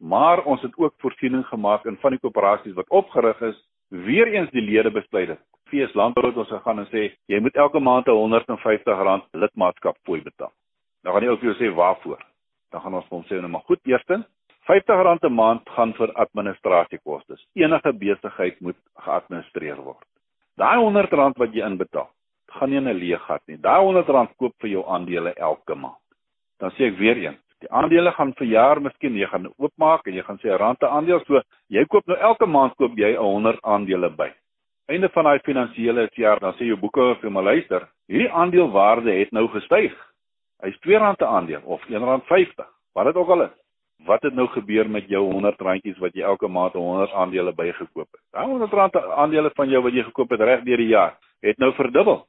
maar 0.00 0.44
ons 0.44 0.62
het 0.62 0.72
ook 0.76 0.94
voorsiening 0.98 1.44
gemaak 1.46 1.84
in 1.84 1.96
van 2.00 2.10
die 2.10 2.20
koöperasies 2.20 2.74
wat 2.74 2.88
opgerig 2.88 3.40
is, 3.42 3.56
weer 3.90 4.26
eens 4.26 4.50
die 4.50 4.62
lede 4.62 4.90
besluit 4.90 5.28
het. 5.28 5.40
Fees 5.68 5.92
Landbou 5.94 6.26
het 6.26 6.36
ons 6.36 6.48
gegaan 6.48 6.78
en 6.78 6.88
sê 6.88 7.10
jy 7.28 7.40
moet 7.40 7.56
elke 7.56 7.80
maand 7.80 8.06
'n 8.08 8.16
R150 8.16 9.28
lidmaatskap 9.32 9.96
fooi 10.04 10.22
betaal. 10.22 10.52
Dan 11.02 11.12
gaan 11.12 11.22
die 11.22 11.30
ou 11.30 11.36
vir 11.36 11.50
jou 11.52 11.56
sê 11.58 11.74
waarvoor. 11.74 12.20
Dan 12.72 12.80
gaan 12.80 12.94
ons 12.94 13.08
hom 13.08 13.24
sê 13.24 13.40
nou 13.40 13.48
maar 13.48 13.66
goed, 13.66 13.80
eerstens 13.84 14.26
R50 14.68 15.24
'n 15.24 15.32
maand 15.32 15.68
gaan 15.68 15.92
vir 15.94 16.12
administrasiekoste. 16.12 17.36
Enige 17.54 17.92
besigheid 17.92 18.60
moet 18.60 18.76
geadministreer 18.94 19.76
word. 19.76 20.04
Daai 20.56 20.76
R100 20.76 21.38
wat 21.38 21.54
jy 21.54 21.64
inbetaal, 21.64 22.10
gaan 22.52 22.70
nie 22.70 22.76
in 22.76 22.88
'n 22.88 22.98
leeg 22.98 23.22
gat 23.22 23.42
nie. 23.46 23.56
Daai 23.56 23.80
R100 23.80 24.36
koop 24.36 24.54
vir 24.60 24.70
jou 24.70 24.84
aandele 24.86 25.32
elke 25.36 25.74
maand. 25.74 26.04
Dan 26.58 26.70
sê 26.70 26.88
ek 26.88 26.98
weer 26.98 27.16
een, 27.16 27.36
die 27.60 27.70
aandele 27.70 28.12
gaan 28.12 28.34
vir 28.34 28.46
jaar 28.46 28.80
miskien 28.80 29.16
jy 29.16 29.26
gaan 29.26 29.46
oopmaak 29.58 30.06
en 30.06 30.14
jy 30.14 30.22
gaan 30.22 30.38
sê 30.38 30.58
rand 30.58 30.82
'n 30.82 30.86
aandeel, 30.86 31.24
so 31.26 31.40
jy 31.68 31.84
koop 31.86 32.06
nou 32.06 32.18
elke 32.18 32.46
maand 32.46 32.76
koop 32.76 32.96
jy 32.96 33.16
100 33.16 33.58
aandele 33.62 34.10
by. 34.10 34.32
einde 34.88 35.08
van 35.08 35.24
daai 35.24 35.38
finansiële 35.44 36.08
jaar 36.16 36.40
dan 36.40 36.54
sê 36.54 36.64
jou 36.64 36.76
boeke 36.76 37.16
vir 37.20 37.30
my 37.30 37.42
luister, 37.42 37.88
hierdie 38.08 38.30
aandelewaarde 38.32 39.12
het 39.12 39.32
nou 39.32 39.48
gestyg. 39.48 39.92
Hy's 40.62 40.76
R2 40.82 40.98
'n 40.98 41.24
aandeel 41.24 41.62
of 41.64 41.82
R1.50, 41.86 42.66
wat 42.92 43.04
dit 43.04 43.14
ook 43.14 43.28
al 43.28 43.42
is. 43.42 43.54
Wat 44.06 44.22
het 44.22 44.34
nou 44.34 44.46
gebeur 44.48 44.90
met 44.90 45.08
jou 45.08 45.24
100 45.32 45.60
randjies 45.60 45.98
wat 45.98 46.14
jy 46.14 46.22
elke 46.22 46.48
maand 46.48 46.72
100 46.72 47.12
aandele 47.12 47.52
bygekoop 47.52 48.08
het? 48.10 48.20
Daai 48.30 48.46
100 48.46 48.72
rand 48.72 48.96
aandele 48.96 49.50
van 49.54 49.68
jou 49.68 49.82
wat 49.82 49.92
jy 49.92 50.02
gekoop 50.02 50.30
het 50.30 50.40
reg 50.40 50.62
deur 50.62 50.76
die 50.76 50.88
jaar, 50.88 51.16
het 51.40 51.58
nou 51.58 51.72
verdubbel. 51.74 52.26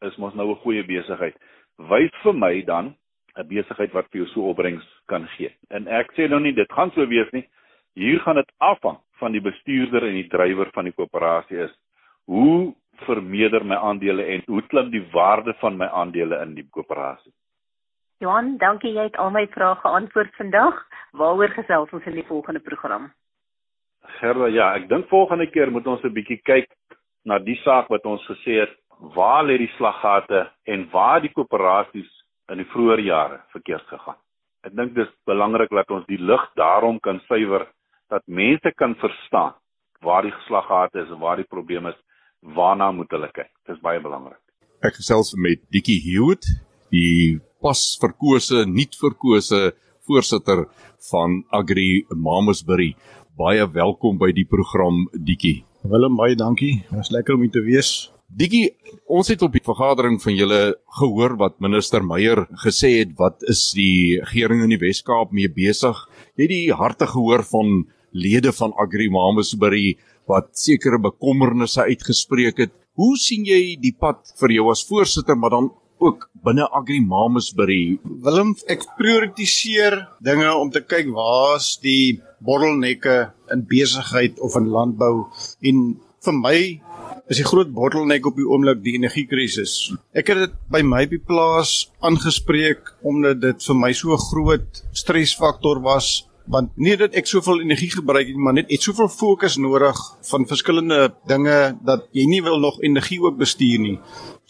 Is 0.00 0.16
mos 0.16 0.34
nou 0.34 0.50
'n 0.50 0.62
goeie 0.64 0.84
besigheid. 0.84 1.36
Wys 1.76 2.12
vir 2.22 2.34
my 2.34 2.62
dan 2.64 2.94
'n 3.36 3.48
besigheid 3.48 3.92
wat 3.92 4.08
vir 4.10 4.20
jou 4.20 4.28
so 4.28 4.48
opbrengs 4.48 4.86
kan 5.06 5.26
gee. 5.36 5.52
En 5.70 5.88
ek 5.88 6.12
sê 6.12 6.28
nou 6.28 6.40
nie 6.40 6.52
dit 6.52 6.72
gaan 6.72 6.90
so 6.90 7.06
wees 7.06 7.30
nie. 7.32 7.48
Hier 7.94 8.20
gaan 8.20 8.36
dit 8.36 8.52
afhang 8.58 8.98
van 9.18 9.32
die 9.32 9.40
bestuurder 9.40 10.06
en 10.06 10.14
die 10.14 10.28
drywer 10.28 10.70
van 10.72 10.84
die 10.84 10.92
koöperasie 10.92 11.58
is. 11.64 11.74
Hoe 12.26 12.74
vermeerder 13.06 13.64
my 13.64 13.76
aandele 13.76 14.24
en 14.24 14.42
hoe 14.46 14.62
klim 14.62 14.90
die 14.90 15.06
waarde 15.12 15.54
van 15.54 15.76
my 15.76 15.86
aandele 15.86 16.42
in 16.42 16.54
die 16.54 16.66
koöperasie? 16.70 17.32
Johan, 18.20 18.58
dankie 18.60 18.90
jy 18.92 19.06
het 19.08 19.16
al 19.16 19.30
my 19.32 19.46
vrae 19.54 19.78
geantwoord 19.80 20.34
vandag. 20.36 20.76
Waaroor 21.16 21.54
gesels 21.56 21.92
ons 21.96 22.04
in 22.10 22.18
die 22.18 22.26
volgende 22.28 22.60
program? 22.60 23.06
Gerda, 24.18 24.50
ja, 24.52 24.66
ek 24.76 24.90
dink 24.90 25.08
volgende 25.08 25.46
keer 25.48 25.72
moet 25.72 25.86
ons 25.88 26.04
'n 26.04 26.12
bietjie 26.12 26.36
kyk 26.44 26.68
na 27.24 27.38
die 27.38 27.56
saak 27.64 27.88
wat 27.88 28.04
ons 28.04 28.20
gesê 28.28 28.60
het, 28.60 28.76
waar 29.16 29.44
lê 29.44 29.56
die 29.56 29.72
slaggate 29.78 30.50
en 30.66 30.88
waar 30.92 31.20
die 31.20 31.32
koöperasies 31.32 32.10
in 32.52 32.58
die 32.58 32.68
vroeë 32.68 33.00
jare 33.00 33.40
verkeerd 33.56 33.86
gegaan. 33.88 34.20
Ek 34.64 34.76
dink 34.76 34.94
dis 34.94 35.08
belangrik 35.26 35.70
dat 35.70 35.90
ons 35.90 36.06
die 36.06 36.20
lig 36.20 36.44
daarom 36.56 37.00
kan 37.00 37.20
suiwer 37.20 37.66
dat 38.10 38.22
mense 38.26 38.70
kan 38.76 38.94
verstaan 38.96 39.54
waar 40.00 40.22
die 40.22 40.32
geslaggate 40.32 41.00
is 41.00 41.08
en 41.08 41.18
waar 41.18 41.36
die 41.36 41.48
probleem 41.48 41.86
is, 41.86 41.96
waarna 42.42 42.92
moet 42.92 43.10
hulle 43.10 43.30
kyk. 43.32 43.50
Dis 43.66 43.80
baie 43.80 44.00
belangrik. 44.00 44.40
Ek 44.82 44.94
gesels 44.94 45.34
met 45.36 45.60
Dikkie 45.70 46.00
Hewitt, 46.04 46.44
die 46.90 47.40
pas 47.60 47.80
verkose, 48.00 48.64
nuut 48.66 48.96
verkose 48.96 49.72
voorsitter 50.08 50.64
van 51.10 51.42
Agri 51.52 52.06
Mamasbury. 52.14 52.94
Baie 53.38 53.66
welkom 53.72 54.18
by 54.20 54.32
die 54.36 54.46
program 54.48 55.04
Dikkie. 55.12 55.60
Willem, 55.84 56.16
baie 56.16 56.36
dankie. 56.36 56.80
Dit 56.88 56.96
was 56.96 57.12
lekker 57.12 57.36
om 57.36 57.44
hier 57.44 57.52
te 57.54 57.62
wees. 57.64 58.10
Dikkie, 58.30 58.70
ons 59.10 59.28
het 59.32 59.42
op 59.42 59.54
die 59.56 59.64
vergadering 59.64 60.20
van 60.22 60.36
julle 60.36 60.60
gehoor 61.00 61.34
wat 61.40 61.58
minister 61.64 62.04
Meyer 62.06 62.44
gesê 62.64 62.92
het 63.00 63.16
wat 63.18 63.42
is 63.50 63.70
die 63.76 64.20
regering 64.22 64.62
in 64.64 64.74
die 64.74 64.80
Wes-Kaap 64.80 65.32
mee 65.34 65.50
besig. 65.50 65.98
Jy 66.38 66.46
het 66.46 66.52
die 66.52 66.76
harte 66.76 67.08
gehoor 67.10 67.42
van 67.48 67.82
lede 68.14 68.52
van 68.54 68.74
Agri 68.80 69.08
Mamasbury 69.12 69.98
wat 70.30 70.52
sekere 70.58 71.00
bekommernisse 71.02 71.88
uitgespreek 71.90 72.62
het. 72.64 72.74
Hoe 72.98 73.16
sien 73.18 73.44
jy 73.48 73.76
die 73.82 73.96
pad 73.98 74.30
vir 74.38 74.54
jou 74.60 74.68
as 74.70 74.84
voorsitter 74.86 75.38
maar 75.38 75.56
dan 75.56 75.70
ook 76.00 76.28
binne 76.44 76.66
Agri 76.72 77.00
Mamasbury? 77.04 77.98
Willem, 78.24 78.54
ek 78.72 78.86
prioritiseer 78.98 80.00
dinge 80.24 80.50
om 80.56 80.72
te 80.72 80.80
kyk 80.80 81.12
waar's 81.14 81.74
die 81.84 82.20
bottelnekke 82.40 83.32
in 83.52 83.66
besigheid 83.68 84.40
of 84.40 84.56
in 84.56 84.70
landbou 84.72 85.28
en 85.60 85.82
vir 86.24 86.36
my 86.36 86.58
is 87.30 87.38
die 87.38 87.46
groot 87.46 87.70
bottleneck 87.70 88.26
op 88.26 88.38
die 88.40 88.46
oomblik 88.48 88.80
die 88.82 88.96
energiekrisis. 88.98 89.92
Ek 90.16 90.32
het 90.32 90.40
dit 90.42 90.56
by 90.72 90.80
my 90.82 91.04
by 91.10 91.20
plaas 91.28 91.90
aangespreek 92.02 92.90
omdat 93.06 93.38
dit 93.44 93.68
vir 93.68 93.78
my 93.78 93.92
so 93.92 94.16
'n 94.16 94.26
groot 94.30 94.82
stresfaktor 94.92 95.80
was 95.84 96.26
want 96.50 96.72
nie 96.76 96.96
dat 96.98 97.14
ek 97.18 97.28
soveel 97.30 97.62
energie 97.62 97.90
gebruik 97.92 98.26
het 98.32 98.36
maar 98.36 98.56
net 98.58 98.70
het 98.72 98.82
soveel 98.82 99.08
fokus 99.08 99.56
nodig 99.56 99.98
van 100.30 100.46
verskillende 100.50 101.12
dinge 101.30 101.58
dat 101.86 102.08
jy 102.16 102.26
nie 102.26 102.42
wil 102.42 102.58
nog 102.58 102.80
energie 102.82 103.20
ook 103.22 103.38
bestuur 103.38 103.78
nie. 103.78 103.96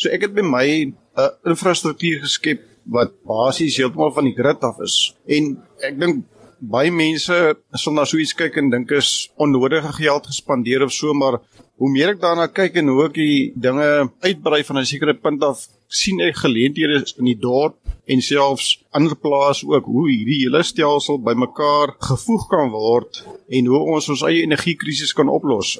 So 0.00 0.08
ek 0.08 0.28
het 0.28 0.34
by 0.34 0.44
my 0.46 0.66
'n 0.66 0.94
uh, 1.16 1.30
infrastruktuur 1.44 2.22
geskep 2.24 2.64
wat 2.84 3.12
basies 3.26 3.76
heeltemal 3.76 4.12
van 4.12 4.24
die 4.24 4.34
grid 4.34 4.64
af 4.64 4.80
is 4.80 5.14
en 5.26 5.56
ek 5.84 5.98
dink 6.00 6.24
baie 6.60 6.90
mense 6.92 7.36
sal 7.74 7.94
na 7.94 8.04
so 8.04 8.18
iets 8.20 8.36
kyk 8.36 8.56
en 8.60 8.70
dink 8.70 8.90
is 8.92 9.30
onnodige 9.36 9.92
geld 9.96 10.26
gespandeer 10.26 10.84
of 10.84 10.92
so 10.92 11.14
maar 11.14 11.40
hoe 11.80 11.90
meer 11.90 12.12
ek 12.12 12.20
daarna 12.20 12.46
kyk 12.52 12.76
en 12.76 12.92
hoe 12.92 13.06
ek 13.08 13.14
die 13.16 13.52
dinge 13.56 14.10
uitbrei 14.20 14.62
van 14.68 14.78
'n 14.78 14.84
sekere 14.84 15.14
punt 15.14 15.42
af, 15.42 15.66
sien 15.90 16.22
ek 16.22 16.38
geleenthede 16.44 17.03
in 17.18 17.29
die 17.29 17.38
dorp 17.38 17.76
en 18.11 18.22
selfs 18.22 18.76
ander 18.96 19.16
plase 19.18 19.66
ook 19.66 19.87
hoe 19.90 20.07
hierdie 20.09 20.44
hele 20.44 20.62
stelsel 20.66 21.18
bymekaar 21.26 21.96
gevoeg 22.07 22.46
kan 22.50 22.70
word 22.74 23.22
en 23.50 23.70
hoe 23.70 23.83
ons 23.96 24.09
ons 24.14 24.24
eie 24.29 24.44
energiekrisis 24.46 25.14
kan 25.18 25.31
oplos. 25.31 25.76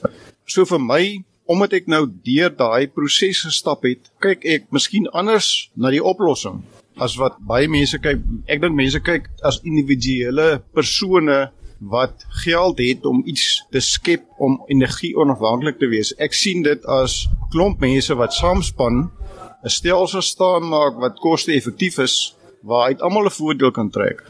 So 0.46 0.66
vir 0.66 0.83
my 0.83 1.05
omdat 1.51 1.81
ek 1.81 1.88
nou 1.90 2.05
deur 2.27 2.53
daai 2.55 2.87
proses 2.94 3.40
gestap 3.42 3.83
het, 3.83 4.11
kyk 4.23 4.44
ek 4.46 4.68
miskien 4.75 5.09
anders 5.11 5.70
na 5.75 5.90
die 5.90 6.03
oplossing 6.03 6.61
as 7.01 7.16
wat 7.18 7.38
baie 7.49 7.66
mense 7.70 7.99
kyk. 8.03 8.20
Ek 8.51 8.61
dink 8.62 8.77
mense 8.77 9.01
kyk 9.03 9.31
as 9.46 9.62
individuele 9.66 10.61
persone 10.77 11.49
wat 11.81 12.27
geld 12.44 12.79
het 12.85 13.07
om 13.09 13.23
iets 13.25 13.62
te 13.73 13.81
skep 13.81 14.27
om 14.38 14.59
energie 14.68 15.14
onafhanklik 15.16 15.81
te 15.81 15.88
wees. 15.88 16.12
Ek 16.20 16.37
sien 16.37 16.62
dit 16.62 16.85
as 16.85 17.25
klomp 17.55 17.81
mense 17.81 18.14
wat 18.20 18.37
saamspan 18.37 19.07
'n 19.64 19.68
stelsel 19.68 20.23
staan 20.23 20.68
maak 20.68 20.94
wat 21.03 21.20
koste-effektief 21.20 21.99
is 21.99 22.35
waaruit 22.62 23.01
almal 23.01 23.27
'n 23.27 23.37
voordeel 23.38 23.70
kan 23.70 23.90
trek. 23.90 24.23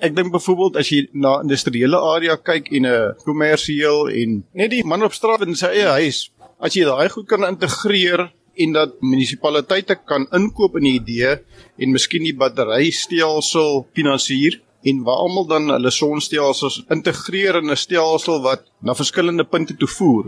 Ek 0.00 0.14
dink 0.16 0.32
byvoorbeeld 0.32 0.76
as 0.76 0.88
jy 0.88 1.08
na 1.12 1.40
industriële 1.40 1.96
area 1.96 2.36
kyk 2.36 2.68
en 2.76 2.86
'n 2.86 3.14
kommersieel 3.24 4.08
en 4.08 4.44
net 4.52 4.70
die 4.70 4.84
man 4.84 5.02
op 5.02 5.14
straat 5.14 5.46
in 5.46 5.56
sy 5.56 5.66
eie 5.66 5.90
huis, 6.00 6.30
as 6.58 6.74
jy 6.74 6.84
daai 6.84 7.08
goed 7.08 7.26
kan 7.26 7.44
integreer 7.44 8.32
en 8.56 8.72
dat 8.72 9.00
munisipaliteite 9.00 9.96
kan 10.06 10.26
inkoop 10.32 10.76
in 10.76 10.86
die 10.88 10.98
idee 11.00 11.38
en 11.78 11.92
miskien 11.92 12.22
die 12.22 12.36
batterystelsel 12.36 13.86
finansier 13.94 14.60
en 14.84 15.02
waar 15.02 15.22
almal 15.24 15.46
dan 15.48 15.68
hulle 15.72 15.90
sonstelsels 15.90 16.82
integreer 16.92 17.56
in 17.60 17.70
'n 17.70 17.76
stelsel 17.76 18.42
wat 18.42 18.62
na 18.80 18.94
verskillende 18.94 19.44
punte 19.44 19.76
toe 19.76 19.88
voer. 19.88 20.24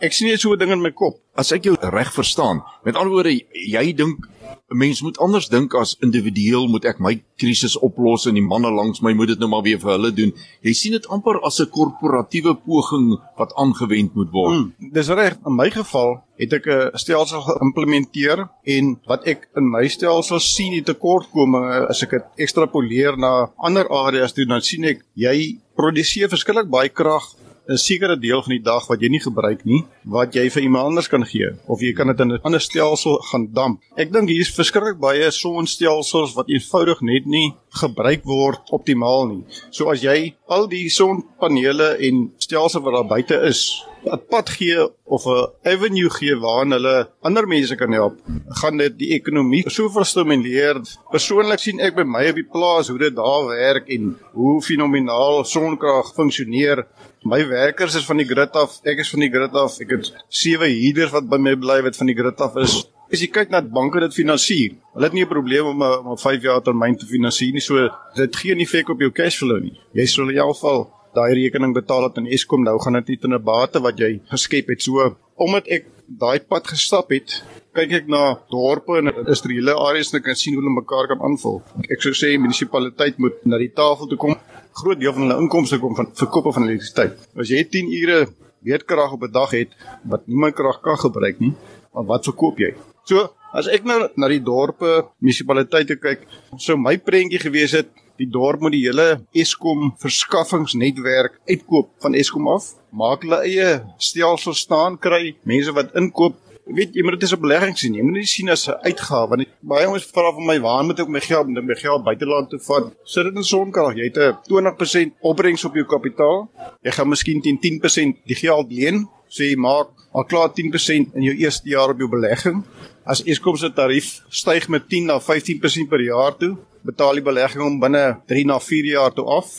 Ek 0.00 0.12
sien 0.12 0.28
net 0.28 0.40
so 0.40 0.52
'n 0.52 0.58
ding 0.58 0.72
in 0.72 0.82
my 0.82 0.90
kop. 0.90 1.16
As 1.34 1.52
ek 1.52 1.64
jou 1.64 1.76
reg 1.80 2.12
verstaan, 2.12 2.62
met 2.84 2.96
ander 2.96 3.12
woorde, 3.12 3.40
jy 3.52 3.92
dink 3.92 4.28
'n 4.70 4.76
mens 4.76 5.02
moet 5.02 5.18
anders 5.18 5.48
dink 5.48 5.74
as 5.74 5.96
individueel 6.00 6.68
moet 6.68 6.84
ek 6.84 6.98
my 6.98 7.22
krisis 7.38 7.78
oplos 7.78 8.26
en 8.26 8.34
die 8.34 8.42
manne 8.42 8.70
langs 8.70 9.00
my 9.00 9.12
moet 9.12 9.28
dit 9.28 9.38
nou 9.38 9.48
maar 9.48 9.62
weer 9.62 9.78
vir 9.78 9.90
hulle 9.90 10.12
doen. 10.12 10.32
Jy 10.62 10.72
sien 10.72 10.92
dit 10.92 11.06
amper 11.08 11.40
as 11.40 11.60
'n 11.60 11.70
korporatiewe 11.70 12.54
poging 12.54 13.18
wat 13.36 13.54
aangewend 13.54 14.14
moet 14.14 14.30
word. 14.30 14.54
Hmm, 14.54 14.74
dis 14.92 15.08
reg. 15.08 15.38
In 15.46 15.54
my 15.54 15.70
geval 15.70 16.25
het 16.38 16.52
ek 16.52 16.66
'n 16.66 16.98
stelsel 16.98 17.42
geïmplementeer 17.42 18.48
en 18.76 18.98
wat 19.06 19.26
ek 19.26 19.48
in 19.56 19.70
my 19.70 19.88
stelsel 19.88 20.40
sien 20.40 20.72
die 20.72 20.86
tekortkominge 20.92 21.88
as 21.88 22.02
ek 22.02 22.10
dit 22.10 22.24
ekstrapoleer 22.44 23.16
na 23.16 23.50
ander 23.56 23.88
areas 23.88 24.32
toe 24.32 24.46
dan 24.46 24.60
sien 24.60 24.84
ek 24.84 25.02
jy 25.14 25.58
produseer 25.76 26.28
verskillik 26.28 26.68
baie 26.70 26.88
krag 26.88 27.24
'n 27.68 27.76
sekere 27.76 28.14
deel 28.18 28.42
van 28.42 28.52
die 28.54 28.62
dag 28.62 28.84
wat 28.86 29.00
jy 29.02 29.08
nie 29.10 29.20
gebruik 29.22 29.64
nie, 29.66 29.80
wat 30.04 30.34
jy 30.38 30.44
vir 30.54 30.62
iemand 30.62 30.92
anders 30.92 31.08
kan 31.10 31.24
gee 31.26 31.48
of 31.66 31.82
jy 31.82 31.92
kan 31.98 32.06
dit 32.12 32.20
in 32.20 32.32
'n 32.32 32.40
ander 32.46 32.60
stelsel 32.60 33.18
gaan 33.30 33.48
damp. 33.52 33.80
Ek 33.96 34.12
dink 34.12 34.28
hier 34.28 34.40
is 34.40 34.54
verskriklik 34.54 35.00
baie 35.00 35.30
sonstelsels 35.30 36.34
wat 36.36 36.48
eenvoudig 36.48 37.00
net 37.00 37.26
nie 37.26 37.54
gebruik 37.82 38.22
word 38.24 38.70
optimaal 38.70 39.26
nie. 39.26 39.44
So 39.70 39.90
as 39.90 40.02
jy 40.02 40.34
al 40.48 40.68
die 40.68 40.88
sonpanele 40.88 41.96
en 41.98 42.32
stelsels 42.38 42.84
wat 42.84 42.94
daar 42.94 43.08
buite 43.08 43.40
is, 43.42 43.82
'n 44.06 44.20
pad 44.30 44.48
gee 44.50 44.78
of 45.04 45.26
'n 45.26 45.50
avenue 45.72 46.10
gee 46.10 46.36
waarin 46.44 46.72
hulle 46.76 47.08
ander 47.22 47.46
mense 47.46 47.76
kan 47.76 47.92
help, 47.92 48.16
gaan 48.60 48.76
dit 48.76 48.98
die 48.98 49.10
ekonomie 49.18 49.64
so 49.70 49.88
verstimuleer. 49.88 50.80
Persoonlik 51.10 51.58
sien 51.58 51.80
ek 51.80 51.94
by 51.96 52.04
my 52.04 52.28
op 52.30 52.34
die 52.34 52.50
plaas 52.54 52.88
hoe 52.88 52.98
dit 52.98 53.16
daar 53.16 53.46
werk 53.46 53.88
en 53.88 54.16
hoe 54.32 54.62
fenomenaal 54.62 55.44
sonkrag 55.44 56.14
funksioneer 56.14 56.86
My 57.26 57.40
werkers 57.48 57.96
is 57.98 58.04
van 58.06 58.20
die 58.20 58.26
grid 58.28 58.54
af, 58.54 58.76
ek 58.86 59.00
is 59.02 59.08
van 59.10 59.24
die 59.24 59.30
grid 59.32 59.54
af. 59.58 59.80
Ek 59.82 59.90
het 59.96 60.10
sewe 60.30 60.68
huurders 60.70 61.10
wat 61.10 61.24
by 61.26 61.40
my 61.42 61.56
bly 61.58 61.80
wat 61.82 61.96
van 61.98 62.06
die 62.06 62.14
grid 62.14 62.42
af 62.44 62.54
is. 62.62 62.76
As 63.10 63.22
jy 63.22 63.26
kyk 63.34 63.50
na 63.50 63.62
banke 63.62 63.98
dit 64.02 64.14
finansier, 64.14 64.76
hulle 64.94 65.08
het 65.08 65.14
nie 65.14 65.24
'n 65.24 65.30
probleem 65.30 65.66
om 65.66 65.82
'n 65.82 66.06
om 66.06 66.12
'n 66.12 66.22
5 66.22 66.42
jaar 66.42 66.62
termyn 66.62 66.96
te 66.96 67.06
finansier 67.06 67.52
nie. 67.52 67.60
So 67.60 67.88
dit 68.14 68.36
gee 68.36 68.54
nie 68.54 68.66
effek 68.66 68.90
op 68.90 69.00
jou 69.00 69.10
cashflow 69.10 69.60
nie. 69.60 69.74
Jy 69.92 70.06
sal 70.06 70.30
in 70.30 70.36
elk 70.36 70.54
geval 70.54 70.90
daai 71.16 71.32
rekening 71.40 71.74
betaal 71.76 72.08
het 72.08 72.18
aan 72.20 72.30
Eskom 72.36 72.64
nou 72.66 72.76
gaan 72.82 72.98
dit 73.00 73.14
nie 73.14 73.20
ten 73.22 73.36
bate 73.42 73.82
wat 73.84 74.00
jy 74.00 74.16
geskep 74.32 74.72
het. 74.72 74.82
So 74.84 75.14
omdat 75.36 75.68
ek 75.76 75.88
daai 76.06 76.40
pad 76.40 76.68
gestap 76.70 77.10
het, 77.14 77.40
kyk 77.76 77.92
ek 77.98 78.10
na 78.12 78.22
dorpe 78.52 78.96
en 79.00 79.10
industriële 79.12 79.74
areas 79.88 80.12
en 80.12 80.20
ek 80.20 80.28
kan 80.30 80.38
sien 80.38 80.56
hoe 80.56 80.62
hulle 80.62 80.74
mekaar 80.78 81.10
kan 81.10 81.24
aanvul. 81.28 81.60
Ek 81.90 82.04
sou 82.04 82.14
sê 82.16 82.32
munisipaliteit 82.40 83.20
moet 83.22 83.42
na 83.44 83.60
die 83.60 83.72
tafel 83.74 84.08
toe 84.10 84.20
kom 84.20 84.36
groot 84.80 85.00
deel 85.00 85.14
van 85.16 85.26
hulle 85.26 85.38
inkomste 85.44 85.80
kom 85.82 85.96
van 85.98 86.10
verkoop 86.16 86.52
van 86.54 86.68
elektrisiteit. 86.68 87.16
As 87.36 87.52
jy 87.52 87.64
10 87.64 87.92
ure 88.00 88.20
weerkrag 88.66 89.12
op 89.16 89.22
'n 89.24 89.32
dag 89.32 89.50
het 89.50 89.70
wat 90.04 90.26
niemand 90.26 90.54
krag 90.54 90.80
kan 90.80 90.98
gebruik 90.98 91.40
nie, 91.40 91.54
wat 91.92 92.24
verkoop 92.24 92.58
jy? 92.58 92.74
So, 93.04 93.28
as 93.52 93.68
ek 93.68 93.84
nou 93.84 94.08
na 94.16 94.28
die 94.28 94.42
dorpe, 94.42 95.06
munisipaliteite 95.20 95.96
kyk, 95.96 96.26
sou 96.58 96.76
my 96.76 96.96
prentjie 96.98 97.38
gewees 97.38 97.72
het 97.72 97.88
Die 98.18 98.30
dorp 98.30 98.60
moet 98.60 98.72
die 98.72 98.84
hele 98.86 99.20
Eskom 99.32 99.92
verskaffingsnetwerk 100.02 101.40
uitkoop 101.48 101.90
van 102.00 102.14
Eskom 102.14 102.48
af. 102.48 102.74
Maak 102.90 103.22
hulle 103.22 103.42
eie 103.44 103.82
stelsel 103.98 104.54
staan 104.54 104.98
kry, 104.98 105.36
mense 105.44 105.72
wat 105.76 105.94
inkoop 105.94 106.36
weet 106.66 106.96
jy 106.98 107.02
moet 107.06 107.14
dit 107.14 107.22
as 107.22 107.32
'n 107.34 107.40
belegging 107.40 107.76
sien. 107.78 107.94
Jy 107.94 108.02
moet 108.02 108.18
nie 108.18 108.26
sien 108.26 108.48
as 108.50 108.68
'n 108.68 108.78
uitgawe 108.82 109.28
want 109.28 109.46
baie 109.60 109.86
ouens 109.86 110.04
vra 110.04 110.32
van 110.32 110.46
my 110.46 110.58
waar 110.60 110.84
moet 110.84 111.00
ek 111.00 111.08
my 111.08 111.20
geld 111.20 111.46
my 111.48 111.74
geld 111.74 112.04
buiteland 112.04 112.50
toe 112.50 112.58
vat? 112.58 112.92
Sit 113.04 113.24
dit 113.24 113.34
in 113.36 113.44
sonkrag. 113.44 113.94
Jy 113.94 114.04
het 114.04 114.18
'n 114.18 114.36
20% 114.48 115.14
opbrengs 115.20 115.64
op 115.64 115.74
jou 115.74 115.84
kapitaal. 115.84 116.48
Jy 116.82 116.90
gaan 116.90 117.08
miskien 117.08 117.40
teen 117.40 117.58
10% 117.60 118.16
die 118.26 118.34
geld 118.34 118.72
leen. 118.72 119.08
So 119.28 119.42
jy 119.42 119.56
maak 119.56 119.88
al 120.12 120.24
klaar 120.24 120.52
10% 120.52 121.14
in 121.14 121.22
jou 121.22 121.34
eerste 121.34 121.68
jaar 121.68 121.90
op 121.90 121.98
jou 121.98 122.08
belegging. 122.08 122.64
As 123.06 123.20
Eskom 123.22 123.54
se 123.54 123.68
tarief 123.70 124.06
styg 124.34 124.64
met 124.66 124.88
10 124.90 125.04
na 125.06 125.20
15% 125.22 125.86
per 125.86 126.02
jaar 126.02 126.32
toe, 126.40 126.56
betaal 126.82 127.20
die 127.20 127.22
belegging 127.22 127.62
om 127.62 127.76
binne 127.78 128.02
3 128.26 128.42
na 128.50 128.56
4 128.58 128.88
jaar 128.90 129.14
toe 129.14 129.22
af. 129.30 129.52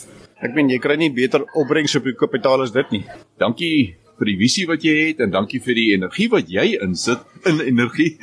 Ek 0.44 0.52
meen 0.52 0.68
jy 0.68 0.76
kry 0.84 0.98
nie 1.00 1.08
beter 1.16 1.46
opbrengs 1.56 1.96
op 1.96 2.04
jou 2.04 2.12
kapitaal 2.20 2.66
as 2.66 2.74
dit 2.76 2.92
nie. 2.92 3.02
Dankie 3.40 3.96
vir 4.20 4.28
die 4.28 4.36
visie 4.42 4.66
wat 4.68 4.84
jy 4.84 4.94
het 4.98 5.22
en 5.24 5.32
dankie 5.32 5.62
vir 5.64 5.80
die 5.80 5.86
energie 5.94 6.28
wat 6.28 6.52
jy 6.52 6.74
insit 6.76 7.24
in 7.48 7.62
energie. 7.64 8.18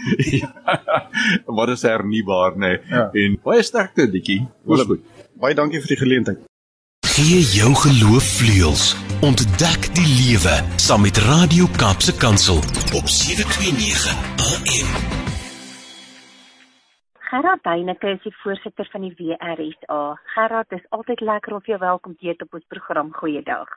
wat 1.58 1.74
is 1.74 1.88
hernubaar 1.90 2.60
nê? 2.62 2.76
Nee. 2.76 2.94
Ja. 2.94 3.08
En 3.26 3.40
baie 3.50 3.66
sterkte 3.66 4.06
Dikkie. 4.06 4.44
Baie 5.42 5.58
dankie 5.58 5.82
vir 5.82 5.96
die 5.96 6.04
geleentheid. 6.06 6.46
Gee 7.16 7.44
jou 7.58 7.72
geloof 7.86 8.26
vleuels. 8.40 8.86
Ontdek 9.30 9.82
die 9.98 10.10
lewe 10.20 10.56
saam 10.86 11.02
met 11.08 11.18
Radio 11.32 11.66
Kaapse 11.82 12.14
Kansel 12.24 12.60
op 13.00 13.06
729 13.08 14.16
AM. 14.48 14.90
Gerard 17.30 17.64
Duyneke 17.64 18.08
is 18.18 18.22
die 18.28 18.36
voorsitter 18.42 18.88
van 18.92 19.02
die 19.08 19.14
WRSA. 19.20 20.02
Gerard, 20.34 20.70
dit 20.70 20.80
is 20.80 20.90
altyd 20.90 21.20
lekker 21.20 21.54
om 21.54 21.64
jou 21.64 21.80
welkom 21.80 22.18
te 22.18 22.28
heet 22.28 22.42
op 22.42 22.54
ons 22.54 22.68
program. 22.68 23.14
Goeiedag. 23.14 23.70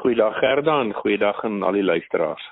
Goeiedag 0.00 0.38
Gerda 0.38 0.80
en 0.80 0.92
goeiedag 0.92 1.44
aan 1.44 1.62
al 1.62 1.72
die 1.72 1.84
luisteraars. 1.84 2.48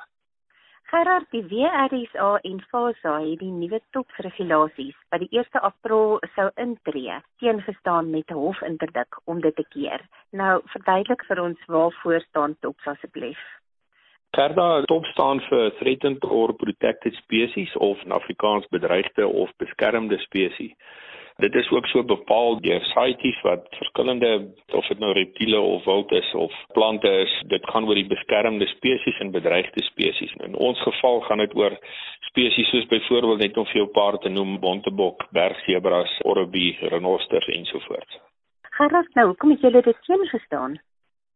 Gerard, 0.92 1.24
die 1.32 1.44
WRSA 1.48 2.38
en 2.44 2.58
FASA 2.68 3.12
het 3.24 3.38
die 3.40 3.48
nuwe 3.50 3.78
topsregulasies 3.96 4.96
wat 5.08 5.22
die 5.22 5.38
1 5.40 5.62
April 5.68 6.18
sou 6.34 6.50
intree, 6.60 7.14
teengestaan 7.40 8.10
met 8.12 8.28
'n 8.30 8.36
hofinterdik 8.36 9.16
om 9.24 9.40
dit 9.40 9.56
te 9.56 9.64
keer. 9.68 10.04
Nou, 10.30 10.60
verduidelik 10.74 11.24
vir 11.28 11.40
ons 11.42 11.64
waarvoor 11.66 12.20
staan 12.20 12.56
TOPS 12.60 12.86
asseblief. 12.92 13.40
Gerda, 14.36 14.82
TOPS 14.82 15.08
staan 15.08 15.40
vir 15.40 15.72
Threatened 15.78 16.24
or 16.24 16.52
Protected 16.52 17.14
Species 17.14 17.76
of 17.76 18.04
in 18.04 18.12
Afrikaans 18.12 18.68
bedreigde 18.68 19.26
of 19.26 19.50
beskermde 19.56 20.18
spesies. 20.18 20.76
Dit 21.36 21.54
is 21.54 21.70
ook 21.70 21.86
so 21.86 22.04
bepaal 22.04 22.60
deur 22.60 22.80
CITES 22.80 23.40
wat 23.42 23.66
verskillende 23.70 24.52
of 24.72 24.86
dit 24.86 24.98
nou 24.98 25.12
reptiele 25.12 25.60
of 25.60 25.84
wild 25.84 26.12
is 26.12 26.34
of 26.34 26.52
plante 26.72 27.08
is, 27.08 27.42
dit 27.46 27.70
gaan 27.70 27.88
oor 27.88 27.94
die 27.94 28.06
beskermde 28.06 28.66
spesies 28.66 29.18
en 29.18 29.30
bedreigde 29.30 29.82
spesies. 29.82 30.34
In 30.44 30.54
ons 30.54 30.80
geval 30.82 31.20
gaan 31.20 31.38
dit 31.38 31.54
oor 31.56 31.78
spesies 32.20 32.68
soos 32.68 32.86
byvoorbeeld 32.86 33.38
net 33.38 33.56
om 33.56 33.66
vir 33.66 33.82
jou 33.82 33.88
paar 33.96 34.18
te 34.18 34.28
noem, 34.28 34.58
bontebok, 34.60 35.26
bergsebras, 35.30 36.18
orbi, 36.24 36.76
renosters 36.80 37.48
ensovoorts. 37.48 38.20
Gerard, 38.76 39.14
nou, 39.14 39.32
kom 39.34 39.52
ek 39.52 39.64
julle 39.64 39.82
dit 39.84 39.98
teen 40.06 40.26
gestaan? 40.30 40.80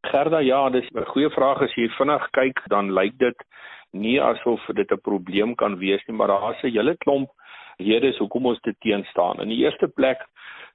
Gerda, 0.07 0.39
ja, 0.41 0.69
dis 0.71 0.89
'n 0.95 1.05
goeie 1.05 1.31
vraag 1.31 1.63
as 1.63 1.75
jy 1.75 1.89
vinnig 1.99 2.31
kyk, 2.31 2.61
dan 2.69 2.93
lyk 2.93 3.19
dit 3.19 3.37
nie 3.93 4.21
asof 4.21 4.61
dit 4.75 4.93
'n 4.93 5.01
probleem 5.01 5.55
kan 5.55 5.79
wees 5.79 6.03
nie, 6.07 6.17
maar 6.17 6.29
daar's 6.29 6.63
'n 6.63 6.71
hele 6.71 6.97
klomp 6.97 7.31
redes 7.77 8.19
hoekom 8.19 8.47
ons 8.47 8.61
dit 8.61 8.77
teenstaan. 8.81 9.41
In 9.41 9.49
die 9.49 9.63
eerste 9.65 9.89
plek 9.89 10.25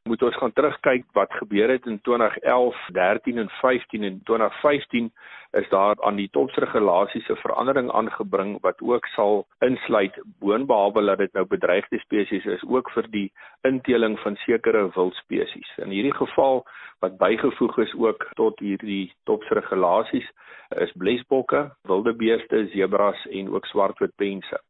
moet 0.09 0.23
ons 0.25 0.37
gaan 0.41 0.53
terugkyk 0.53 1.03
wat 1.13 1.33
gebeur 1.37 1.69
het 1.69 1.85
in 1.85 1.99
2011, 2.01 2.77
13 2.93 3.37
en 3.37 3.49
15 3.49 4.03
en 4.03 4.21
2015 4.23 5.11
is 5.51 5.69
daar 5.69 5.95
aan 6.01 6.15
die 6.15 6.29
topsregulasies 6.31 7.27
'n 7.29 7.35
verandering 7.35 7.91
aangebring 7.91 8.57
wat 8.61 8.81
ook 8.81 9.05
sal 9.05 9.45
insluit 9.59 10.21
boonbehalwe 10.39 11.05
dat 11.05 11.17
dit 11.17 11.33
nou 11.33 11.45
bedreigde 11.45 11.99
spesies 11.99 12.45
is 12.45 12.63
ook 12.67 12.91
vir 12.91 13.07
die 13.09 13.31
inteling 13.61 14.19
van 14.19 14.35
sekere 14.35 14.89
wildspesies. 14.95 15.77
In 15.77 15.89
hierdie 15.89 16.15
geval 16.15 16.65
wat 16.99 17.17
bygevoeg 17.17 17.77
is 17.77 17.93
ook 17.93 18.27
tot 18.33 18.59
hierdie 18.59 19.13
topsregulasies 19.23 20.29
is 20.69 20.91
blesbokke, 20.91 21.71
wilde 21.83 22.13
beeste, 22.13 22.67
zebras 22.67 23.25
en 23.25 23.53
ook 23.53 23.65
swartwitpense 23.65 24.61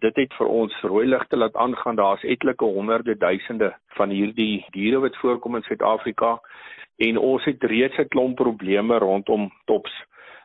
dit 0.00 0.16
het 0.16 0.34
vir 0.38 0.46
ons 0.46 0.80
rooi 0.82 1.06
ligte 1.06 1.36
laat 1.36 1.56
aangaan. 1.56 1.96
Daar's 1.96 2.22
etlike 2.22 2.64
honderde 2.64 3.16
duisende 3.16 3.72
van 3.98 4.10
hierdie 4.10 4.66
diere 4.70 5.00
wat 5.00 5.16
voorkom 5.16 5.56
in 5.56 5.62
Suid-Afrika 5.62 6.38
en 6.96 7.18
ons 7.18 7.44
het 7.44 7.64
reeds 7.64 7.98
'n 7.98 8.08
klomp 8.08 8.36
probleme 8.36 8.98
rondom 8.98 9.50
tops. 9.64 9.92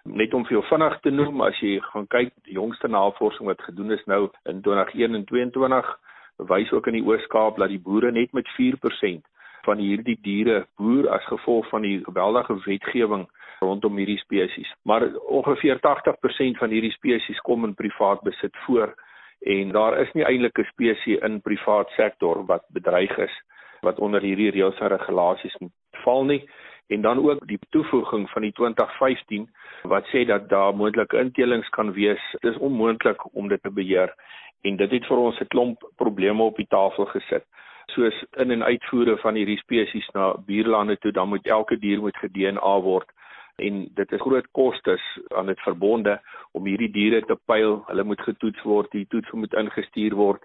Net 0.04 0.34
om 0.34 0.46
vir 0.46 0.52
jou 0.52 0.64
vinnig 0.70 1.00
te 1.00 1.10
noem, 1.10 1.42
as 1.42 1.60
jy 1.60 1.80
gaan 1.80 2.08
kyk, 2.08 2.32
die 2.44 2.54
jongste 2.54 2.88
navorsing 2.88 3.48
wat 3.48 3.62
gedoen 3.62 3.92
is 3.92 4.06
nou 4.06 4.30
in 4.46 4.62
2021 4.62 5.16
en 5.16 5.26
2022 5.26 6.00
wys 6.38 6.72
ook 6.72 6.88
in 6.88 6.98
die 6.98 7.06
Oos-Kaap 7.06 7.58
dat 7.58 7.70
die 7.70 7.80
boere 7.80 8.12
net 8.12 8.34
met 8.34 8.50
4% 8.58 9.26
van 9.64 9.78
hierdie 9.78 10.18
diere 10.22 10.66
boer 10.78 11.10
as 11.10 11.26
gevolg 11.30 11.68
van 11.70 11.82
die 11.82 12.02
geweldige 12.04 12.58
wetgewing 12.66 13.28
rondom 13.60 13.98
hierdie 13.98 14.20
spesies. 14.20 14.74
Maar 14.84 15.08
ongeveer 15.16 15.80
80% 15.80 16.60
van 16.60 16.70
hierdie 16.70 16.92
spesies 16.92 17.40
kom 17.48 17.64
in 17.64 17.76
privaat 17.76 18.22
besit 18.24 18.58
voor 18.66 18.96
en 19.44 19.72
daar 19.72 20.00
is 20.00 20.12
nie 20.14 20.24
eintlik 20.24 20.60
'n 20.60 20.70
spesies 20.72 21.20
in 21.20 21.42
privaat 21.42 21.90
sektor 21.90 22.46
wat 22.46 22.64
bedreig 22.70 23.18
is 23.18 23.42
wat 23.82 24.00
onder 24.00 24.22
hierdie 24.22 24.52
reëls 24.52 24.80
en 24.80 24.88
regulasies 24.88 25.58
val 26.04 26.24
nie. 26.24 26.50
En 26.88 27.02
dan 27.02 27.20
ook 27.30 27.48
die 27.48 27.60
toevoeging 27.70 28.30
van 28.30 28.42
die 28.42 28.52
2015 28.52 29.50
wat 29.84 30.06
sê 30.12 30.26
dat 30.26 30.50
daar 30.50 30.76
moontlike 30.76 31.18
intelings 31.18 31.70
kan 31.70 31.92
wees. 31.94 32.36
Dis 32.40 32.58
onmoontlik 32.58 33.36
om 33.36 33.48
dit 33.48 33.64
te 33.64 33.72
beheer. 33.72 34.14
En 34.62 34.76
dit 34.76 34.92
het 34.92 35.06
vir 35.06 35.18
ons 35.18 35.40
'n 35.40 35.48
klomp 35.48 35.90
probleme 35.96 36.44
op 36.44 36.56
die 36.56 36.68
tafel 36.68 37.06
gesit. 37.06 37.46
Soos 37.86 38.26
in 38.32 38.52
en 38.52 38.64
uitvoere 38.64 39.18
van 39.18 39.36
hierdie 39.36 39.58
spesies 39.58 40.10
na 40.14 40.36
buurlande 40.46 40.98
toe 40.98 41.12
dan 41.12 41.28
moet 41.28 41.48
elke 41.48 41.80
dier 41.80 42.00
moet 42.00 42.18
ge-DNA 42.18 42.80
word 42.82 43.10
en 43.56 43.84
dit 43.94 44.12
is 44.12 44.22
groot 44.22 44.48
kostes 44.52 45.04
aan 45.36 45.46
dit 45.46 45.60
verbonde 45.60 46.18
om 46.52 46.66
hierdie 46.66 46.92
diere 46.92 47.22
te 47.22 47.38
pyl. 47.46 47.82
Hulle 47.88 48.04
moet 48.04 48.22
getoets 48.22 48.62
word, 48.64 48.92
die 48.92 49.06
toets 49.10 49.32
moet 49.32 49.54
ingestuur 49.54 50.16
word 50.18 50.42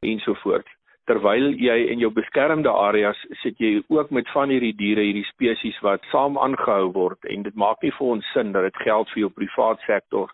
ensovoorts. 0.00 0.70
Terwyl 1.10 1.50
jy 1.58 1.76
in 1.90 1.98
jou 1.98 2.12
beskermde 2.14 2.70
areas 2.70 3.18
sit 3.40 3.58
jy 3.58 3.80
ook 3.90 4.12
met 4.14 4.28
van 4.30 4.52
hierdie 4.54 4.74
diere, 4.78 5.02
hierdie 5.02 5.26
spesies 5.32 5.78
wat 5.82 6.04
saam 6.12 6.38
aangehou 6.38 6.92
word 6.94 7.26
en 7.26 7.42
dit 7.42 7.58
maak 7.58 7.82
nie 7.82 7.90
vir 7.98 8.14
ons 8.16 8.30
sin 8.34 8.54
dat 8.54 8.68
dit 8.68 8.84
geld 8.86 9.10
vir 9.10 9.24
jou 9.24 9.32
privaat 9.34 9.82
sektor 9.88 10.30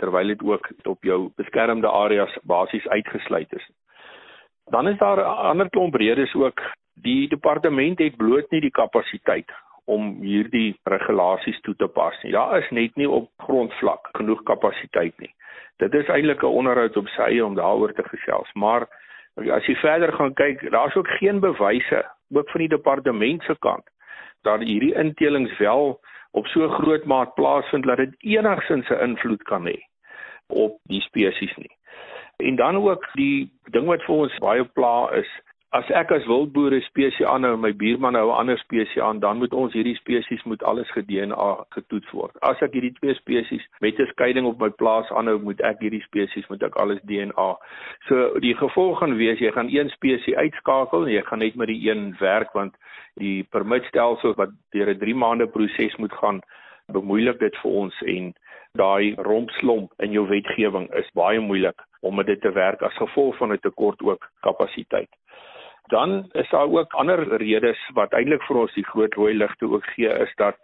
terwyl 0.00 0.28
dit 0.28 0.42
ook 0.44 0.68
op 0.88 1.04
jou 1.04 1.18
beskermde 1.40 1.88
areas 1.88 2.36
basies 2.48 2.86
uitgesluit 2.88 3.52
is. 3.56 3.66
Dan 4.72 4.88
is 4.88 4.98
daar 4.98 5.20
'n 5.20 5.48
ander 5.50 5.70
klomp 5.70 5.94
redes 5.94 6.34
ook. 6.34 6.60
Die 6.94 7.28
departement 7.28 7.98
het 7.98 8.16
bloot 8.16 8.50
nie 8.50 8.60
die 8.60 8.70
kapasiteit 8.70 9.48
om 9.94 10.08
hierdie 10.22 10.72
regulasies 10.88 11.60
toe 11.66 11.74
te 11.80 11.88
pas 11.88 12.16
nie. 12.22 12.32
Daar 12.32 12.58
is 12.58 12.70
net 12.70 12.96
nie 13.00 13.08
op 13.08 13.30
grondvlak 13.44 14.08
genoeg 14.18 14.42
kapasiteit 14.48 15.14
nie. 15.20 15.32
Dit 15.82 15.94
is 15.94 16.08
eintlik 16.08 16.42
'n 16.42 16.56
onderhoud 16.60 16.96
op 16.96 17.08
sy 17.08 17.22
eie 17.22 17.44
om 17.44 17.54
daaroor 17.54 17.92
te 17.92 18.04
gesels, 18.08 18.50
maar 18.54 18.88
as 19.36 19.66
jy 19.66 19.74
verder 19.74 20.12
gaan 20.12 20.34
kyk, 20.34 20.70
daar's 20.70 20.96
ook 20.96 21.08
geen 21.08 21.40
bewyse 21.40 22.04
ook 22.32 22.50
van 22.50 22.60
die 22.60 22.68
departement 22.68 23.42
se 23.42 23.56
kant 23.58 23.84
dat 24.42 24.60
hierdie 24.60 24.94
intelings 24.94 25.58
wel 25.58 26.00
op 26.30 26.46
so 26.46 26.68
groot 26.68 27.04
maat 27.04 27.34
plaasvind 27.34 27.84
dat 27.84 27.96
dit 27.96 28.14
enigsins 28.18 28.88
'n 28.88 29.02
invloed 29.08 29.42
kan 29.42 29.66
hê 29.66 29.78
op 30.46 30.78
die 30.84 31.00
spesies 31.00 31.56
nie. 31.56 31.76
En 32.36 32.56
dan 32.56 32.76
ook 32.76 33.08
die 33.12 33.52
ding 33.70 33.86
wat 33.86 34.02
vir 34.02 34.14
ons 34.14 34.38
baie 34.38 34.64
pla 34.64 35.10
is 35.10 35.28
as 35.72 35.88
ek 35.96 36.10
as 36.12 36.26
wildboer 36.28 36.74
'n 36.76 36.84
spesies 36.84 37.26
aanhou, 37.32 37.56
my 37.56 37.72
buurman 37.72 38.14
hou 38.14 38.28
'n 38.28 38.40
ander 38.40 38.58
spesies 38.58 39.02
aan, 39.02 39.20
dan 39.20 39.38
moet 39.38 39.54
ons 39.54 39.72
hierdie 39.72 39.96
spesies 39.96 40.42
moet 40.44 40.62
alles 40.62 40.90
ge-DNA 40.90 41.64
getoets 41.76 42.10
word. 42.12 42.36
As 42.42 42.60
ek 42.60 42.72
hierdie 42.76 42.92
twee 43.00 43.14
spesies 43.14 43.64
met 43.80 43.98
'n 43.98 44.06
skeiding 44.12 44.46
op 44.46 44.60
my 44.60 44.68
plaas 44.68 45.08
aanhou, 45.10 45.38
moet 45.38 45.60
ek 45.60 45.80
hierdie 45.80 46.02
spesies 46.02 46.48
moet 46.48 46.62
ek 46.62 46.76
alles 46.76 47.00
DNA. 47.02 47.56
So 48.08 48.38
die 48.40 48.54
gevolg 48.54 48.98
gaan 48.98 49.16
wees 49.16 49.38
jy 49.38 49.50
gaan 49.52 49.72
een 49.72 49.88
spesies 49.88 50.34
uitskakel 50.34 51.06
en 51.06 51.12
jy 51.12 51.22
gaan 51.22 51.38
net 51.38 51.54
met 51.54 51.68
die 51.68 51.88
een 51.88 52.16
werk 52.20 52.52
want 52.52 52.74
die 53.16 53.42
permitstelsel 53.50 54.34
wat 54.34 54.50
deur 54.72 54.90
'n 54.90 54.98
3 54.98 55.14
maande 55.14 55.46
proses 55.46 55.96
moet 55.96 56.12
gaan 56.12 56.40
bemoeilik 56.92 57.38
dit 57.38 57.56
vir 57.56 57.70
ons 57.70 58.02
en 58.02 58.34
daai 58.72 59.14
rompslomp 59.16 59.92
in 59.98 60.12
jou 60.12 60.28
wetgewing 60.28 60.92
is 60.94 61.10
baie 61.14 61.40
moeilik 61.40 61.80
om 62.00 62.22
dit 62.22 62.40
te 62.40 62.52
werk 62.52 62.82
as 62.82 62.94
gevolg 62.96 63.36
van 63.36 63.52
'n 63.52 63.58
tekort 63.58 64.02
ook 64.02 64.30
kapasiteit. 64.40 65.08
Dan 65.92 66.28
is 66.32 66.48
daar 66.50 66.70
ook 66.72 66.92
ander 66.92 67.36
redes 67.36 67.80
wat 67.94 68.14
eintlik 68.16 68.44
vir 68.48 68.58
ons 68.64 68.74
die 68.78 68.84
groot 68.88 69.14
rooi 69.20 69.34
ligte 69.36 69.68
ook 69.68 69.84
gee 69.94 70.12
is 70.24 70.30
dat 70.40 70.56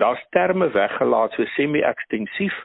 daar's 0.00 0.22
terme 0.36 0.70
weggelaat 0.72 1.36
so 1.36 1.44
semi-ekstensief 1.56 2.56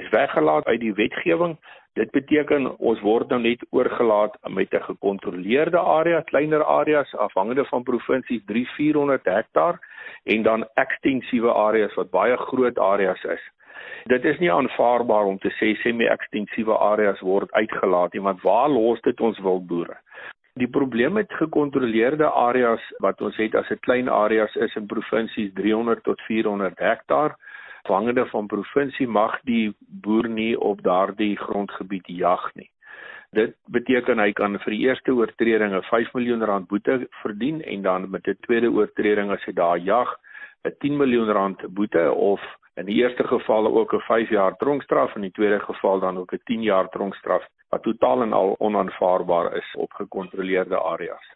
is 0.00 0.08
weggelaat 0.08 0.64
uit 0.64 0.80
die 0.80 0.94
wetgewing. 0.94 1.58
Dit 1.92 2.10
beteken 2.16 2.70
ons 2.78 3.00
word 3.04 3.28
nou 3.28 3.40
net 3.42 3.66
oorgelaat 3.70 4.38
met 4.48 4.72
'n 4.72 4.86
gekontroleerde 4.86 5.78
area, 5.78 6.20
kleiner 6.20 6.64
areas 6.64 7.14
afhangende 7.14 7.64
van 7.64 7.82
provinsies 7.82 8.42
3-400 8.44 9.24
hektaar 9.24 9.78
en 10.24 10.42
dan 10.42 10.66
ekstensiewe 10.74 11.52
areas 11.52 11.94
wat 11.94 12.10
baie 12.10 12.36
groot 12.36 12.78
areas 12.78 13.24
is. 13.24 13.44
Dit 14.04 14.24
is 14.24 14.38
nie 14.38 14.52
aanvaarbaar 14.52 15.24
om 15.24 15.38
te 15.38 15.50
sê 15.60 15.74
semi-ekstensiewe 15.82 16.78
areas 16.78 17.20
word 17.20 17.52
uitgelaat 17.52 18.12
nie, 18.12 18.22
want 18.22 18.42
waar 18.42 18.68
los 18.68 19.00
dit 19.00 19.20
ons 19.20 19.38
wildboere? 19.38 19.96
Die 20.58 20.68
probleem 20.68 21.12
met 21.12 21.32
gekontroleerde 21.32 22.30
areas 22.30 22.82
wat 23.04 23.20
ons 23.20 23.36
het 23.36 23.54
as 23.54 23.70
'n 23.70 23.84
klein 23.86 24.08
areas 24.08 24.54
is 24.56 24.74
in 24.74 24.86
provinsies 24.86 25.52
300 25.54 26.02
tot 26.02 26.20
400 26.20 26.78
hektaar 26.78 27.36
afhangende 27.88 28.26
van 28.26 28.46
provinsie 28.46 29.06
mag 29.08 29.38
die 29.48 29.72
boer 30.04 30.28
nie 30.28 30.58
op 30.60 30.82
daardie 30.82 31.36
grondgebied 31.36 32.06
jag 32.06 32.50
nie. 32.54 32.70
Dit 33.32 33.54
beteken 33.72 34.20
hy 34.20 34.32
kan 34.32 34.58
vir 34.58 34.74
die 34.74 34.84
eerste 34.88 35.12
oortreding 35.12 35.72
'n 35.72 35.82
5 35.82 36.12
miljoen 36.14 36.44
rand 36.44 36.68
boete 36.68 37.08
verdien 37.22 37.62
en 37.62 37.82
dan 37.82 38.10
met 38.10 38.28
'n 38.28 38.36
tweede 38.40 38.70
oortreding 38.70 39.30
as 39.30 39.44
hy 39.44 39.52
daar 39.52 39.78
jag 39.78 40.08
'n 40.64 40.74
10 40.78 40.96
miljoen 40.96 41.30
rand 41.30 41.74
boete 41.74 42.12
of 42.12 42.40
in 42.76 42.86
die 42.86 43.00
eerste 43.02 43.24
geval 43.24 43.66
ook 43.66 43.92
'n 43.94 44.00
5 44.00 44.28
jaar 44.28 44.56
tronkstraf 44.56 45.14
en 45.14 45.22
in 45.22 45.30
die 45.30 45.38
tweede 45.38 45.60
geval 45.60 46.00
dan 46.00 46.18
ook 46.18 46.32
'n 46.32 46.40
10 46.44 46.62
jaar 46.62 46.88
tronkstraf 46.88 47.44
wat 47.68 47.82
totaal 47.82 48.22
en 48.22 48.32
al 48.32 48.54
onaanvaarbaar 48.58 49.56
is 49.56 49.74
op 49.76 49.92
gekontroleerde 49.92 50.78
areas. 50.78 51.34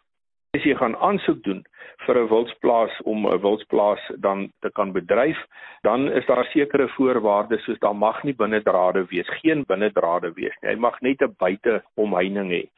As 0.53 0.61
jy 0.61 0.75
gaan 0.77 0.93
aansoek 1.01 1.39
doen 1.43 1.63
vir 2.05 2.17
'n 2.19 2.27
wildsplaas 2.29 2.97
om 3.11 3.25
'n 3.27 3.41
wildsplaas 3.41 4.01
dan 4.25 4.51
te 4.61 4.69
kan 4.71 4.91
bedryf, 4.91 5.39
dan 5.81 6.11
is 6.11 6.25
daar 6.25 6.45
sekere 6.45 6.87
voorwaardes 6.87 7.63
soos 7.63 7.79
daar 7.79 7.95
mag 7.95 8.23
nie 8.23 8.35
binnedrade 8.35 9.05
wees, 9.09 9.29
geen 9.41 9.63
binnedrade 9.67 10.33
wees 10.33 10.55
nie. 10.61 10.69
Hy 10.69 10.75
mag 10.75 11.01
net 11.01 11.21
'n 11.21 11.35
buite 11.37 11.81
omheining 11.95 12.51
hê. 12.51 12.69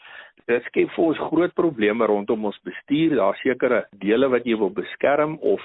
Dit 0.45 0.63
skep 0.69 0.91
vir 0.93 1.05
ons 1.05 1.21
groot 1.29 1.53
probleme 1.57 2.05
rondom 2.05 2.45
ons 2.45 2.59
bestuur. 2.67 3.15
Daar 3.17 3.37
sekere 3.41 3.85
dele 4.03 4.29
wat 4.29 4.45
jy 4.45 4.57
wil 4.61 4.69
beskerm 4.69 5.39
of 5.41 5.61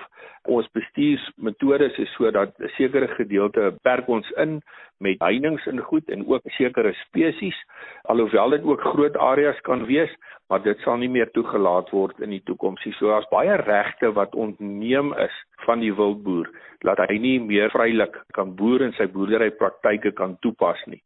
ons 0.48 0.68
bestuursmetodes 0.72 1.98
is 1.98 2.12
sodat 2.16 2.54
'n 2.58 2.70
sekere 2.76 3.08
gedeelte 3.18 3.74
perk 3.82 4.08
ons 4.08 4.30
in 4.36 4.62
met 5.00 5.20
heininge 5.20 5.66
in 5.66 5.80
goed 5.80 6.08
en 6.08 6.26
ook 6.26 6.42
sekere 6.56 6.92
spesies 7.04 7.56
alhoewel 8.04 8.50
dit 8.50 8.64
ook 8.64 8.80
groot 8.80 9.16
areas 9.16 9.60
kan 9.60 9.84
wees 9.86 10.10
maar 10.50 10.62
dit 10.62 10.78
sal 10.82 10.98
nie 10.98 11.08
meer 11.08 11.30
toegelaat 11.30 11.92
word 11.94 12.18
in 12.18 12.32
die 12.34 12.42
toekoms 12.42 12.82
nie. 12.84 12.92
So 12.98 13.06
daar's 13.12 13.28
baie 13.30 13.54
regte 13.62 14.10
wat 14.16 14.34
ontneem 14.34 15.12
is 15.22 15.36
van 15.66 15.78
die 15.84 15.92
wildboer 15.94 16.50
dat 16.82 16.98
hy 17.06 17.18
nie 17.22 17.38
meer 17.44 17.70
vrylik 17.70 18.16
kan 18.34 18.56
boer 18.58 18.82
en 18.82 18.94
sy 18.98 19.06
boerdery 19.14 19.52
praktyke 19.60 20.10
kan 20.18 20.34
toepas 20.42 20.80
nie. 20.90 21.02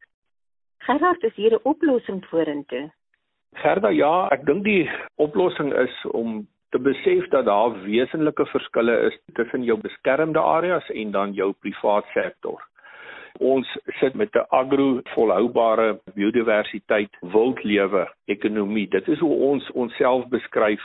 Gerard, 0.87 1.25
is 1.25 1.37
hier 1.37 1.53
'n 1.53 1.65
oplossing 1.65 2.25
vorentoe? 2.31 2.91
Gerda, 3.63 3.91
ja, 3.95 4.29
ek 4.35 4.45
dink 4.49 4.65
die 4.67 4.85
oplossing 5.23 5.73
is 5.79 5.95
om 6.11 6.43
te 6.75 6.81
besef 6.83 7.29
dat 7.31 7.47
daar 7.47 7.77
wesenlike 7.85 8.47
verskille 8.51 8.95
is 9.09 9.17
tussen 9.39 9.63
jou 9.63 9.77
beskermde 9.79 10.41
areas 10.43 10.89
en 10.91 11.13
dan 11.15 11.35
jou 11.39 11.53
privaat 11.63 12.09
sektor. 12.15 12.59
Ons 13.39 13.69
sit 14.01 14.15
met 14.15 14.35
'n 14.35 14.47
agro 14.51 15.01
volhoubare 15.15 16.01
biodiversiteit 16.15 17.11
wildlewe 17.21 18.09
ekonomie. 18.27 18.89
Dit 18.89 19.09
is 19.09 19.19
hoe 19.19 19.37
ons 19.51 19.71
onsself 19.71 20.29
beskryf. 20.29 20.83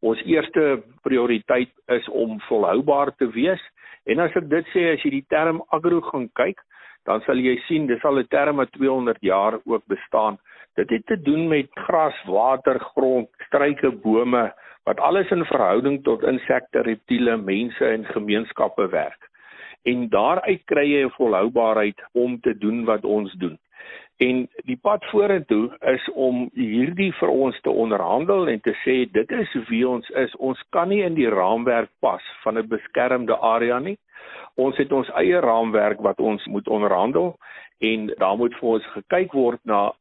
Ons 0.00 0.22
eerste 0.22 0.82
prioriteit 1.02 1.70
is 1.88 2.08
om 2.08 2.40
volhoubaar 2.40 3.14
te 3.16 3.26
wees. 3.30 3.62
En 4.06 4.18
as 4.18 4.36
ek 4.36 4.48
dit 4.48 4.66
sê 4.74 4.92
as 4.92 5.02
jy 5.02 5.10
die 5.10 5.26
term 5.28 5.62
agro 5.70 6.00
gaan 6.00 6.28
kyk, 6.34 6.58
dan 7.04 7.20
sal 7.20 7.36
jy 7.36 7.56
sien 7.66 7.86
dis 7.86 8.04
al 8.04 8.18
'n 8.18 8.26
term 8.30 8.56
wat 8.56 8.72
200 8.72 9.18
jaar 9.20 9.58
ook 9.64 9.82
bestaan. 9.86 10.38
Dit 10.74 10.90
het 10.90 11.06
te 11.06 11.20
doen 11.22 11.48
met 11.48 11.68
gras, 11.86 12.22
water, 12.24 12.80
grond, 12.80 13.28
struike, 13.46 13.90
bome 13.90 14.52
wat 14.84 15.00
alles 15.00 15.30
in 15.30 15.44
verhouding 15.44 16.02
tot 16.04 16.22
insekte, 16.22 16.80
reptiele, 16.82 17.36
mense 17.36 17.86
en 17.86 18.04
gemeenskappe 18.04 18.88
werk 18.88 19.30
en 19.82 20.06
daaruit 20.08 20.62
kry 20.70 20.84
jy 20.86 21.04
'n 21.06 21.16
volhoubaarheid 21.18 22.02
om 22.12 22.40
te 22.40 22.58
doen 22.58 22.84
wat 22.84 23.04
ons 23.04 23.32
doen. 23.32 23.58
En 24.16 24.48
die 24.64 24.76
pad 24.76 25.04
vorentoe 25.04 25.76
is 25.80 26.10
om 26.14 26.50
hierdie 26.54 27.12
vir 27.12 27.28
ons 27.28 27.60
te 27.60 27.70
onderhandel 27.70 28.48
en 28.48 28.60
te 28.60 28.74
sê 28.84 29.10
dit 29.10 29.30
is 29.30 29.56
wie 29.68 29.88
ons 29.88 30.08
is. 30.08 30.36
Ons 30.36 30.62
kan 30.70 30.88
nie 30.88 31.02
in 31.02 31.14
die 31.14 31.28
raamwerk 31.28 31.90
pas 31.98 32.22
van 32.42 32.58
'n 32.58 32.68
beskermde 32.68 33.36
area 33.36 33.78
nie. 33.78 33.98
Ons 34.54 34.76
het 34.76 34.92
ons 34.92 35.10
eie 35.10 35.40
raamwerk 35.40 36.00
wat 36.00 36.20
ons 36.20 36.46
moet 36.46 36.68
onderhandel 36.68 37.36
en 37.78 38.06
daar 38.06 38.36
moet 38.36 38.54
vir 38.54 38.68
ons 38.68 38.86
gekyk 38.86 39.32
word 39.32 39.60
na 39.64 39.92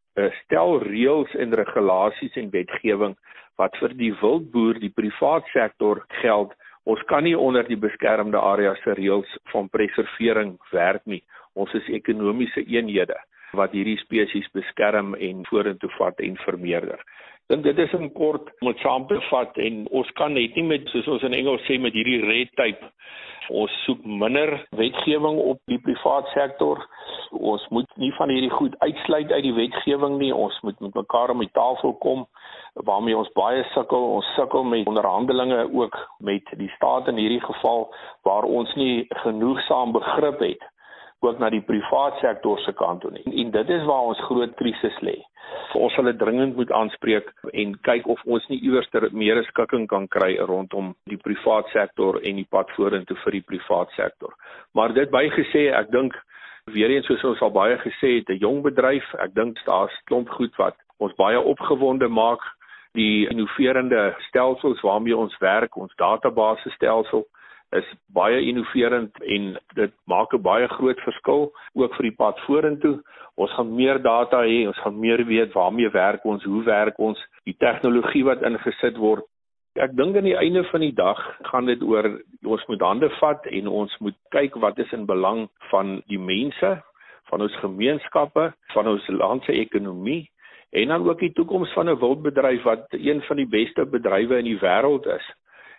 stel 0.43 0.79
reëls 0.83 1.35
en 1.39 1.55
regulasies 1.55 2.35
en 2.35 2.49
wetgewing 2.51 3.15
wat 3.59 3.75
vir 3.79 3.93
die 3.95 4.11
wildboer, 4.21 4.79
die 4.79 4.93
privaat 4.95 5.47
sektor 5.53 6.03
geld 6.21 6.55
Ons 6.89 7.01
kan 7.05 7.23
nie 7.23 7.37
onder 7.37 7.67
die 7.67 7.77
beskermde 7.77 8.39
areas 8.41 8.79
se 8.81 8.95
reëls 8.97 9.35
van 9.51 9.69
preservering 9.69 10.55
werk 10.73 11.03
nie. 11.05 11.21
Ons 11.53 11.73
is 11.77 11.89
ekonomiese 11.93 12.63
eenhede 12.65 13.17
wat 13.57 13.73
hierdie 13.75 13.99
spesies 13.99 14.47
beskerm 14.55 15.13
en 15.19 15.43
vorentoe 15.49 15.91
vat 15.97 16.21
en 16.23 16.37
vermeerder. 16.45 17.01
Dink 17.51 17.65
dit 17.67 17.81
is 17.83 17.93
in 17.97 18.07
kort 18.15 18.47
om 18.61 18.71
dit 18.71 18.81
saam 18.81 19.05
te 19.09 19.19
vat 19.27 19.57
en 19.59 19.83
ons 19.91 20.11
kan 20.17 20.33
net 20.33 20.55
nie 20.55 20.63
met 20.69 20.87
soos 20.93 21.09
ons 21.11 21.25
in 21.27 21.35
Engels 21.35 21.65
sê 21.67 21.77
met 21.77 21.93
hierdie 21.93 22.21
red 22.23 22.53
tape 22.57 22.91
ons 23.51 23.73
soek 23.85 24.03
minder 24.05 24.53
wetgewing 24.79 25.37
op 25.43 25.59
die 25.67 25.79
privaat 25.83 26.29
sektor. 26.31 26.79
Ons 27.31 27.67
moet 27.69 27.87
nie 27.95 28.11
van 28.17 28.29
hierdie 28.29 28.51
goed 28.51 28.75
uitsluit 28.79 29.31
uit 29.31 29.43
die 29.43 29.53
wetgewing 29.55 30.17
nie. 30.19 30.33
Ons 30.35 30.57
moet 30.61 30.79
met 30.79 30.93
mekaar 30.93 31.31
om 31.31 31.39
die 31.39 31.51
tafel 31.55 31.93
kom 32.03 32.25
waarmee 32.73 33.17
ons 33.17 33.31
baie 33.35 33.63
sukkel. 33.71 34.07
Ons 34.17 34.33
sukkel 34.35 34.63
met 34.63 34.87
onderhandelinge 34.87 35.63
ook 35.73 35.97
met 36.19 36.51
die 36.59 36.71
staat 36.75 37.07
in 37.07 37.21
hierdie 37.21 37.43
geval 37.43 37.87
waar 38.27 38.43
ons 38.43 38.75
nie 38.75 39.07
genoegsaam 39.23 39.95
begrip 39.95 40.39
het 40.39 40.69
ook 41.21 41.37
na 41.39 41.51
die 41.53 41.61
privaat 41.61 42.17
sektor 42.17 42.59
se 42.59 42.73
kant 42.73 43.01
toe 43.01 43.11
nie. 43.13 43.25
En 43.43 43.51
dit 43.53 43.69
is 43.69 43.83
waar 43.85 44.09
ons 44.09 44.23
groot 44.25 44.53
krisis 44.57 44.97
lê. 45.05 45.19
Ons 45.77 45.93
sal 45.95 46.07
dit 46.09 46.17
dringend 46.19 46.55
moet 46.57 46.71
aanspreek 46.73 47.29
en 47.53 47.75
kyk 47.85 48.07
of 48.09 48.21
ons 48.25 48.47
nie 48.49 48.59
iewers 48.65 48.89
meer 49.11 49.43
skikking 49.51 49.87
kan 49.87 50.07
kry 50.07 50.33
rondom 50.49 50.95
die 51.05 51.19
privaat 51.21 51.69
sektor 51.75 52.19
en 52.23 52.41
die 52.41 52.47
pad 52.49 52.71
vorentoe 52.75 53.17
vir 53.23 53.37
die 53.37 53.45
privaat 53.53 53.93
sektor. 53.95 54.33
Maar 54.73 54.93
dit 54.97 55.11
bygesê, 55.13 55.69
ek 55.77 55.91
dink 55.91 56.17
weer 56.65 56.89
eens 56.89 57.05
soos 57.05 57.23
ons 57.23 57.41
al 57.41 57.51
baie 57.51 57.77
gesê 57.77 58.17
het, 58.19 58.29
'n 58.29 58.37
jong 58.39 58.61
bedryf, 58.61 59.13
ek 59.19 59.33
dink 59.33 59.57
daar's 59.65 59.95
klomp 60.05 60.29
goed 60.29 60.55
wat 60.55 60.75
ons 60.97 61.13
baie 61.15 61.39
opgewonde 61.39 62.07
maak 62.07 62.41
die 62.93 63.27
innoverende 63.29 64.15
stelsels 64.27 64.81
waarmee 64.81 65.17
ons 65.17 65.37
werk, 65.39 65.77
ons 65.77 65.95
database 65.95 66.69
stelsel 66.69 67.25
is 67.71 67.87
baie 68.11 68.41
innoverend 68.43 69.15
en 69.23 69.57
dit 69.75 69.93
maak 70.03 70.33
'n 70.33 70.41
baie 70.41 70.67
groot 70.67 70.99
verskil 70.99 71.51
ook 71.73 71.95
vir 71.95 72.03
die 72.03 72.17
pad 72.17 72.39
vorentoe. 72.39 72.99
Ons 73.35 73.51
gaan 73.51 73.75
meer 73.75 74.01
data 74.01 74.41
hê, 74.43 74.67
ons 74.67 74.77
gaan 74.83 74.99
meer 74.99 75.25
weet 75.25 75.53
waarmee 75.53 75.89
werk 75.89 76.25
ons, 76.25 76.43
hoe 76.43 76.63
werk 76.63 76.99
ons, 76.99 77.19
die 77.45 77.55
tegnologie 77.57 78.23
wat 78.23 78.43
ingesit 78.43 78.97
word. 78.97 79.23
Ek 79.79 79.93
dink 79.95 80.17
aan 80.19 80.25
die 80.27 80.35
einde 80.35 80.65
van 80.67 80.83
die 80.83 80.91
dag 80.91 81.19
gaan 81.47 81.69
dit 81.69 81.79
oor 81.87 82.03
ons 82.43 82.63
moet 82.67 82.81
hande 82.83 83.07
vat 83.21 83.45
en 83.47 83.69
ons 83.71 83.93
moet 84.03 84.17
kyk 84.35 84.57
wat 84.59 84.79
is 84.83 84.91
in 84.91 85.05
belang 85.07 85.45
van 85.69 86.01
die 86.11 86.19
mense, 86.19 86.71
van 87.31 87.43
ons 87.45 87.55
gemeenskappe, 87.63 88.49
van 88.73 88.89
ons 88.91 89.07
land 89.07 89.47
se 89.47 89.55
ekonomie 89.55 90.25
en 90.75 90.91
dan 90.91 91.07
ook 91.07 91.23
die 91.23 91.31
toekoms 91.39 91.71
van 91.71 91.87
'n 91.87 91.99
wildbedryf 92.03 92.63
wat 92.67 92.83
een 92.91 93.23
van 93.29 93.37
die 93.37 93.47
beste 93.47 93.85
bedrywe 93.85 94.43
in 94.43 94.49
die 94.51 94.59
wêreld 94.59 95.07
is. 95.07 95.25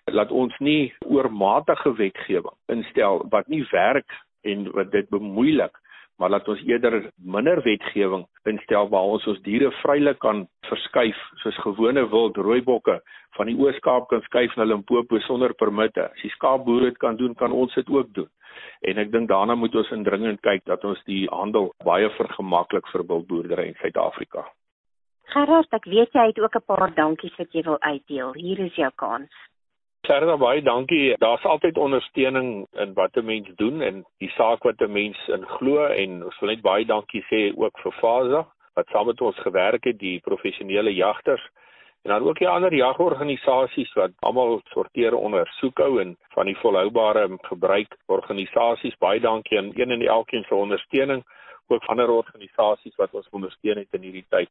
Laat 0.08 0.32
ons 0.32 0.56
nie 0.58 0.94
oormatige 1.04 1.92
wetgewing 1.92 2.56
instel 2.68 3.26
wat 3.28 3.48
nie 3.48 3.64
werk 3.70 4.08
en 4.40 4.72
wat 4.72 4.90
dit 4.90 5.08
bemoeilik 5.08 5.76
maar 6.18 6.30
laat 6.30 6.48
ons 6.48 6.60
eerder 6.68 7.10
minder 7.16 7.62
wetgewing 7.62 8.26
instel 8.50 8.88
waar 8.88 9.14
ons 9.14 9.26
ons 9.26 9.40
diere 9.46 9.70
vrylik 9.80 10.18
kan 10.18 10.46
verskuif 10.68 11.18
soos 11.42 11.58
gewone 11.64 12.04
wild 12.12 12.36
rooibokke 12.36 13.00
van 13.36 13.48
die 13.48 13.56
Oos-Kaap 13.58 14.08
kan 14.10 14.22
skuif 14.28 14.54
na 14.56 14.66
Limpopo 14.68 15.18
sonder 15.26 15.54
permitte. 15.54 16.08
As 16.10 16.24
die 16.24 16.32
skaapboere 16.36 16.90
dit 16.90 16.98
kan 17.02 17.16
doen, 17.16 17.34
kan 17.34 17.52
ons 17.52 17.74
dit 17.74 17.88
ook 17.88 18.12
doen. 18.14 18.30
En 18.88 18.98
ek 19.00 19.12
dink 19.12 19.30
daarna 19.30 19.54
moet 19.56 19.74
ons 19.78 19.92
indringend 19.94 20.42
kyk 20.44 20.66
dat 20.68 20.84
ons 20.84 21.00
die 21.08 21.24
handel 21.32 21.70
baie 21.86 22.10
vergemaklik 22.18 22.88
vir 22.92 23.06
wildboerdery 23.08 23.70
in 23.70 23.78
Suid-Afrika. 23.80 24.44
Gerard, 25.32 25.72
ek 25.72 25.88
weet 25.88 26.12
jy 26.12 26.26
het 26.28 26.40
ook 26.42 26.56
'n 26.60 26.66
paar 26.66 26.92
dankies 26.94 27.36
wat 27.38 27.52
jy 27.52 27.62
wil 27.62 27.80
uitdeel. 27.80 28.32
Hier 28.34 28.58
is 28.60 28.74
jou 28.74 28.90
kans. 28.96 29.32
Gerda 30.02 30.34
baie 30.36 30.62
dankie. 30.66 31.14
Daar's 31.22 31.44
altyd 31.46 31.76
ondersteuning 31.78 32.66
in 32.84 32.94
wat 32.94 33.16
'n 33.16 33.24
mens 33.24 33.48
doen 33.56 33.80
en 33.80 34.04
die 34.18 34.30
saak 34.30 34.62
wat 34.62 34.80
'n 34.80 34.92
mens 34.92 35.28
in 35.28 35.46
glo 35.46 35.86
en 35.86 36.24
ons 36.24 36.38
wil 36.40 36.48
net 36.48 36.62
baie 36.62 36.84
dankie 36.84 37.22
sê 37.30 37.52
ook 37.56 37.78
vir 37.78 37.92
Faza 37.92 38.46
wat 38.74 38.86
saam 38.88 39.06
met 39.06 39.20
ons 39.20 39.36
gewerk 39.36 39.84
het, 39.84 39.98
die 39.98 40.20
professionele 40.20 40.94
jagters 40.94 41.42
en 42.02 42.10
dan 42.10 42.22
ook 42.22 42.38
die 42.38 42.48
ander 42.48 42.74
jagorganisasies 42.74 43.92
wat 43.92 44.10
almal 44.18 44.60
sorteer 44.64 45.14
onder 45.14 45.46
soekhou 45.60 46.00
en 46.00 46.16
van 46.34 46.46
die 46.46 46.56
volhoubare 46.56 47.38
gebruik 47.42 47.96
organisasies. 48.06 48.98
Baie 48.98 49.20
dankie 49.20 49.58
aan 49.58 49.70
een 49.74 49.90
en 49.90 50.02
elkeen 50.02 50.44
se 50.48 50.54
ondersteuning. 50.54 51.24
Ook 51.68 51.84
ander 51.84 52.10
organisasies 52.10 52.96
wat 52.96 53.14
ons 53.14 53.28
ondersteun 53.30 53.78
het 53.78 53.98
in 53.98 54.06
hierdie 54.08 54.26
tyd. 54.28 54.50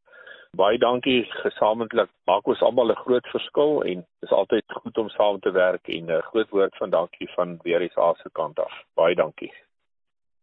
Baie 0.57 0.77
dankie 0.77 1.23
gesamentlik. 1.43 2.09
Maak 2.27 2.47
ons 2.47 2.61
almal 2.61 2.91
'n 2.91 3.03
groot 3.05 3.27
verskil 3.27 3.83
en 3.83 3.97
dit 4.03 4.29
is 4.29 4.31
altyd 4.31 4.63
goed 4.83 4.97
om 4.97 5.09
saam 5.09 5.39
te 5.39 5.51
werk 5.51 5.87
en 5.87 6.11
'n 6.11 6.21
groot 6.21 6.49
woord 6.49 6.75
van 6.77 6.89
dankie 6.89 7.29
van 7.35 7.59
weer 7.63 7.81
is 7.81 7.95
aan 7.95 8.15
se 8.15 8.29
kant 8.31 8.59
af. 8.59 8.73
Baie 8.95 9.15
dankie. 9.15 9.53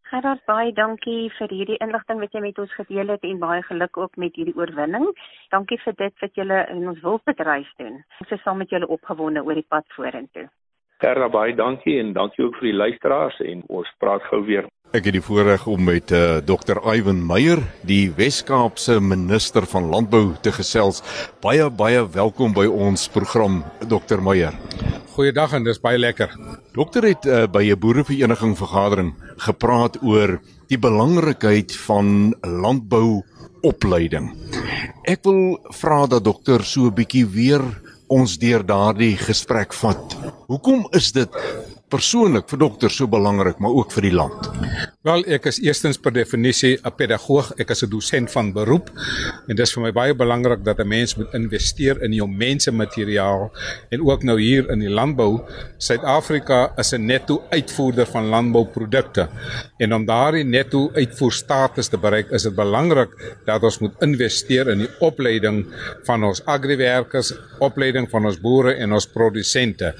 Gerard, 0.08 0.40
baie 0.48 0.72
dankie 0.72 1.28
vir 1.36 1.50
hierdie 1.52 1.76
inligting 1.84 2.20
wat 2.20 2.32
jy 2.32 2.40
met 2.40 2.58
ons 2.58 2.74
gedeel 2.74 3.08
het 3.12 3.24
en 3.28 3.38
baie 3.38 3.62
geluk 3.62 3.96
ook 3.96 4.16
met 4.16 4.34
hierdie 4.40 4.56
oorwinning. 4.56 5.04
Dankie 5.52 5.78
vir 5.82 5.94
dit 5.98 6.14
wat 6.20 6.34
julle 6.34 6.66
in 6.72 6.88
ons 6.88 7.02
wildbedryf 7.02 7.68
doen. 7.76 8.00
Ons 8.24 8.30
is 8.30 8.42
saam 8.42 8.56
met 8.56 8.70
julle 8.70 8.88
opgewonde 8.88 9.44
oor 9.44 9.54
die 9.54 9.66
pad 9.68 9.84
vorentoe. 9.98 10.46
Gerard, 11.04 11.32
baie 11.32 11.52
dankie 11.54 11.98
en 12.00 12.14
dankie 12.16 12.44
ook 12.44 12.56
vir 12.56 12.70
die 12.70 12.78
luisteraars 12.78 13.36
en 13.44 13.60
ons 13.68 13.90
praat 13.98 14.24
gou 14.30 14.40
weer 14.48 14.64
Ek 14.88 15.04
het 15.04 15.18
die 15.18 15.20
voorreg 15.20 15.66
om 15.68 15.82
met 15.84 16.08
uh, 16.16 16.18
eh, 16.38 16.44
Dr. 16.48 16.78
Iwan 16.80 17.18
Meyer, 17.20 17.60
die 17.84 18.08
Wes-Kaapse 18.16 18.94
minister 19.04 19.66
van 19.68 19.90
Landbou 19.92 20.30
te 20.40 20.48
gesels. 20.48 21.02
Baie 21.44 21.66
baie 21.68 22.06
welkom 22.14 22.54
by 22.56 22.64
ons 22.64 23.04
program 23.12 23.58
Dr. 23.84 24.22
Meyer. 24.24 24.56
Goeiedag 25.12 25.58
en 25.58 25.68
dis 25.68 25.80
baie 25.84 26.00
lekker. 26.00 26.32
Dokter 26.72 27.04
het 27.04 27.28
uh, 27.28 27.44
by 27.44 27.66
'n 27.68 27.76
boerevereniging 27.76 28.56
vergadering 28.56 29.12
gepraat 29.36 30.00
oor 30.00 30.38
die 30.72 30.80
belangrikheid 30.80 31.76
van 31.84 32.32
landbouopleiding. 32.40 34.32
Ek 35.04 35.20
wil 35.28 35.60
vra 35.68 36.06
dat 36.06 36.24
dokter 36.24 36.64
so 36.64 36.88
'n 36.88 36.96
bietjie 36.96 37.26
weer 37.26 37.60
ons 38.08 38.38
deur 38.40 38.64
daardie 38.64 39.16
gesprek 39.20 39.74
vat. 39.74 40.16
Hoekom 40.48 40.88
is 40.96 41.12
dit 41.12 41.28
persoonlik 41.90 42.48
vir 42.50 42.62
dokters 42.64 42.96
so 43.00 43.08
belangrik, 43.10 43.58
maar 43.58 43.76
ook 43.76 43.92
vir 43.96 44.08
die 44.08 44.14
land? 44.14 44.48
Wel, 45.08 45.22
ek 45.38 45.46
is 45.48 45.56
eerstens 45.64 45.96
per 45.96 46.12
definisie 46.12 46.74
'n 46.84 46.92
pedagoog, 46.92 47.54
ek 47.56 47.70
is 47.72 47.82
'n 47.82 47.88
dosent 47.88 48.28
van 48.30 48.52
beroep 48.52 48.90
en 49.48 49.56
dit 49.56 49.64
is 49.64 49.72
vir 49.72 49.82
my 49.82 49.92
baie 49.92 50.14
belangrik 50.14 50.60
dat 50.64 50.80
'n 50.80 50.88
mens 50.88 51.16
moet 51.16 51.32
investeer 51.32 52.02
in 52.02 52.12
jou 52.12 52.28
mense 52.28 52.70
materiaal 52.70 53.50
en 53.90 54.04
ook 54.04 54.22
nou 54.22 54.38
hier 54.38 54.68
in 54.70 54.80
die 54.80 54.90
landbou. 54.90 55.40
Suid-Afrika 55.78 56.72
is 56.76 56.92
'n 56.92 57.06
netto 57.06 57.42
uitvoerder 57.50 58.06
van 58.06 58.28
landbouprodukte 58.28 59.28
en 59.78 59.94
om 59.94 60.04
daardie 60.04 60.44
netto 60.44 60.90
uitvoerstatus 60.92 61.88
te 61.88 61.96
bereik, 61.96 62.30
is 62.30 62.42
dit 62.42 62.54
belangrik 62.54 63.08
dat 63.46 63.62
ons 63.62 63.78
moet 63.78 64.02
investeer 64.02 64.68
in 64.68 64.78
die 64.78 64.90
opleiding 65.00 65.66
van 66.04 66.24
ons 66.24 66.44
agriwerkers, 66.44 67.32
opleiding 67.60 68.10
van 68.10 68.26
ons 68.26 68.40
boere 68.40 68.74
en 68.74 68.92
ons 68.92 69.06
produsente. 69.06 69.94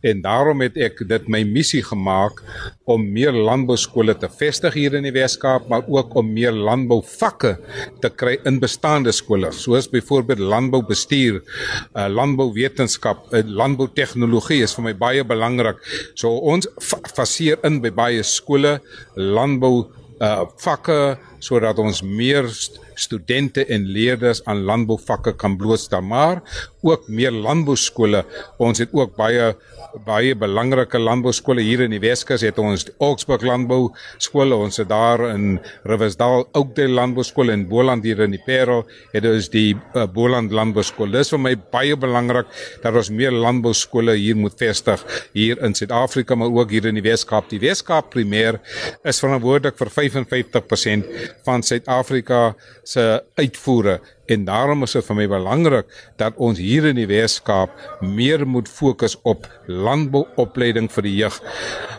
En 0.00 0.20
daarom 0.20 0.60
het 0.60 0.76
ek 0.76 1.08
dit 1.08 1.28
my 1.28 1.42
missie 1.42 1.82
gemaak 1.82 2.42
om 2.84 3.12
meer 3.12 3.32
landbou 3.32 3.76
skole 3.76 4.16
te 4.16 4.28
vestig 4.28 4.53
hier 4.74 4.94
in 4.94 5.06
die 5.06 5.12
Weskaap, 5.14 5.68
maar 5.68 5.82
ook 5.90 6.14
om 6.16 6.30
meer 6.32 6.52
landbouvakke 6.52 7.56
te 8.00 8.10
kry 8.10 8.36
in 8.46 8.60
bestaande 8.62 9.12
skole, 9.12 9.50
soos 9.52 9.88
byvoorbeeld 9.90 10.38
landboubestuur, 10.38 11.40
uh, 11.40 12.06
landbouwetenskap, 12.08 13.26
uh, 13.32 13.42
landboutegnologie 13.44 14.62
is 14.62 14.76
vir 14.78 14.88
my 14.88 14.94
baie 14.94 15.24
belangrik. 15.24 15.82
So 16.14 16.36
ons 16.38 16.68
faseer 17.14 17.58
in 17.66 17.80
by 17.82 17.90
baie 17.94 18.22
skole 18.22 18.78
landbou 19.16 19.90
uh 20.22 20.44
vakke 20.62 21.16
sodat 21.42 21.78
ons 21.82 22.02
meer 22.06 22.46
studente 22.94 23.64
en 23.66 23.86
leerders 23.96 24.40
aan 24.46 24.62
landbouvakke 24.68 25.34
kan 25.36 25.56
blootstel 25.58 26.04
maar 26.06 26.42
ook 26.84 27.08
meer 27.08 27.32
landbouskole. 27.32 28.24
Ons 28.62 28.82
het 28.84 28.92
ook 28.92 29.16
baie 29.16 29.54
baie 30.02 30.34
belangrike 30.34 30.98
landbouskole. 30.98 31.62
Hier 31.62 31.84
in 31.84 31.92
die 31.94 32.00
Weskus 32.02 32.42
het 32.42 32.58
ons 32.58 32.86
Oxburg 33.02 33.44
landbou 33.46 33.92
skole 34.22 34.56
ons 34.56 34.80
het 34.80 34.88
daar 34.90 35.22
in 35.30 35.60
Riversdal 35.86 36.48
ook 36.52 36.72
die 36.76 36.88
landbouskool 36.90 37.52
en 37.54 37.66
Boland 37.70 38.04
hier 38.06 38.24
in 38.24 38.34
die 38.34 38.42
Parel 38.42 38.84
het 39.12 39.26
ons 39.28 39.50
die 39.52 39.74
uh, 39.74 40.06
Boland 40.10 40.52
landbouskool. 40.54 41.12
Dis 41.14 41.30
vir 41.34 41.42
my 41.42 41.54
baie 41.74 41.96
belangrik 42.00 42.50
dat 42.82 42.98
ons 42.98 43.12
meer 43.14 43.34
landbouskole 43.34 44.16
hier 44.18 44.38
moet 44.38 44.56
vestig 44.58 45.04
hier 45.34 45.62
in 45.64 45.76
Suid-Afrika 45.78 46.34
maar 46.38 46.52
ook 46.52 46.74
hier 46.74 46.90
in 46.90 46.98
die 46.98 47.06
Weskaap. 47.06 47.48
Die 47.52 47.62
Weskaap 47.62 48.10
primêr 48.14 48.58
is 49.04 49.22
verantwoordelik 49.22 49.78
vir 49.78 49.92
55% 49.94 51.14
van 51.46 51.62
Suid-Afrika 51.62 52.42
se 52.82 53.22
uitvoere 53.38 54.00
En 54.26 54.44
daarom 54.44 54.82
is 54.86 54.94
dit 54.96 55.04
vir 55.04 55.18
my 55.18 55.26
belangrik 55.28 55.90
dat 56.20 56.38
ons 56.40 56.58
hier 56.58 56.86
in 56.88 56.96
die 56.96 57.08
Weskaap 57.08 57.72
meer 58.00 58.46
moet 58.48 58.68
fokus 58.68 59.18
op 59.22 59.48
landbouopleiding 59.66 60.88
vir 60.92 61.08
die 61.08 61.16
jeug 61.18 61.40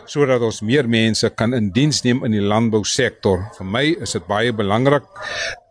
sodat 0.06 0.42
ons 0.46 0.60
meer 0.62 0.86
mense 0.86 1.28
kan 1.34 1.54
in 1.54 1.72
diens 1.74 2.02
neem 2.04 2.22
in 2.26 2.34
die 2.36 2.42
landbousektor. 2.42 3.40
Vir 3.58 3.66
my 3.66 3.84
is 4.06 4.14
dit 4.14 4.26
baie 4.30 4.52
belangrik 4.54 5.06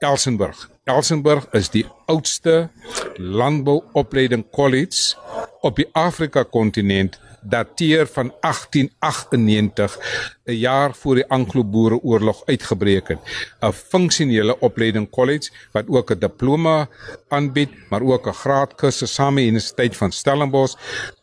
Elsenburg. 0.03 0.65
Elsenburg 0.85 1.47
is 1.55 1.71
die 1.73 1.85
oudste 2.11 2.67
landbouopleiding 3.17 4.43
college 4.51 5.15
op 5.65 5.79
die 5.79 5.87
Afrika 5.97 6.43
kontinent 6.43 7.17
dateer 7.49 8.07
van 8.07 8.33
1898, 8.39 9.99
'n 10.45 10.51
jaar 10.51 10.93
voor 10.93 11.15
die 11.15 11.27
Anglo-Boereoorlog 11.27 12.45
uitgebreek 12.45 13.07
het. 13.07 13.19
'n 13.61 13.71
Funksionele 13.71 14.59
opleiding 14.59 15.09
college 15.09 15.51
wat 15.71 15.85
ook 15.87 16.11
'n 16.11 16.19
diploma 16.19 16.87
aanbied, 17.27 17.69
maar 17.89 18.01
ook 18.01 18.27
'n 18.27 18.33
graadkursus 18.33 19.13
saam 19.13 19.33
met 19.33 19.43
die 19.43 19.51
Universiteit 19.51 19.97
van 19.97 20.11
Stellenbosch, 20.11 20.75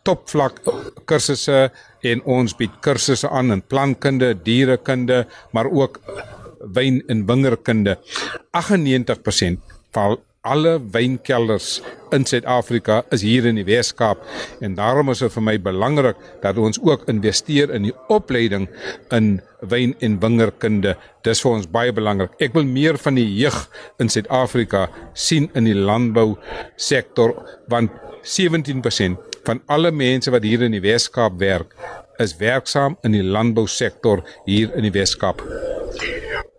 topvlak 0.03 0.61
kursusse 1.05 1.73
en 2.01 2.23
ons 2.23 2.57
bied 2.57 2.71
kursusse 2.81 3.29
aan 3.29 3.53
in 3.53 3.63
plantkunde, 3.63 4.43
dierekunde, 4.43 5.27
maar 5.51 5.71
ook 5.71 6.01
wyn 6.73 7.03
en 7.07 7.27
wingerdkunde. 7.27 7.99
98% 8.51 9.61
val 9.91 10.23
alle 10.43 10.81
wynkelders 10.91 11.81
in 12.11 12.25
Suid-Afrika 12.27 13.03
is 13.15 13.23
hier 13.23 13.47
in 13.47 13.61
die 13.61 13.67
Weskaap 13.67 14.25
en 14.61 14.75
daarom 14.75 15.13
is 15.13 15.23
dit 15.23 15.33
vir 15.37 15.45
my 15.47 15.55
belangrik 15.63 16.19
dat 16.43 16.59
ons 16.59 16.81
ook 16.83 17.07
investeer 17.11 17.71
in 17.75 17.87
die 17.87 17.95
opleiding 18.11 18.67
in 19.15 19.37
wyn 19.71 19.95
en 20.03 20.19
wingerdkunde. 20.23 20.97
Dis 21.23 21.45
vir 21.45 21.53
ons 21.55 21.69
baie 21.71 21.95
belangrik. 21.95 22.35
Ek 22.43 22.57
wil 22.59 22.67
meer 22.67 22.99
van 22.99 23.21
die 23.21 23.29
jeug 23.39 23.61
in 24.03 24.11
Suid-Afrika 24.11 24.89
sien 25.15 25.47
in 25.55 25.71
die 25.71 25.79
landbou 25.79 26.35
sektor 26.75 27.37
want 27.71 27.95
17% 28.27 29.31
van 29.47 29.63
alle 29.71 29.95
mense 29.95 30.31
wat 30.35 30.47
hier 30.47 30.67
in 30.67 30.75
die 30.75 30.83
Weskaap 30.83 31.39
werk 31.39 31.77
is 32.23 32.35
werksaam 32.43 32.99
in 33.07 33.15
die 33.15 33.25
landbousektor 33.25 34.27
hier 34.47 34.75
in 34.75 34.91
die 34.91 34.95
Weskaap. 34.95 35.43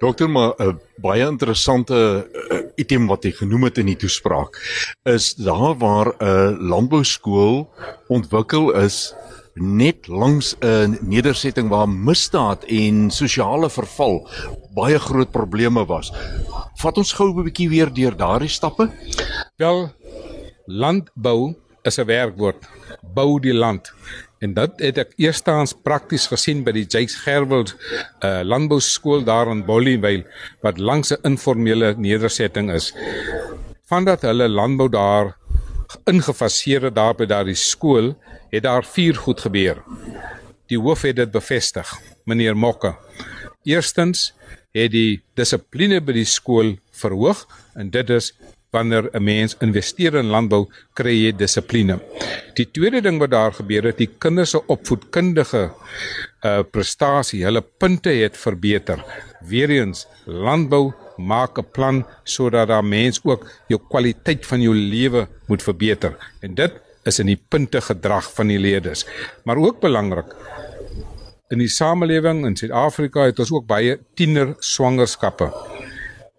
Dokter, 0.04 0.30
maar 0.30 0.54
'n 0.60 0.80
baie 1.00 1.24
interessante 1.24 2.28
uh, 2.52 2.58
item 2.76 3.08
wat 3.08 3.24
jy 3.24 3.32
genoem 3.32 3.64
het 3.64 3.78
in 3.78 3.86
die 3.86 3.96
toespraak 3.96 4.58
is 5.08 5.36
daar 5.40 5.78
waar 5.80 6.12
'n 6.20 6.60
landbouskool 6.60 7.70
ontwikkel 8.08 8.74
is 8.84 9.14
net 9.56 10.08
langs 10.08 10.56
'n 10.60 10.98
nedersetting 11.02 11.70
waar 11.70 11.88
misdaad 11.90 12.64
en 12.68 13.12
sosiale 13.12 13.70
verval 13.70 14.28
baie 14.76 15.00
groot 15.00 15.32
probleme 15.32 15.86
was. 15.86 16.12
Vat 16.82 16.98
ons 16.98 17.14
gou 17.14 17.30
'n 17.30 17.44
bietjie 17.44 17.70
weer 17.70 17.94
deur 17.94 18.16
daardie 18.18 18.50
stappe. 18.50 18.92
Wel 19.58 19.92
landbou 20.66 21.56
is 21.84 21.98
'n 21.98 22.06
werkwoord. 22.06 22.68
Bou 23.14 23.40
die 23.40 23.54
land. 23.54 23.94
En 24.44 24.52
dit 24.58 24.82
het 24.84 24.98
ek 25.00 25.14
eerstens 25.24 25.72
prakties 25.88 26.26
gesien 26.28 26.66
by 26.66 26.74
die 26.76 26.84
Jakes 26.84 27.16
Gerwel 27.24 27.64
uh, 27.64 28.42
landbou 28.44 28.82
skool 28.84 29.24
daar 29.24 29.48
in 29.54 29.62
Bollievale 29.64 30.26
wat 30.66 30.82
langs 30.82 31.14
'n 31.14 31.24
informele 31.24 31.94
nedersetting 31.96 32.72
is. 32.72 32.92
Vandat 33.88 34.22
hulle 34.28 34.50
landbou 34.50 34.90
daar 34.90 35.38
ingefaseer 36.12 36.90
het 36.90 36.96
daar 36.96 37.16
by 37.16 37.26
daardie 37.26 37.56
skool, 37.56 38.16
het 38.52 38.64
daar 38.64 38.84
vier 38.84 39.16
goed 39.16 39.40
gebeur. 39.40 39.84
Die 40.68 40.80
hoof 40.80 41.02
het 41.02 41.16
dit 41.16 41.32
bevestig, 41.32 41.88
meneer 42.26 42.58
Mokke. 42.58 42.96
Eerstens 43.64 44.34
het 44.74 44.92
die 44.92 45.22
dissipline 45.36 46.02
by 46.02 46.14
die 46.14 46.28
skool 46.28 46.76
verhoog 46.92 47.48
en 47.76 47.90
dit 47.90 48.10
is 48.10 48.34
wanneer 48.74 49.10
'n 49.14 49.24
mens 49.24 49.56
investeer 49.62 50.16
in 50.16 50.32
landbou, 50.34 50.68
kry 50.94 51.14
jy 51.26 51.32
dissipline. 51.32 52.00
Die 52.56 52.66
tweede 52.72 53.02
ding 53.02 53.20
wat 53.20 53.32
daar 53.32 53.54
gebeur 53.54 53.84
het, 53.84 53.98
die 53.98 54.10
kinders 54.20 54.52
se 54.52 54.62
opvoedkundige 54.68 55.72
uh 56.44 56.64
prestasie, 56.72 57.44
hulle 57.46 57.62
punte 57.62 58.10
het 58.10 58.38
verbeter. 58.38 59.00
Weereens, 59.48 60.08
landbou 60.26 60.94
maak 61.18 61.58
'n 61.58 61.72
plan 61.72 62.06
sodat 62.24 62.68
daar 62.68 62.86
mens 62.86 63.20
ook 63.24 63.48
jou 63.68 63.80
kwaliteit 63.90 64.46
van 64.46 64.62
jou 64.62 64.76
lewe 64.76 65.28
moet 65.48 65.64
verbeter. 65.64 66.18
En 66.42 66.56
dit 66.56 66.74
is 67.06 67.20
in 67.20 67.28
die 67.28 67.42
punte 67.50 67.82
gedrag 67.82 68.34
van 68.34 68.48
die 68.48 68.60
leerders. 68.60 69.06
Maar 69.44 69.58
ook 69.58 69.80
belangrik 69.80 70.36
in 71.54 71.62
die 71.62 71.70
samelewing 71.70 72.46
in 72.48 72.56
Suid-Afrika 72.58 73.28
het 73.30 73.40
ons 73.40 73.52
ook 73.54 73.68
baie 73.70 74.00
tiener 74.18 74.56
swangerskappe 74.60 75.52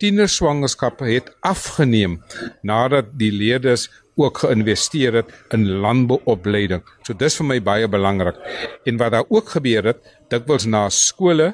tienerswangerskappe 0.04 1.08
het 1.08 1.32
afgeneem 1.40 2.20
nadat 2.62 3.14
die 3.20 3.32
leerders 3.32 3.88
ook 4.20 4.44
geïnvesteer 4.44 5.16
het 5.18 5.30
in 5.56 5.64
landbouopleiding. 5.82 6.84
So 7.02 7.16
dis 7.18 7.34
vir 7.40 7.48
my 7.48 7.56
baie 7.64 7.88
belangrik. 7.90 8.36
En 8.86 9.00
wat 9.00 9.14
daar 9.16 9.26
ook 9.26 9.56
gebeur 9.56 9.88
het, 9.90 10.04
dikwels 10.30 10.68
na 10.70 10.84
skole 10.94 11.50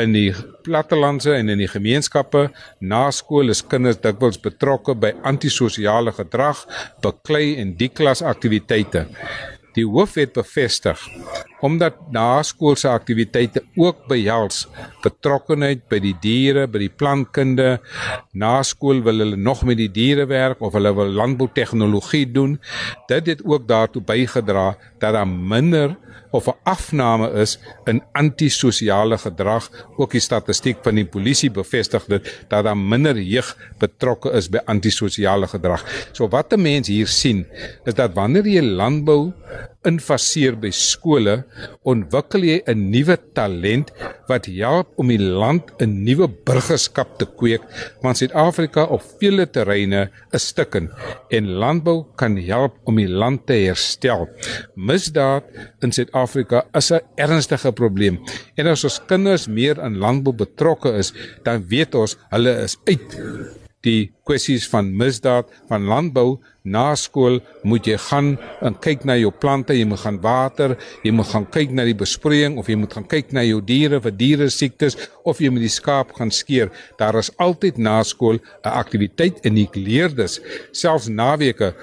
in 0.00 0.14
die 0.14 0.28
plattelandse 0.66 1.34
en 1.34 1.50
in 1.50 1.58
die 1.64 1.70
gemeenskappe, 1.70 2.46
na 2.78 3.08
skool 3.10 3.50
is 3.50 3.64
kinders 3.66 3.98
dikwels 4.04 4.38
betrokke 4.42 4.94
by 4.94 5.10
antisosiale 5.26 6.14
gedrag, 6.14 6.62
beklei 7.02 7.56
en 7.62 7.74
die 7.80 7.90
klas 7.90 8.22
aktiwiteite. 8.22 9.08
Die 9.74 9.86
hoof 9.86 10.14
het 10.14 10.32
bevestig 10.32 11.00
omdat 11.64 11.96
naskoolse 12.12 12.90
aktiwiteite 12.92 13.62
ook 13.80 14.02
behels 14.10 14.66
betrokkenheid 15.04 15.86
by 15.88 16.00
die 16.04 16.12
diere, 16.20 16.66
by 16.68 16.82
die 16.82 16.92
plantkunde. 16.92 17.78
Naskool 18.36 19.00
wil 19.06 19.22
hulle 19.24 19.38
nog 19.40 19.62
met 19.64 19.80
die 19.80 19.88
diere 19.88 20.26
werk 20.28 20.60
of 20.60 20.76
hulle 20.76 20.92
wil 20.96 21.14
landboutegnologie 21.16 22.26
doen. 22.34 22.58
Dit 23.08 23.32
het 23.32 23.44
ook 23.48 23.68
daartoe 23.68 24.04
bygedra 24.04 24.74
dat 25.00 25.16
daar 25.16 25.28
minder 25.28 25.96
of 26.34 26.46
'n 26.46 26.58
afname 26.62 27.30
is 27.30 27.58
in 27.84 28.02
antisosiale 28.12 29.18
gedrag. 29.18 29.70
Ook 29.96 30.10
die 30.10 30.20
statistiek 30.20 30.78
van 30.82 30.94
die 30.94 31.06
polisie 31.06 31.50
bevestig 31.50 32.04
dit 32.04 32.44
dat 32.48 32.64
daar 32.64 32.76
minder 32.76 33.20
jeug 33.20 33.56
betrokke 33.78 34.32
is 34.32 34.48
by 34.48 34.58
antisosiale 34.64 35.46
gedrag. 35.46 35.84
So 36.12 36.28
wat 36.28 36.52
'n 36.52 36.62
mens 36.62 36.88
hier 36.88 37.06
sien 37.06 37.46
is 37.84 37.94
dat 37.94 38.14
wanneer 38.14 38.46
jy 38.46 38.62
landbou 38.62 39.32
infaseer 39.88 40.56
by 40.60 40.70
skole, 40.74 41.42
ontwikkel 41.84 42.44
jy 42.44 42.62
'n 42.66 42.90
nuwe 42.90 43.16
talent 43.34 43.90
wat 44.28 44.46
help 44.46 44.88
om 44.96 45.08
die 45.08 45.20
land 45.20 45.72
'n 45.80 46.04
nuwe 46.04 46.28
burgerskap 46.46 47.18
te 47.18 47.26
kweek, 47.26 47.62
want 48.02 48.18
Suid-Afrika 48.18 48.84
op 48.84 49.02
vele 49.20 49.46
terreine 49.46 50.10
is 50.32 50.48
stikken 50.48 50.90
en 51.30 51.54
landbou 51.62 52.06
kan 52.16 52.36
help 52.36 52.72
om 52.84 52.96
die 52.96 53.08
land 53.08 53.46
te 53.46 53.54
herstel. 53.54 54.28
Misdaad 54.76 55.44
in 55.82 55.92
Suid-Afrika 55.92 56.64
is 56.74 56.90
'n 56.92 57.00
ernstige 57.16 57.72
probleem 57.72 58.18
en 58.56 58.66
as 58.66 58.84
ons 58.84 59.00
kinders 59.06 59.48
meer 59.48 59.78
in 59.78 59.98
landbou 59.98 60.32
betrokke 60.32 60.92
is, 60.98 61.12
dan 61.44 61.64
weet 61.68 61.94
ons 61.94 62.16
hulle 62.30 62.62
is 62.62 62.76
uit 62.84 63.10
die 63.84 64.12
kwessies 64.26 64.66
van 64.72 64.92
misdaad 64.96 65.50
van 65.68 65.88
landbou 65.88 66.38
na 66.64 66.94
skool 66.96 67.42
moet 67.68 67.84
jy 67.84 67.96
gaan 68.00 68.30
en 68.64 68.76
kyk 68.80 69.04
na 69.04 69.18
jou 69.20 69.30
plante, 69.30 69.74
jy 69.76 69.84
moet 69.88 70.00
gaan 70.00 70.18
water, 70.24 70.74
jy 71.04 71.12
moet 71.12 71.28
gaan 71.28 71.44
kyk 71.52 71.74
na 71.76 71.84
die 71.84 71.96
besproeiing 72.00 72.56
of 72.60 72.70
jy 72.72 72.78
moet 72.80 72.96
gaan 72.96 73.04
kyk 73.08 73.34
na 73.36 73.44
jou 73.44 73.60
diere 73.60 74.00
vir 74.00 74.14
diere 74.16 74.48
siektes 74.48 74.96
of 75.28 75.42
jy 75.44 75.52
moet 75.52 75.66
die 75.66 75.72
skaap 75.72 76.14
gaan 76.16 76.32
skeer. 76.32 76.72
Daar 77.00 77.20
is 77.20 77.30
altyd 77.36 77.76
na 77.78 78.00
skool 78.02 78.40
'n 78.64 78.72
aktiwiteit 78.72 79.44
en 79.44 79.54
die 79.54 79.68
leerders 79.74 80.40
selfs 80.72 81.08
naweke 81.08 81.74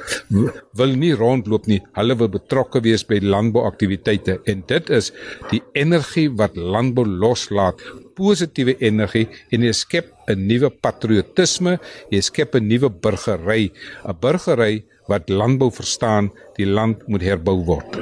wil 0.74 0.96
nie 0.96 1.14
rondloop 1.14 1.68
nie. 1.68 1.82
Hulle 1.94 2.18
wil 2.18 2.30
betrokke 2.30 2.82
wees 2.82 3.04
by 3.04 3.20
landbouaktiwiteite 3.22 4.42
en 4.46 4.64
dit 4.68 4.90
is 4.90 5.12
die 5.52 5.62
energie 5.74 6.30
wat 6.30 6.56
landbou 6.56 7.06
loslaat 7.06 7.78
positiewe 8.22 8.78
energie 8.86 9.28
en 9.52 9.66
jy 9.66 9.74
skep 9.74 10.14
'n 10.30 10.48
nuwe 10.48 10.70
patriotisme, 10.70 11.80
jy 12.12 12.22
skep 12.22 12.56
'n 12.56 12.68
nuwe 12.68 12.90
burgery, 12.90 13.72
'n 14.06 14.16
burgery 14.22 14.84
wat 15.10 15.30
landbou 15.30 15.72
verstaan, 15.72 16.32
die 16.58 16.66
land 16.66 17.08
moet 17.08 17.22
herbou 17.22 17.58
word. 17.66 17.98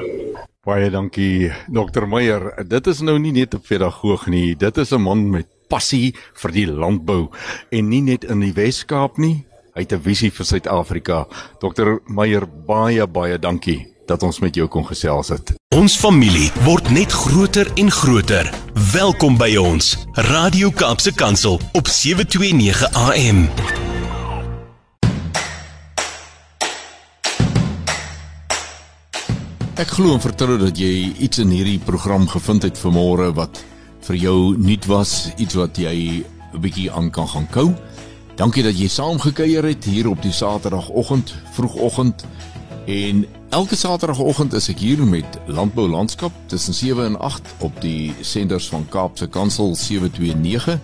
Baie 0.65 0.89
dankie 0.91 1.51
Dr 1.71 2.05
Meyer. 2.05 2.53
Dit 2.67 2.87
is 2.87 3.01
nou 3.01 3.17
nie 3.17 3.31
net 3.31 3.55
'n 3.55 3.61
pedagoog 3.61 4.27
nie, 4.27 4.55
dit 4.55 4.77
is 4.77 4.91
'n 4.91 5.01
man 5.01 5.31
met 5.31 5.47
passie 5.69 6.13
vir 6.33 6.51
die 6.51 6.67
landbou 6.67 7.29
en 7.71 7.89
nie 7.89 8.01
net 8.01 8.23
in 8.23 8.39
die 8.41 8.53
Wes-Kaap 8.53 9.17
nie, 9.17 9.45
hy 9.75 9.81
het 9.81 9.93
'n 9.93 10.01
visie 10.01 10.31
vir 10.31 10.45
Suid-Afrika. 10.45 11.27
Dr 11.61 12.01
Meyer, 12.07 12.45
baie 12.45 13.07
baie 13.07 13.37
dankie 13.37 13.98
dat 14.09 14.23
ons 14.25 14.39
met 14.41 14.55
jou 14.57 14.65
kon 14.67 14.85
gesels 14.87 15.29
het. 15.33 15.53
Ons 15.75 15.97
familie 16.01 16.49
word 16.65 16.89
net 16.89 17.13
groter 17.13 17.69
en 17.77 17.91
groter. 17.93 18.49
Welkom 18.93 19.37
by 19.37 19.51
ons. 19.61 19.93
Radio 20.29 20.71
Kaapse 20.73 21.13
Kansel 21.13 21.59
op 21.77 21.87
729 21.87 22.89
AM. 23.05 23.45
Ek 29.79 29.93
glo 29.95 30.17
en 30.17 30.19
vertrou 30.19 30.57
dat 30.59 30.75
jy 30.81 31.13
iets 31.23 31.39
in 31.39 31.53
hierdie 31.53 31.79
program 31.79 32.25
gevind 32.27 32.65
het 32.67 32.81
vanmôre 32.81 33.29
wat 33.37 33.61
vir 34.09 34.17
jou 34.19 34.39
nuut 34.57 34.89
was, 34.89 35.29
iets 35.37 35.55
wat 35.55 35.77
jy 35.77 36.25
'n 36.53 36.59
bietjie 36.59 36.91
aan 36.91 37.11
kan 37.11 37.27
gaan 37.27 37.47
kou. 37.47 37.69
Dankie 38.35 38.63
dat 38.63 38.77
jy 38.79 38.87
saamgekuier 38.87 39.63
het 39.63 39.85
hier 39.85 40.09
op 40.09 40.21
die 40.21 40.31
Saterdagoggend, 40.31 41.35
vroegoggend. 41.53 42.25
En 42.87 43.25
elke 43.49 43.75
Saterdagoggend 43.75 44.53
is 44.53 44.67
ek 44.69 44.81
hier 44.83 44.99
met 45.05 45.37
Landbou 45.49 45.87
Landskap 45.89 46.33
tussen 46.51 46.73
7 46.73 47.05
en 47.05 47.15
8 47.19 47.47
op 47.65 47.81
die 47.81 48.13
senders 48.21 48.69
van 48.69 48.85
Kaapse 48.93 49.27
Kansel 49.27 49.73
729. 49.75 50.77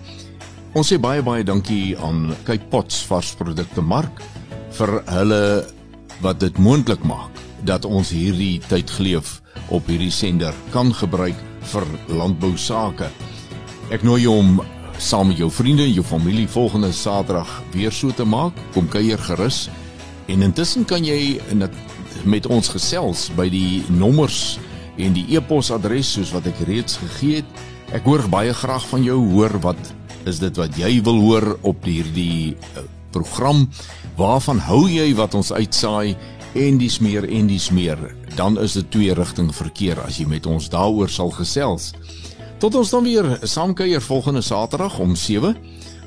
Ons 0.74 0.90
sê 0.90 0.98
baie 1.00 1.22
baie 1.22 1.44
dankie 1.46 1.94
aan 2.02 2.34
Kyk 2.48 2.66
Pots 2.72 2.98
varsprodukte 3.06 3.84
mark 3.84 4.22
vir 4.78 4.92
hulle 5.12 5.42
wat 6.24 6.40
dit 6.42 6.58
moontlik 6.58 7.04
maak 7.06 7.38
dat 7.68 7.86
ons 7.86 8.10
hierdie 8.10 8.58
tyd 8.66 8.90
geleef 8.98 9.38
op 9.70 9.86
hierdie 9.86 10.12
sender 10.12 10.54
kan 10.74 10.90
gebruik 10.94 11.38
vir 11.70 11.86
landbou 12.10 12.56
sake. 12.58 13.08
Ek 13.94 14.02
nooi 14.02 14.24
jou 14.24 14.34
om 14.42 14.60
saam 14.98 15.30
met 15.30 15.38
jou 15.38 15.52
vriende 15.52 15.86
en 15.86 15.94
jou 15.94 16.04
familie 16.06 16.48
volgende 16.50 16.90
Saterdag 16.92 17.60
weer 17.72 17.94
so 17.94 18.10
te 18.10 18.26
maak. 18.26 18.58
Kom 18.74 18.90
kuier 18.90 19.20
gerus. 19.22 19.68
En 20.26 20.42
intussen 20.42 20.84
kan 20.84 21.04
jy 21.06 21.38
met 22.24 22.46
ons 22.46 22.68
gesels 22.72 23.28
by 23.36 23.48
die 23.52 23.84
nommers 23.92 24.58
en 24.96 25.14
die 25.16 25.26
e-posadres 25.36 26.14
soos 26.16 26.32
wat 26.34 26.48
ek 26.48 26.62
reeds 26.68 26.98
gegee 27.02 27.42
het. 27.42 27.64
Ek 27.94 28.06
hoor 28.08 28.24
baie 28.32 28.54
graag 28.56 28.86
van 28.90 29.04
jou. 29.06 29.18
Hoor 29.34 29.58
wat 29.64 29.92
is 30.26 30.40
dit 30.42 30.56
wat 30.58 30.78
jy 30.78 30.96
wil 31.06 31.20
hoor 31.22 31.52
op 31.68 31.84
hierdie 31.86 32.56
uh, 32.56 32.84
program? 33.14 33.66
Waarvan 34.18 34.60
hou 34.66 34.86
jy 34.90 35.12
wat 35.18 35.36
ons 35.38 35.52
uitsaai 35.52 36.16
en 36.56 36.78
dis 36.80 36.98
meer 37.04 37.28
en 37.28 37.50
dis 37.50 37.70
meer? 37.70 38.00
Dan 38.36 38.58
is 38.62 38.76
dit 38.78 38.90
twee 38.90 39.14
rigting 39.14 39.52
verkeer 39.54 40.00
as 40.06 40.20
jy 40.20 40.26
met 40.30 40.46
ons 40.50 40.70
daaroor 40.72 41.12
sal 41.12 41.30
gesels. 41.36 41.92
Tot 42.58 42.74
ons 42.74 42.90
dan 42.90 43.04
weer 43.04 43.26
saamkuier 43.44 44.00
volgende 44.00 44.42
Saterdag 44.42 44.98
om 44.98 45.12
7. 45.16 45.54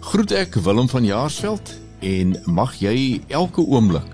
Groet 0.10 0.32
ek 0.34 0.58
Willem 0.66 0.90
van 0.90 1.06
Jaarsveld 1.06 1.76
en 2.02 2.38
mag 2.48 2.78
jy 2.82 3.20
elke 3.28 3.62
oomblik 3.62 4.08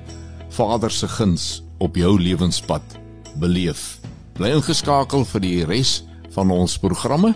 Vader 0.55 0.91
se 0.91 1.07
guns 1.07 1.64
op 1.77 1.95
jou 1.95 2.21
lewenspad 2.21 2.99
beleef. 3.39 3.99
Bly 4.35 4.55
ingeskakel 4.57 5.25
vir 5.25 5.41
die 5.43 5.63
res 5.67 6.01
van 6.35 6.51
ons 6.51 6.77
programme, 6.79 7.33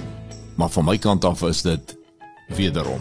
maar 0.55 0.69
van 0.69 0.85
my 0.85 0.97
kant 0.97 1.25
af 1.25 1.43
is 1.47 1.63
dit 1.63 1.95
wederom. 2.55 2.99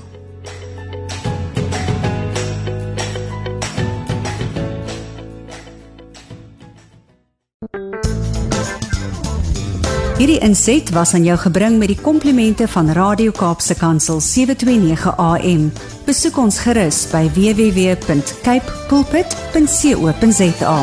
Hierdie 10.19 10.41
inset 10.43 10.91
was 10.91 11.13
aan 11.15 11.23
jou 11.23 11.37
gebring 11.39 11.77
met 11.79 11.93
die 11.93 12.01
komplimente 12.03 12.67
van 12.69 12.91
Radio 12.91 13.31
Kaapse 13.31 13.77
Kansel 13.79 14.19
729 14.21 15.15
AM. 15.15 15.69
Besoek 16.09 16.41
ons 16.43 16.59
gerus 16.67 17.05
by 17.13 17.29
www.cape 17.39 18.75
pulpit.co.za. 18.91 20.77